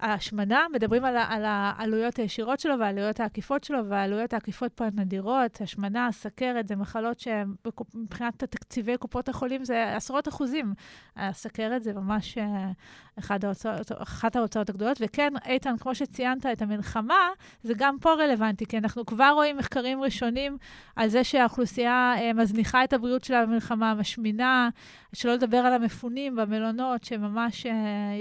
ההשמנה, 0.00 0.66
מדברים 0.72 1.04
על, 1.04 1.16
על 1.16 1.42
העלויות 1.44 2.16
הישירות 2.16 2.60
שלו 2.60 2.78
והעלויות 2.78 3.20
העקיפות 3.20 3.64
שלו, 3.64 3.88
והעלויות 3.88 4.32
העקיפות 4.32 4.72
פה 4.72 4.84
הן 4.84 4.98
נדירות. 4.98 5.60
השמנה, 5.60 6.08
סכרת, 6.12 6.68
זה 6.68 6.76
מחלות 6.76 7.20
שמבחינת 7.20 8.44
תקציבי 8.44 8.96
קופות 8.96 9.28
החולים 9.28 9.64
זה 9.64 9.96
עשרות 9.96 10.28
אחוזים. 10.28 10.74
הסכרת 11.16 11.82
זה 11.82 11.92
ממש 11.92 12.38
אה, 12.38 12.70
אחד 13.18 13.44
ההוצאות, 13.44 13.92
אחת 13.92 14.36
ההוצאות 14.36 14.70
הגדולות. 14.70 14.96
וכן, 15.00 15.32
איתן, 15.46 15.76
כמו 15.80 15.94
שציינת 15.94 16.46
את 16.46 16.62
המלחמה, 16.62 17.28
זה 17.62 17.74
גם 17.76 17.96
פה 18.00 18.12
רלוונטי, 18.12 18.66
כי 18.66 18.78
אנחנו 18.78 19.06
כבר 19.06 19.30
רואים 19.34 19.56
מחקרים 19.56 20.02
ראשונים 20.02 20.58
על 20.96 21.08
זה 21.08 21.24
שהאוכלוסייה 21.24 22.14
אה, 22.18 22.32
מזניחה 22.32 22.84
את 22.84 22.92
הבריאות 22.92 23.24
שלה 23.24 23.46
במלחמה, 23.46 23.94
משמינה, 23.94 24.68
שלא 25.12 25.34
לדבר 25.34 25.58
על 25.58 25.72
המפונים 25.72 26.36
במלונות, 26.36 27.04
שממש 27.04 27.66
אה, 27.66 27.72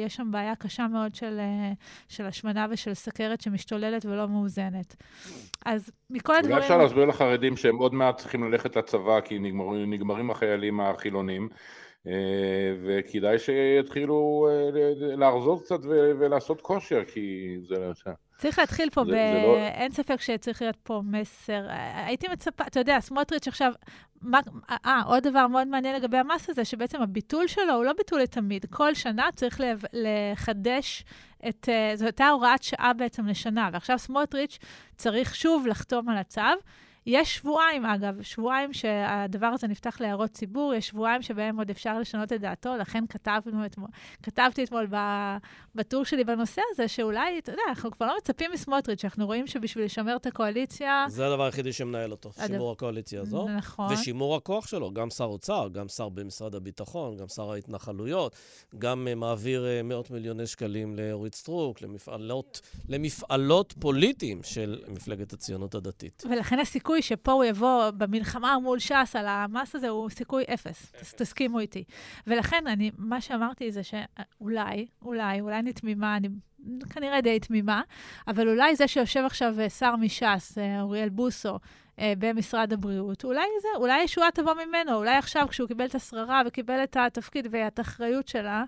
יש 0.06 0.16
שם 0.16 0.32
בעיה 0.32 0.56
קשה 0.56 0.88
מאוד 0.88 1.16
של, 1.16 1.40
של 2.08 2.25
השמנה 2.25 2.67
ושל 2.69 2.93
סכרת 2.93 3.41
שמשתוללת 3.41 4.06
ולא 4.06 4.28
מאוזנת. 4.28 4.95
אז 5.65 5.91
מכל 6.10 6.36
הדברים... 6.36 6.56
אולי 6.56 6.65
אפשר 6.65 6.78
להסביר 6.78 7.06
לחרדים 7.06 7.58
שהם 7.58 7.78
עוד 7.78 7.93
מעט 7.93 8.17
צריכים 8.17 8.43
ללכת 8.43 8.75
לצבא, 8.75 9.21
כי 9.21 9.39
נגמרים, 9.39 9.93
נגמרים 9.93 10.32
החיילים 10.32 10.80
החילונים. 10.80 11.49
אה, 12.08 12.75
וכדאי 12.84 13.39
שיתחילו 13.39 14.47
להרזות 14.99 15.63
קצת 15.63 15.80
ולעשות 16.19 16.62
כושר, 16.62 17.04
כי 17.06 17.58
זה... 17.67 17.91
צריך 18.38 18.60
להתחיל 18.60 18.89
פה, 18.89 19.04
זה, 19.06 19.12
ב... 19.12 19.13
זה 19.13 19.48
לא... 19.48 19.58
אין 19.58 19.91
ספק 19.91 20.21
שצריך 20.21 20.62
להיות 20.62 20.78
פה 20.84 21.02
מסר. 21.06 21.67
הייתי 22.06 22.28
מצפה, 22.28 22.63
אתה 22.67 22.80
יודע, 22.80 23.00
סמוטריץ' 23.00 23.48
עכשיו, 23.48 23.74
מה... 24.21 24.39
אה, 24.86 25.02
עוד 25.06 25.28
דבר 25.28 25.48
מאוד 25.48 25.67
מעניין 25.67 25.95
לגבי 25.95 26.17
המס 26.17 26.50
הזה, 26.50 26.65
שבעצם 26.65 27.02
הביטול 27.02 27.48
שלו 27.48 27.74
הוא 27.74 27.84
לא 27.84 27.93
ביטול 27.93 28.21
לתמיד. 28.21 28.65
כל 28.69 28.93
שנה 28.93 29.30
צריך 29.36 29.62
לחדש 29.93 31.04
את... 31.50 31.69
אה, 31.69 31.91
זו 31.95 32.06
הייתה 32.06 32.30
הוראת 32.30 32.63
שעה 32.63 32.93
בעצם 32.93 33.28
לשנה, 33.28 33.69
ועכשיו 33.74 34.00
סמוטריץ' 34.00 34.58
צריך 34.98 35.36
שוב 35.36 35.67
לחתום 35.67 36.10
על 36.10 36.17
הצו. 36.17 36.41
יש 37.06 37.36
שבועיים, 37.36 37.86
אגב, 37.86 38.22
שבועיים 38.22 38.74
שהדבר 38.74 39.46
הזה 39.46 39.68
נפתח 39.68 40.02
להערות 40.02 40.32
ציבור, 40.32 40.74
יש 40.74 40.88
שבועיים 40.88 41.22
שבהם 41.22 41.58
עוד 41.58 41.70
אפשר 41.70 42.00
לשנות 42.00 42.34
את 42.34 42.41
דעתו, 42.41 42.78
לכן 42.78 43.04
כתבנו 43.10 43.65
אתמול, 43.65 43.89
כתבתי 44.24 44.63
אתמול 44.63 44.88
בטור 45.76 46.06
שלי 46.06 46.24
בנושא 46.24 46.62
הזה, 46.72 46.88
שאולי, 46.88 47.39
אתה 47.39 47.52
יודע, 47.52 47.62
אנחנו 47.70 47.91
כבר 47.91 48.06
לא 48.06 48.15
מצפים 48.18 48.52
מסמוטריץ', 48.54 49.06
אנחנו 49.06 49.26
רואים 49.26 49.48
שבשביל 49.48 49.86
לשמר 49.86 50.15
את 50.15 50.26
הקואליציה... 50.26 51.06
זה 51.08 51.28
הדבר 51.28 51.44
היחידי 51.44 51.74
שמנהל 51.74 52.12
אותו, 52.12 52.32
הד... 52.38 52.48
שימור 52.48 52.72
הקואליציה 52.72 53.22
הזו. 53.22 53.48
נכון. 53.58 53.94
ושימור 53.94 54.36
הכוח 54.36 54.68
שלו, 54.68 54.94
גם 54.94 55.10
שר 55.10 55.24
אוצר, 55.24 55.68
גם 55.72 55.88
שר 55.88 56.10
במשרד 56.10 56.56
הביטחון, 56.56 57.18
גם 57.18 57.28
שר 57.28 57.52
ההתנחלויות, 57.52 58.36
גם 58.78 59.08
אה, 59.12 59.15
מעביר 59.15 59.65
אה, 59.65 59.84
מאות 59.84 60.12
מיליוני 60.12 60.48
שקלים 60.48 60.96
לאורית 60.96 61.36
סטרוק, 61.36 61.82
למפעלות, 61.82 62.62
למפעלות 62.89 63.74
פוליטיים 63.80 64.44
של 64.44 64.84
מפלגת 64.88 65.34
הציונות 65.34 65.75
הדתית. 65.75 66.23
ולכן 66.29 66.60
הסיכוי 66.60 66.94
הסיכוי 66.96 67.17
שפה 67.17 67.31
הוא 67.31 67.43
יבוא 67.43 67.89
במלחמה 67.89 68.60
מול 68.60 68.79
ש"ס 68.79 69.15
על 69.15 69.25
המס 69.27 69.75
הזה 69.75 69.89
הוא 69.89 70.10
סיכוי 70.10 70.43
אפס. 70.54 70.93
אפס. 70.96 71.13
תסכימו 71.13 71.60
איתי. 71.60 71.83
ולכן, 72.27 72.67
אני, 72.67 72.91
מה 72.98 73.21
שאמרתי 73.21 73.71
זה 73.71 73.81
שאולי, 73.83 74.87
אולי, 75.02 75.41
אולי 75.41 75.60
אני 75.60 75.73
תמימה, 75.73 76.17
אני 76.17 76.29
כנראה 76.90 77.22
די 77.22 77.40
תמימה, 77.40 77.82
אבל 78.28 78.50
אולי 78.50 78.76
זה 78.76 78.88
שיושב 78.88 79.24
עכשיו 79.26 79.56
שר 79.80 79.96
מש"ס, 79.96 80.58
אוריאל 80.82 81.10
בוסו, 81.10 81.60
אה, 82.00 82.13
במשרד 82.18 82.74
הבריאות, 82.74 83.24
אולי 83.24 83.46
זה, 83.62 83.68
אולי 83.76 83.94
הישועה 83.94 84.32
תבוא 84.34 84.54
ממנו, 84.54 84.96
אולי 84.98 85.16
עכשיו 85.16 85.46
כשהוא 85.50 85.68
קיבל 85.68 85.86
את 85.86 85.96
השררה 85.96 86.42
וקיבל 86.48 86.84
את 86.84 86.98
התפקיד 87.00 87.48
ואת 87.52 87.80
האחריות 87.80 88.28
שלה, 88.28 88.63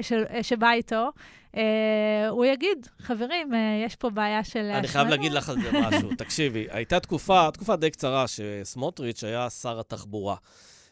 של, 0.00 0.24
אה, 0.30 0.42
שבאה 0.42 0.72
איתו, 0.72 1.10
אה, 1.56 2.28
הוא 2.28 2.44
יגיד, 2.44 2.88
חברים, 2.98 3.54
אה, 3.54 3.82
יש 3.86 3.96
פה 3.96 4.10
בעיה 4.10 4.44
של... 4.44 4.70
אני 4.74 4.88
חייב 4.88 5.08
להגיד 5.08 5.32
לך 5.32 5.48
על 5.48 5.60
זה 5.60 5.72
משהו. 5.72 6.10
תקשיבי, 6.18 6.66
הייתה 6.70 7.00
תקופה, 7.00 7.48
תקופה 7.52 7.76
די 7.76 7.90
קצרה, 7.90 8.24
שסמוטריץ' 8.28 9.24
היה 9.24 9.50
שר 9.50 9.80
התחבורה. 9.80 10.36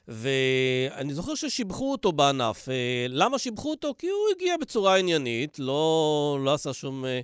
ואני 0.09 1.15
זוכר 1.15 1.35
ששיבחו 1.35 1.93
אותו 1.93 2.13
בענף. 2.13 2.69
אה, 2.69 3.07
למה 3.09 3.39
שיבחו 3.39 3.71
אותו? 3.71 3.95
כי 3.99 4.09
הוא 4.09 4.21
הגיע 4.37 4.57
בצורה 4.57 4.99
עניינית, 4.99 5.59
לא, 5.59 6.39
לא 6.45 6.55
עשה 6.55 6.73
שום... 6.73 7.05
אה, 7.05 7.21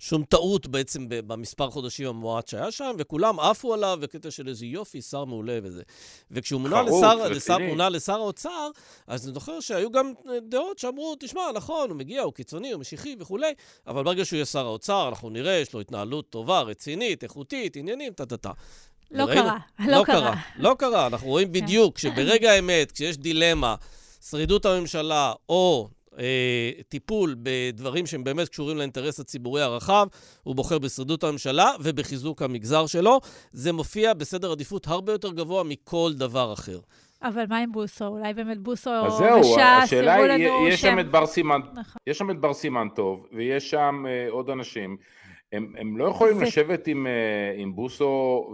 שום 0.00 0.24
טעות 0.24 0.66
בעצם 0.66 1.06
במספר 1.08 1.70
חודשים 1.70 2.08
המועט 2.08 2.48
שהיה 2.48 2.70
שם, 2.70 2.96
וכולם 2.98 3.40
עפו 3.40 3.74
עליו, 3.74 3.98
וקטע 4.00 4.30
של 4.30 4.48
איזה 4.48 4.66
יופי, 4.66 5.02
שר 5.02 5.24
מעולה 5.24 5.58
וזה. 5.62 5.82
וכשהוא 6.30 6.60
מונה 6.60 6.82
לשר, 6.82 7.28
לשר, 7.28 7.58
מונה 7.58 7.88
לשר 7.88 8.12
האוצר, 8.12 8.70
אז 9.06 9.24
אני 9.24 9.34
זוכר 9.34 9.60
שהיו 9.60 9.90
גם 9.90 10.12
דעות 10.48 10.78
שאמרו, 10.78 11.16
תשמע, 11.20 11.42
נכון, 11.54 11.90
הוא 11.90 11.96
מגיע, 11.96 12.22
הוא 12.22 12.32
קיצוני, 12.32 12.72
הוא 12.72 12.80
משיחי 12.80 13.16
וכולי, 13.18 13.54
אבל 13.86 14.04
ברגע 14.04 14.24
שהוא 14.24 14.36
יהיה 14.36 14.46
שר 14.46 14.66
האוצר, 14.66 15.08
אנחנו 15.08 15.30
נראה, 15.30 15.52
יש 15.52 15.72
לו 15.74 15.80
התנהלות 15.80 16.30
טובה, 16.30 16.60
רצינית, 16.60 17.22
איכותית, 17.22 17.76
עניינים, 17.76 18.12
טה-טה-טה. 18.12 18.52
לא 19.10 19.26
קרה, 19.34 19.58
לא, 19.78 19.86
לא 19.98 20.04
קרה. 20.04 20.34
לא 20.56 20.76
קרה, 20.78 21.06
אנחנו 21.06 21.28
רואים 21.28 21.48
כן. 21.48 21.52
בדיוק 21.52 21.98
שברגע 22.02 22.50
האמת, 22.52 22.92
כשיש 22.92 23.18
דילמה, 23.18 23.74
שרידות 24.30 24.66
הממשלה 24.66 25.32
או 25.48 25.88
אה, 26.18 26.70
טיפול 26.88 27.36
בדברים 27.42 28.06
שהם 28.06 28.24
באמת 28.24 28.48
קשורים 28.48 28.78
לאינטרס 28.78 29.20
הציבורי 29.20 29.62
הרחב, 29.62 30.06
הוא 30.42 30.56
בוחר 30.56 30.78
בשרידות 30.78 31.24
הממשלה 31.24 31.70
ובחיזוק 31.80 32.42
המגזר 32.42 32.86
שלו. 32.86 33.20
זה 33.52 33.72
מופיע 33.72 34.14
בסדר 34.14 34.52
עדיפות 34.52 34.86
הרבה 34.86 35.12
יותר 35.12 35.32
גבוה 35.32 35.64
מכל 35.64 36.12
דבר 36.14 36.52
אחר. 36.52 36.78
אבל 37.22 37.44
מה 37.48 37.58
עם 37.58 37.72
בוסו? 37.72 38.06
אולי 38.06 38.34
באמת 38.34 38.58
בוסו 38.58 38.90
וש"ס 38.90 39.58
השאלה 39.82 40.14
היא, 40.14 40.48
יש 40.68 40.80
שם 40.80 40.98
את 41.00 41.10
בר 41.10 41.26
סימן, 41.26 41.60
נכון. 41.72 41.96
יש 42.06 42.18
שם 42.18 42.30
את 42.30 42.40
בר 42.40 42.54
סימן 42.54 42.88
טוב, 42.94 43.26
ויש 43.32 43.70
שם 43.70 44.04
uh, 44.06 44.32
עוד 44.32 44.50
אנשים. 44.50 44.96
הם, 45.52 45.72
הם 45.78 45.96
לא 45.96 46.04
יכולים 46.04 46.38
זה... 46.38 46.44
לשבת 46.44 46.86
עם, 46.86 47.06
uh, 47.06 47.60
עם 47.60 47.74
בוסו 47.74 48.44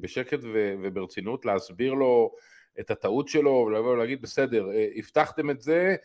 בשקט 0.00 0.38
ו, 0.42 0.74
וברצינות, 0.82 1.44
להסביר 1.44 1.94
לו 1.94 2.34
את 2.80 2.90
הטעות 2.90 3.28
שלו, 3.28 3.68
ולהגיד, 3.84 4.22
בסדר, 4.22 4.68
uh, 4.70 4.98
הבטחתם 4.98 5.50
את 5.50 5.60
זה, 5.60 5.96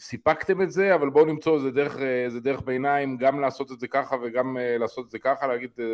סיפקתם 0.00 0.62
את 0.62 0.70
זה, 0.70 0.94
אבל 0.94 1.10
בואו 1.10 1.26
למצוא 1.26 1.56
איזה 1.56 1.70
דרך, 1.70 1.98
איזה 2.24 2.40
דרך 2.40 2.60
ביניים, 2.60 3.16
גם 3.16 3.40
לעשות 3.40 3.72
את 3.72 3.80
זה 3.80 3.88
ככה 3.88 4.16
וגם 4.22 4.56
אה, 4.56 4.78
לעשות 4.78 5.06
את 5.06 5.10
זה 5.10 5.18
ככה, 5.18 5.46
להגיד, 5.46 5.70
אה, 5.78 5.84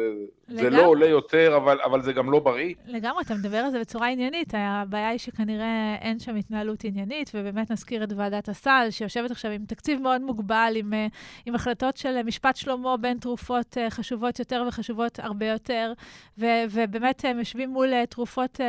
לגמרי. 0.49 0.63
זה 0.63 0.71
לא 0.71 0.87
עולה 0.87 1.07
יותר, 1.07 1.57
אבל, 1.57 1.79
אבל 1.85 2.03
זה 2.03 2.13
גם 2.13 2.31
לא 2.31 2.41
בריא. 2.41 2.75
לגמרי, 2.87 3.23
אתה 3.23 3.35
מדבר 3.35 3.57
על 3.57 3.71
זה 3.71 3.81
בצורה 3.81 4.09
עניינית. 4.09 4.55
הבעיה 4.57 5.09
היא 5.09 5.19
שכנראה 5.19 5.97
אין 6.01 6.19
שם 6.19 6.37
התנהלות 6.37 6.85
עניינית, 6.85 7.31
ובאמת 7.35 7.71
נזכיר 7.71 8.05
את 8.05 8.13
ועדת 8.17 8.49
הסל, 8.49 8.87
שיושבת 8.91 9.31
עכשיו 9.31 9.51
עם 9.51 9.65
תקציב 9.65 10.01
מאוד 10.01 10.21
מוגבל, 10.21 10.73
עם, 10.77 10.95
אה, 10.95 11.07
עם 11.47 11.55
החלטות 11.55 11.97
של 11.97 12.23
משפט 12.23 12.57
שלמה 12.57 12.97
בין 12.97 13.19
תרופות 13.19 13.77
חשובות 13.91 14.39
יותר 14.39 14.65
וחשובות 14.69 15.19
הרבה 15.19 15.47
יותר, 15.47 15.93
ו, 16.39 16.47
ובאמת 16.71 17.25
הם 17.25 17.39
יושבים 17.39 17.71
מול 17.71 18.05
תרופות 18.05 18.61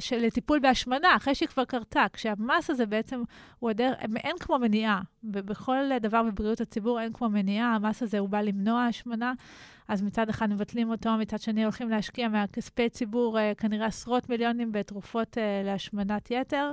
של 0.00 0.30
טיפול 0.30 0.58
בהשמנה, 0.58 1.16
אחרי 1.16 1.34
שהיא 1.34 1.48
כבר 1.48 1.64
קרתה, 1.64 2.04
כשהמס 2.12 2.70
הזה 2.70 2.86
בעצם 2.86 3.22
הוא 3.58 3.70
הדרך, 3.70 3.94
אין 4.24 4.36
כמו 4.40 4.58
מניעה. 4.64 5.00
ובכל 5.24 5.98
דבר 6.00 6.22
בבריאות 6.22 6.60
הציבור 6.60 7.00
אין 7.00 7.12
כמו 7.12 7.28
מניעה, 7.28 7.74
המס 7.74 8.02
הזה 8.02 8.18
הוא 8.18 8.28
בא 8.28 8.40
למנוע 8.40 8.84
השמנה, 8.84 9.32
אז 9.88 10.02
מצד 10.02 10.28
אחד 10.28 10.50
מבטלים 10.50 10.90
אותו, 10.90 11.10
מצד 11.20 11.40
שני 11.40 11.62
הולכים 11.62 11.90
להשקיע 11.90 12.28
מהכספי 12.28 12.88
ציבור 12.88 13.38
אה, 13.38 13.52
כנראה 13.54 13.86
עשרות 13.86 14.28
מיליונים 14.28 14.72
בתרופות 14.72 15.38
אה, 15.38 15.62
להשמנת 15.64 16.30
יתר. 16.30 16.72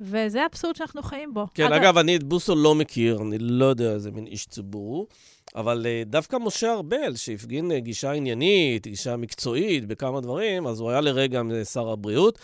וזה 0.00 0.42
האבסורד 0.42 0.76
שאנחנו 0.76 1.02
חיים 1.02 1.34
בו. 1.34 1.46
כן, 1.54 1.64
אגב, 1.64 1.74
אגב, 1.74 1.98
אני 1.98 2.16
את 2.16 2.22
בוסו 2.22 2.54
לא 2.54 2.74
מכיר, 2.74 3.22
אני 3.22 3.38
לא 3.38 3.64
יודע 3.64 3.92
איזה 3.92 4.10
מין 4.10 4.26
איש 4.26 4.46
ציבור, 4.46 5.06
אבל 5.56 5.86
uh, 5.86 6.08
דווקא 6.08 6.36
משה 6.36 6.72
ארבל, 6.72 7.16
שהפגין 7.16 7.78
גישה 7.78 8.12
עניינית, 8.12 8.86
גישה 8.86 9.16
מקצועית 9.16 9.86
בכמה 9.86 10.20
דברים, 10.20 10.66
אז 10.66 10.80
הוא 10.80 10.90
היה 10.90 11.00
לרגע 11.00 11.42
שר 11.72 11.88
הבריאות. 11.88 12.38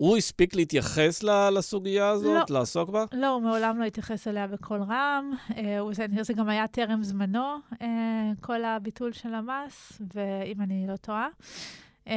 הוא 0.00 0.16
הספיק 0.16 0.54
להתייחס 0.54 1.22
לסוגיה 1.52 2.08
הזאת, 2.08 2.50
לא, 2.50 2.58
לעסוק 2.58 2.90
בה? 2.90 3.04
לא, 3.12 3.28
הוא 3.28 3.42
מעולם 3.42 3.78
לא 3.78 3.84
התייחס 3.84 4.28
אליה 4.28 4.46
בקול 4.46 4.82
רם. 4.82 5.32
אה, 5.56 5.78
זה, 5.92 6.06
זה 6.22 6.32
גם 6.32 6.48
היה 6.48 6.66
טרם 6.66 7.02
זמנו, 7.02 7.56
אה, 7.82 8.30
כל 8.40 8.64
הביטול 8.64 9.12
של 9.12 9.34
המס, 9.34 10.02
ואם 10.14 10.60
אני 10.60 10.86
לא 10.88 10.96
טועה. 10.96 11.28
Uh, 12.06 12.12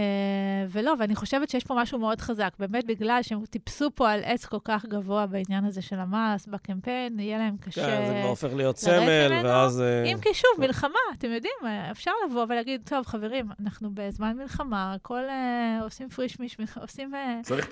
ולא, 0.69 0.93
ואני 0.99 1.15
חושבת 1.15 1.49
שיש 1.49 1.63
פה 1.63 1.75
משהו 1.77 1.99
מאוד 1.99 2.21
חזק. 2.21 2.49
באמת, 2.59 2.86
בגלל 2.86 3.19
שהם 3.21 3.45
טיפסו 3.45 3.91
פה 3.95 4.11
על 4.11 4.19
עץ 4.23 4.45
כל 4.45 4.57
כך 4.65 4.86
גבוה 4.86 5.25
בעניין 5.25 5.65
הזה 5.65 5.81
של 5.81 5.99
המס, 5.99 6.47
בקמפיין, 6.47 7.19
יהיה 7.19 7.38
להם 7.38 7.57
קשה... 7.57 7.86
כן, 7.86 8.05
זה 8.07 8.13
כבר 8.19 8.29
הופך 8.29 8.53
להיות 8.53 8.77
סמל, 8.77 9.41
ואז... 9.43 9.81
אה, 9.81 10.03
אם 10.03 10.17
כי 10.21 10.34
שוב, 10.34 10.51
כן. 10.57 10.61
מלחמה, 10.61 10.99
אתם 11.17 11.31
יודעים, 11.31 11.53
אפשר 11.91 12.11
לבוא 12.25 12.45
ולהגיד, 12.49 12.81
טוב, 12.86 13.05
חברים, 13.05 13.45
אנחנו 13.63 13.89
בזמן 13.93 14.38
מלחמה, 14.38 14.93
הכל 14.93 15.21
uh, 15.27 15.84
עושים 15.84 16.09
פריש-מיש, 16.09 16.57
עושים 16.81 17.11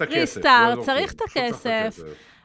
ריסטארט, 0.02 0.80
צריך 0.86 1.14
את 1.14 1.22
הכסף. 1.22 2.00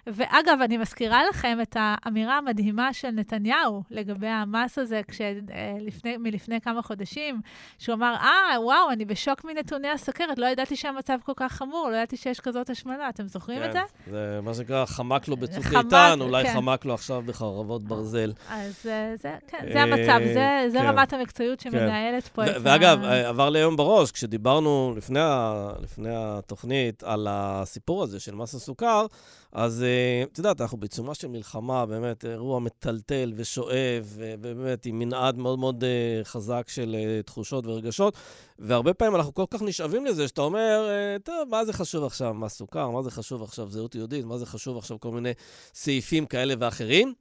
ואגב, 0.07 0.59
אני 0.65 0.77
מזכירה 0.77 1.21
לכם 1.31 1.59
את 1.63 1.77
האמירה 1.81 2.39
המדהימה 2.39 2.93
של 2.93 3.11
נתניהו 3.11 3.83
לגבי 3.91 4.27
המס 4.27 4.79
הזה, 4.79 5.01
כשלפני, 5.09 6.17
מלפני 6.17 6.61
כמה 6.61 6.83
חודשים, 6.83 7.41
שהוא 7.79 7.95
אמר, 7.95 8.15
אה, 8.21 8.61
וואו, 8.61 8.91
אני 8.91 9.05
בשוק 9.05 9.45
מנתוני 9.45 9.89
הסכרת, 9.89 10.39
לא 10.39 10.47
ידעתי 10.47 10.77
שהמצב 10.77 11.19
כל 11.25 11.33
כך 11.37 11.53
חמור, 11.53 11.89
לא 11.91 11.97
ידעתי 11.97 12.17
שיש 12.17 12.41
כזאת 12.41 12.71
השמנה. 12.71 13.09
אתם 13.09 13.29
זוכרים 13.29 13.59
כן, 13.59 13.69
את 13.69 13.73
זה? 13.73 13.81
זה 14.11 14.41
מה 14.43 14.55
שנקרא 14.55 14.85
חמק 14.85 15.29
לו 15.29 15.37
בצוק 15.37 15.65
איתן, 15.77 16.19
אולי 16.21 16.45
כן. 16.45 16.55
חמק 16.55 16.85
לו 16.85 16.95
עכשיו 16.95 17.23
בחרבות 17.27 17.83
ברזל. 17.83 18.33
אז 18.51 18.87
אה, 18.87 19.15
זה, 19.17 19.35
כן, 19.49 19.67
זה 19.73 19.83
המצב, 19.83 20.21
זה, 20.35 20.67
זה 20.69 20.79
כן. 20.79 20.87
רמת 20.87 21.13
המקצועיות 21.13 21.61
כן. 21.61 21.71
שמנהלת 21.71 22.23
כן. 22.23 22.31
פה 22.33 22.45
את 22.45 22.57
ה... 22.57 22.59
ואגב, 22.63 23.05
עבר 23.05 23.51
לי 23.51 23.59
היום 23.59 23.77
בראש, 23.77 24.13
כשדיברנו 24.13 24.95
לפני, 24.97 25.21
ה... 25.21 25.71
לפני 25.81 26.11
התוכנית 26.13 27.03
על 27.03 27.27
הסיפור 27.31 28.03
הזה 28.03 28.21
של 28.21 28.35
מס 28.35 28.55
הסוכר, 28.55 29.07
אז 29.57 29.83
אה, 29.83 30.23
את 30.33 30.39
יודעת, 30.39 30.61
אנחנו 30.61 30.79
בעיצומה 30.79 31.15
של 31.15 31.29
מלחמה, 31.29 31.87
באמת, 31.87 32.25
אירוע 32.25 32.61
מטלטל 32.61 33.33
ושואב, 33.37 34.17
ובאמת 34.17 34.87
עם 34.87 34.99
מנעד 34.99 35.39
מאוד 35.39 35.59
מאוד 35.59 35.85
אה, 35.85 36.25
חזק 36.25 36.69
של 36.69 36.97
אה, 36.99 37.23
תחושות 37.23 37.67
ורגשות, 37.67 38.17
והרבה 38.59 38.95
פעמים 38.95 39.17
אנחנו 39.17 39.35
כל 39.35 39.45
כך 39.51 39.63
נשאבים 39.63 40.07
לזה, 40.07 40.29
שאתה 40.29 40.43
אומר, 40.43 40.89
טוב, 41.25 41.49
מה 41.51 41.65
זה 41.65 41.73
חשוב 41.73 42.05
עכשיו 42.05 42.35
מה 42.35 42.49
סוכר, 42.49 42.91
מה 42.91 43.03
זה 43.03 43.11
חשוב 43.11 43.43
עכשיו 43.43 43.71
זהות 43.71 43.95
יהודית, 43.95 44.25
מה 44.25 44.39
זה 44.39 44.47
חשוב 44.47 44.79
עכשיו 44.79 45.01
כל 45.01 45.11
מיני 45.11 45.33
סעיפים 45.75 46.27
כאלה 46.27 46.55
ואחרים. 46.59 47.15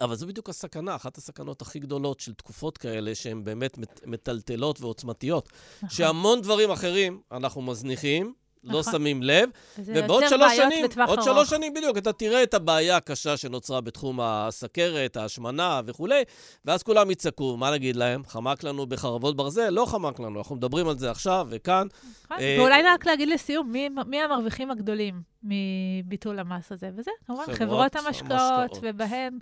אבל 0.00 0.14
זו 0.14 0.26
בדיוק 0.26 0.48
הסכנה, 0.48 0.96
אחת 0.96 1.16
הסכנות 1.16 1.62
הכי 1.62 1.78
גדולות 1.78 2.20
של 2.20 2.34
תקופות 2.34 2.78
כאלה, 2.78 3.14
שהן 3.14 3.44
באמת 3.44 3.78
מטלטלות 4.06 4.80
ועוצמתיות. 4.80 5.48
נכון. 5.76 5.88
שהמון 5.88 6.40
דברים 6.40 6.70
אחרים 6.70 7.20
אנחנו 7.32 7.62
מזניחים, 7.62 8.34
לא 8.64 8.80
נכון. 8.80 8.92
שמים 8.92 9.22
לב. 9.22 9.48
ובעוד 9.78 10.24
שלוש 10.28 10.56
שנים, 10.56 10.86
עוד 11.06 11.22
שלוש 11.22 11.50
שנים 11.50 11.74
בדיוק, 11.74 11.98
אתה 11.98 12.12
תראה 12.12 12.42
את 12.42 12.54
הבעיה 12.54 12.96
הקשה 12.96 13.36
שנוצרה 13.36 13.80
בתחום 13.80 14.20
הסכרת, 14.22 15.16
ההשמנה 15.16 15.80
וכולי, 15.84 16.22
ואז 16.64 16.82
כולם 16.82 17.10
יצעקו, 17.10 17.56
מה 17.56 17.70
נגיד 17.70 17.96
להם? 17.96 18.22
חמק 18.26 18.64
לנו 18.64 18.86
בחרבות 18.86 19.36
ברזל? 19.36 19.70
לא 19.70 19.86
חמק 19.86 20.20
לנו, 20.20 20.38
אנחנו 20.38 20.56
מדברים 20.56 20.88
על 20.88 20.98
זה 20.98 21.10
עכשיו 21.10 21.46
וכאן. 21.50 21.86
נכון. 22.24 22.36
אה, 22.40 22.56
ואולי 22.58 22.82
רק 22.82 23.06
להגיד 23.06 23.28
לסיום, 23.28 23.72
מי, 23.72 23.88
מי 24.06 24.22
המרוויחים 24.22 24.70
הגדולים 24.70 25.22
מביטול 25.42 26.38
המס 26.38 26.72
הזה? 26.72 26.90
וזה, 26.96 27.10
כמובן, 27.26 27.54
חברות 27.54 27.96
המשקאות, 27.96 28.78
ובהן 28.82 29.38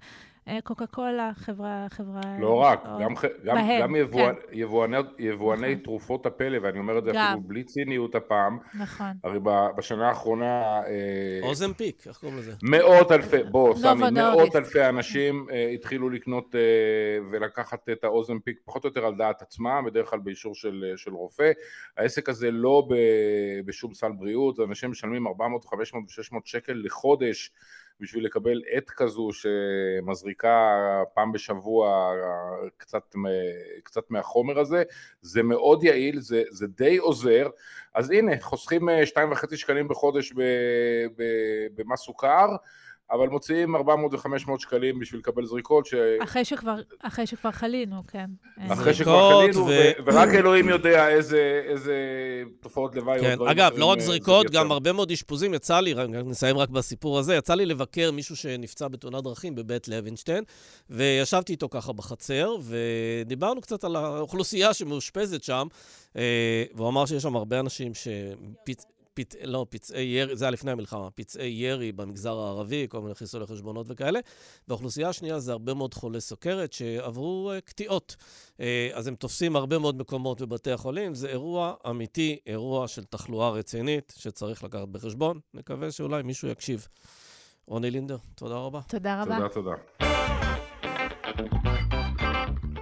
קוקה 0.65 0.87
קולה, 0.87 1.31
חברה, 1.35 1.87
חברה... 1.91 2.21
לא 2.39 2.55
רק, 2.55 2.87
או... 2.87 2.99
גם, 3.01 3.15
גם, 3.45 3.55
בהם, 3.57 3.83
גם 3.83 3.97
יבואנ, 3.97 4.35
כן. 4.35 4.41
יבואני, 4.53 4.97
יבואני 5.19 5.73
נכון. 5.73 5.85
תרופות 5.85 6.27
הפלא, 6.27 6.59
ואני 6.63 6.79
אומר 6.79 6.99
את 6.99 7.05
זה 7.05 7.11
גם. 7.15 7.27
אפילו 7.27 7.41
בלי 7.41 7.65
ציניות 7.65 8.15
הפעם. 8.15 8.59
נכון. 8.75 9.07
הרי 9.25 9.39
בשנה 9.77 10.09
האחרונה... 10.09 10.81
אה, 10.87 11.41
אוזנפיק, 11.43 12.07
איך 12.07 12.17
קוראים 12.19 12.39
לזה? 12.39 12.53
מאות 12.63 13.13
אלפי, 13.13 13.43
בוא, 13.51 13.77
סמי, 13.77 14.11
מאות 14.13 14.57
אלפי 14.57 14.85
אנשים 14.85 15.47
אה, 15.51 15.71
התחילו 15.75 16.11
לקנות 16.11 16.55
אה, 16.55 16.61
ולקחת 17.31 17.89
את 17.89 18.05
האוזנפיק 18.05 18.59
פחות 18.65 18.85
או 18.85 18.89
יותר 18.89 19.07
על 19.07 19.15
דעת 19.15 19.43
עצמם, 19.43 19.85
בדרך 19.87 20.11
כלל 20.11 20.19
באישור 20.19 20.55
של, 20.55 20.93
של 20.97 21.13
רופא. 21.15 21.53
העסק 21.97 22.29
הזה 22.29 22.51
לא 22.51 22.89
ב, 22.91 22.95
בשום 23.65 23.95
סל 23.95 24.13
בריאות, 24.13 24.61
אנשים 24.61 24.91
משלמים 24.91 25.27
400, 25.27 25.65
500 25.65 26.05
ו-600 26.05 26.41
שקל 26.45 26.83
לחודש. 26.85 27.53
בשביל 28.01 28.25
לקבל 28.25 28.63
עט 28.71 28.91
כזו 28.91 29.29
שמזריקה 29.33 30.77
פעם 31.15 31.33
בשבוע 31.33 32.13
קצת, 32.77 33.15
קצת 33.83 34.11
מהחומר 34.11 34.59
הזה, 34.59 34.83
זה 35.23 35.43
מאוד 35.43 35.85
יעיל, 35.85 36.21
זה, 36.21 36.43
זה 36.51 36.67
די 36.67 36.97
עוזר, 36.97 37.49
אז 37.95 38.11
הנה, 38.11 38.33
חוסכים 38.41 38.89
2.5 38.89 39.57
שקלים 39.57 39.89
בחודש 39.89 40.33
במס 41.75 42.01
סוכר, 42.01 42.49
אבל 43.11 43.29
מוציאים 43.29 43.77
400 43.77 44.15
ו-500 44.15 44.59
שקלים 44.59 44.99
בשביל 44.99 45.21
לקבל 45.21 45.45
זריקות 45.45 45.87
ש... 45.87 45.95
אחרי 46.23 46.45
שכבר, 46.45 46.75
אחרי 47.03 47.27
שכבר 47.27 47.51
חלינו, 47.51 48.03
כן. 48.09 48.27
אחרי 48.69 48.95
שכבר 48.95 49.41
חלינו, 49.41 49.67
ו... 49.67 49.73
ורק 50.07 50.29
אלוהים 50.29 50.69
יודע 50.69 51.09
איזה, 51.09 51.63
איזה 51.65 51.95
תופעות 52.61 52.95
לוואי 52.95 53.21
כן. 53.21 53.39
אגב, 53.51 53.73
לא 53.77 53.85
רק 53.85 54.01
זריקות, 54.01 54.51
גם 54.51 54.73
הרבה 54.73 54.93
מאוד 54.93 55.11
אשפוזים. 55.11 55.55
יצא 55.55 55.81
לי, 55.81 55.95
נסיים 56.25 56.59
רק 56.59 56.69
בסיפור 56.69 57.19
הזה, 57.19 57.35
יצא 57.35 57.55
לי 57.55 57.67
לבקר 57.67 58.11
מישהו 58.13 58.37
שנפצע 58.37 58.89
בתאונת 58.89 59.25
דרכים 59.25 59.55
בבית 59.55 59.89
לוינשטיין, 59.89 60.45
וישבתי 60.91 61.53
איתו 61.53 61.69
ככה 61.69 61.93
בחצר, 61.93 62.57
ודיברנו 62.63 63.61
קצת 63.61 63.85
על 63.85 63.97
האוכלוסייה 63.97 64.75
שמאושפזת 64.75 65.43
שם, 65.43 65.67
אה, 66.17 66.65
והוא 66.75 66.89
אמר 66.89 67.07
שיש 67.07 67.23
שם 67.23 67.37
הרבה 67.37 67.61
אנשים 67.61 67.95
ש... 67.95 68.09
פצ... 69.19 69.35
לא, 69.45 69.67
פצעי 69.71 70.05
ירי, 70.05 70.37
זה 70.37 70.45
היה 70.45 70.51
לפני 70.51 70.71
המלחמה, 70.71 71.11
פצעי 71.11 71.49
ירי 71.51 71.93
במגזר 71.93 72.39
הערבי, 72.39 72.87
כל 72.89 73.01
מיני 73.01 73.15
חיסולי 73.15 73.47
חשבונות 73.47 73.87
וכאלה. 73.89 74.21
והאוכלוסייה 74.69 75.09
השנייה 75.09 75.39
זה 75.39 75.53
הרבה 75.53 75.75
מאוד 75.75 75.95
חולי 75.95 76.21
סוכרת 76.21 76.73
שעברו 76.73 77.53
uh, 77.57 77.61
קטיעות. 77.61 78.17
Uh, 78.57 78.61
אז 78.93 79.07
הם 79.07 79.15
תופסים 79.15 79.57
הרבה 79.57 79.79
מאוד 79.79 79.99
מקומות 79.99 80.41
בבתי 80.41 80.73
החולים. 80.73 81.15
זה 81.15 81.29
אירוע 81.29 81.75
אמיתי, 81.91 82.39
אירוע 82.47 82.89
של 82.89 83.05
תחלואה 83.05 83.51
רצינית 83.51 84.15
שצריך 84.17 84.65
לקחת 84.65 84.89
בחשבון. 84.89 85.41
נקווה 85.55 85.91
שאולי 85.91 86.23
מישהו 86.23 86.49
יקשיב. 86.49 86.89
רוני 87.67 87.91
לינדר, 87.91 88.17
תודה 88.35 88.57
רבה. 88.57 88.81
תודה 88.89 89.23
רבה. 89.23 89.49
תודה, 89.49 89.75
תודה. 91.33 91.88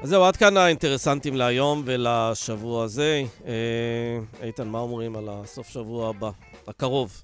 אז 0.02 0.08
זהו, 0.08 0.24
עד 0.24 0.36
כאן 0.36 0.56
האינטרסנטים 0.56 1.36
להיום 1.36 1.82
ולשבוע 1.84 2.84
הזה. 2.84 3.22
אה, 3.46 3.52
איתן, 4.42 4.68
מה 4.68 4.78
אומרים 4.78 5.16
על 5.16 5.28
הסוף 5.30 5.68
שבוע 5.68 6.08
הבא, 6.08 6.30
הקרוב? 6.68 7.22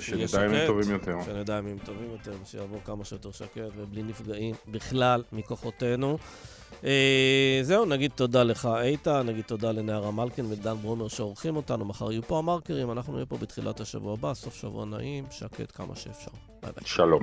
שנדע 0.00 0.44
ימים 0.44 0.66
טובים 0.66 0.90
יותר. 0.90 1.16
שנדע 1.24 1.58
ימים 1.58 1.78
טובים 1.84 2.10
יותר, 2.10 2.32
שיעבור 2.44 2.80
כמה 2.84 3.04
שיותר 3.04 3.30
שקט 3.32 3.60
ובלי 3.76 4.02
נפגעים 4.02 4.54
בכלל 4.68 5.22
מכוחותינו. 5.32 6.18
אה, 6.84 7.60
זהו, 7.62 7.84
נגיד 7.84 8.10
תודה 8.14 8.42
לך, 8.42 8.68
איתן, 8.82 9.26
נגיד 9.26 9.44
תודה 9.44 9.72
לנערה 9.72 10.10
מלכין 10.10 10.46
ודן 10.50 10.74
ברומר 10.74 11.08
שעורכים 11.08 11.56
אותנו. 11.56 11.84
מחר 11.84 12.12
יהיו 12.12 12.22
פה 12.22 12.38
המרקרים, 12.38 12.90
אנחנו 12.90 13.12
נהיה 13.12 13.26
פה 13.26 13.36
בתחילת 13.36 13.80
השבוע 13.80 14.12
הבא, 14.12 14.34
סוף 14.34 14.54
שבוע 14.54 14.84
נעים, 14.84 15.24
שקט 15.30 15.72
כמה 15.74 15.96
שאפשר. 15.96 16.30
ביי 16.62 16.72
ביי. 16.72 16.86
שלום. 16.86 17.22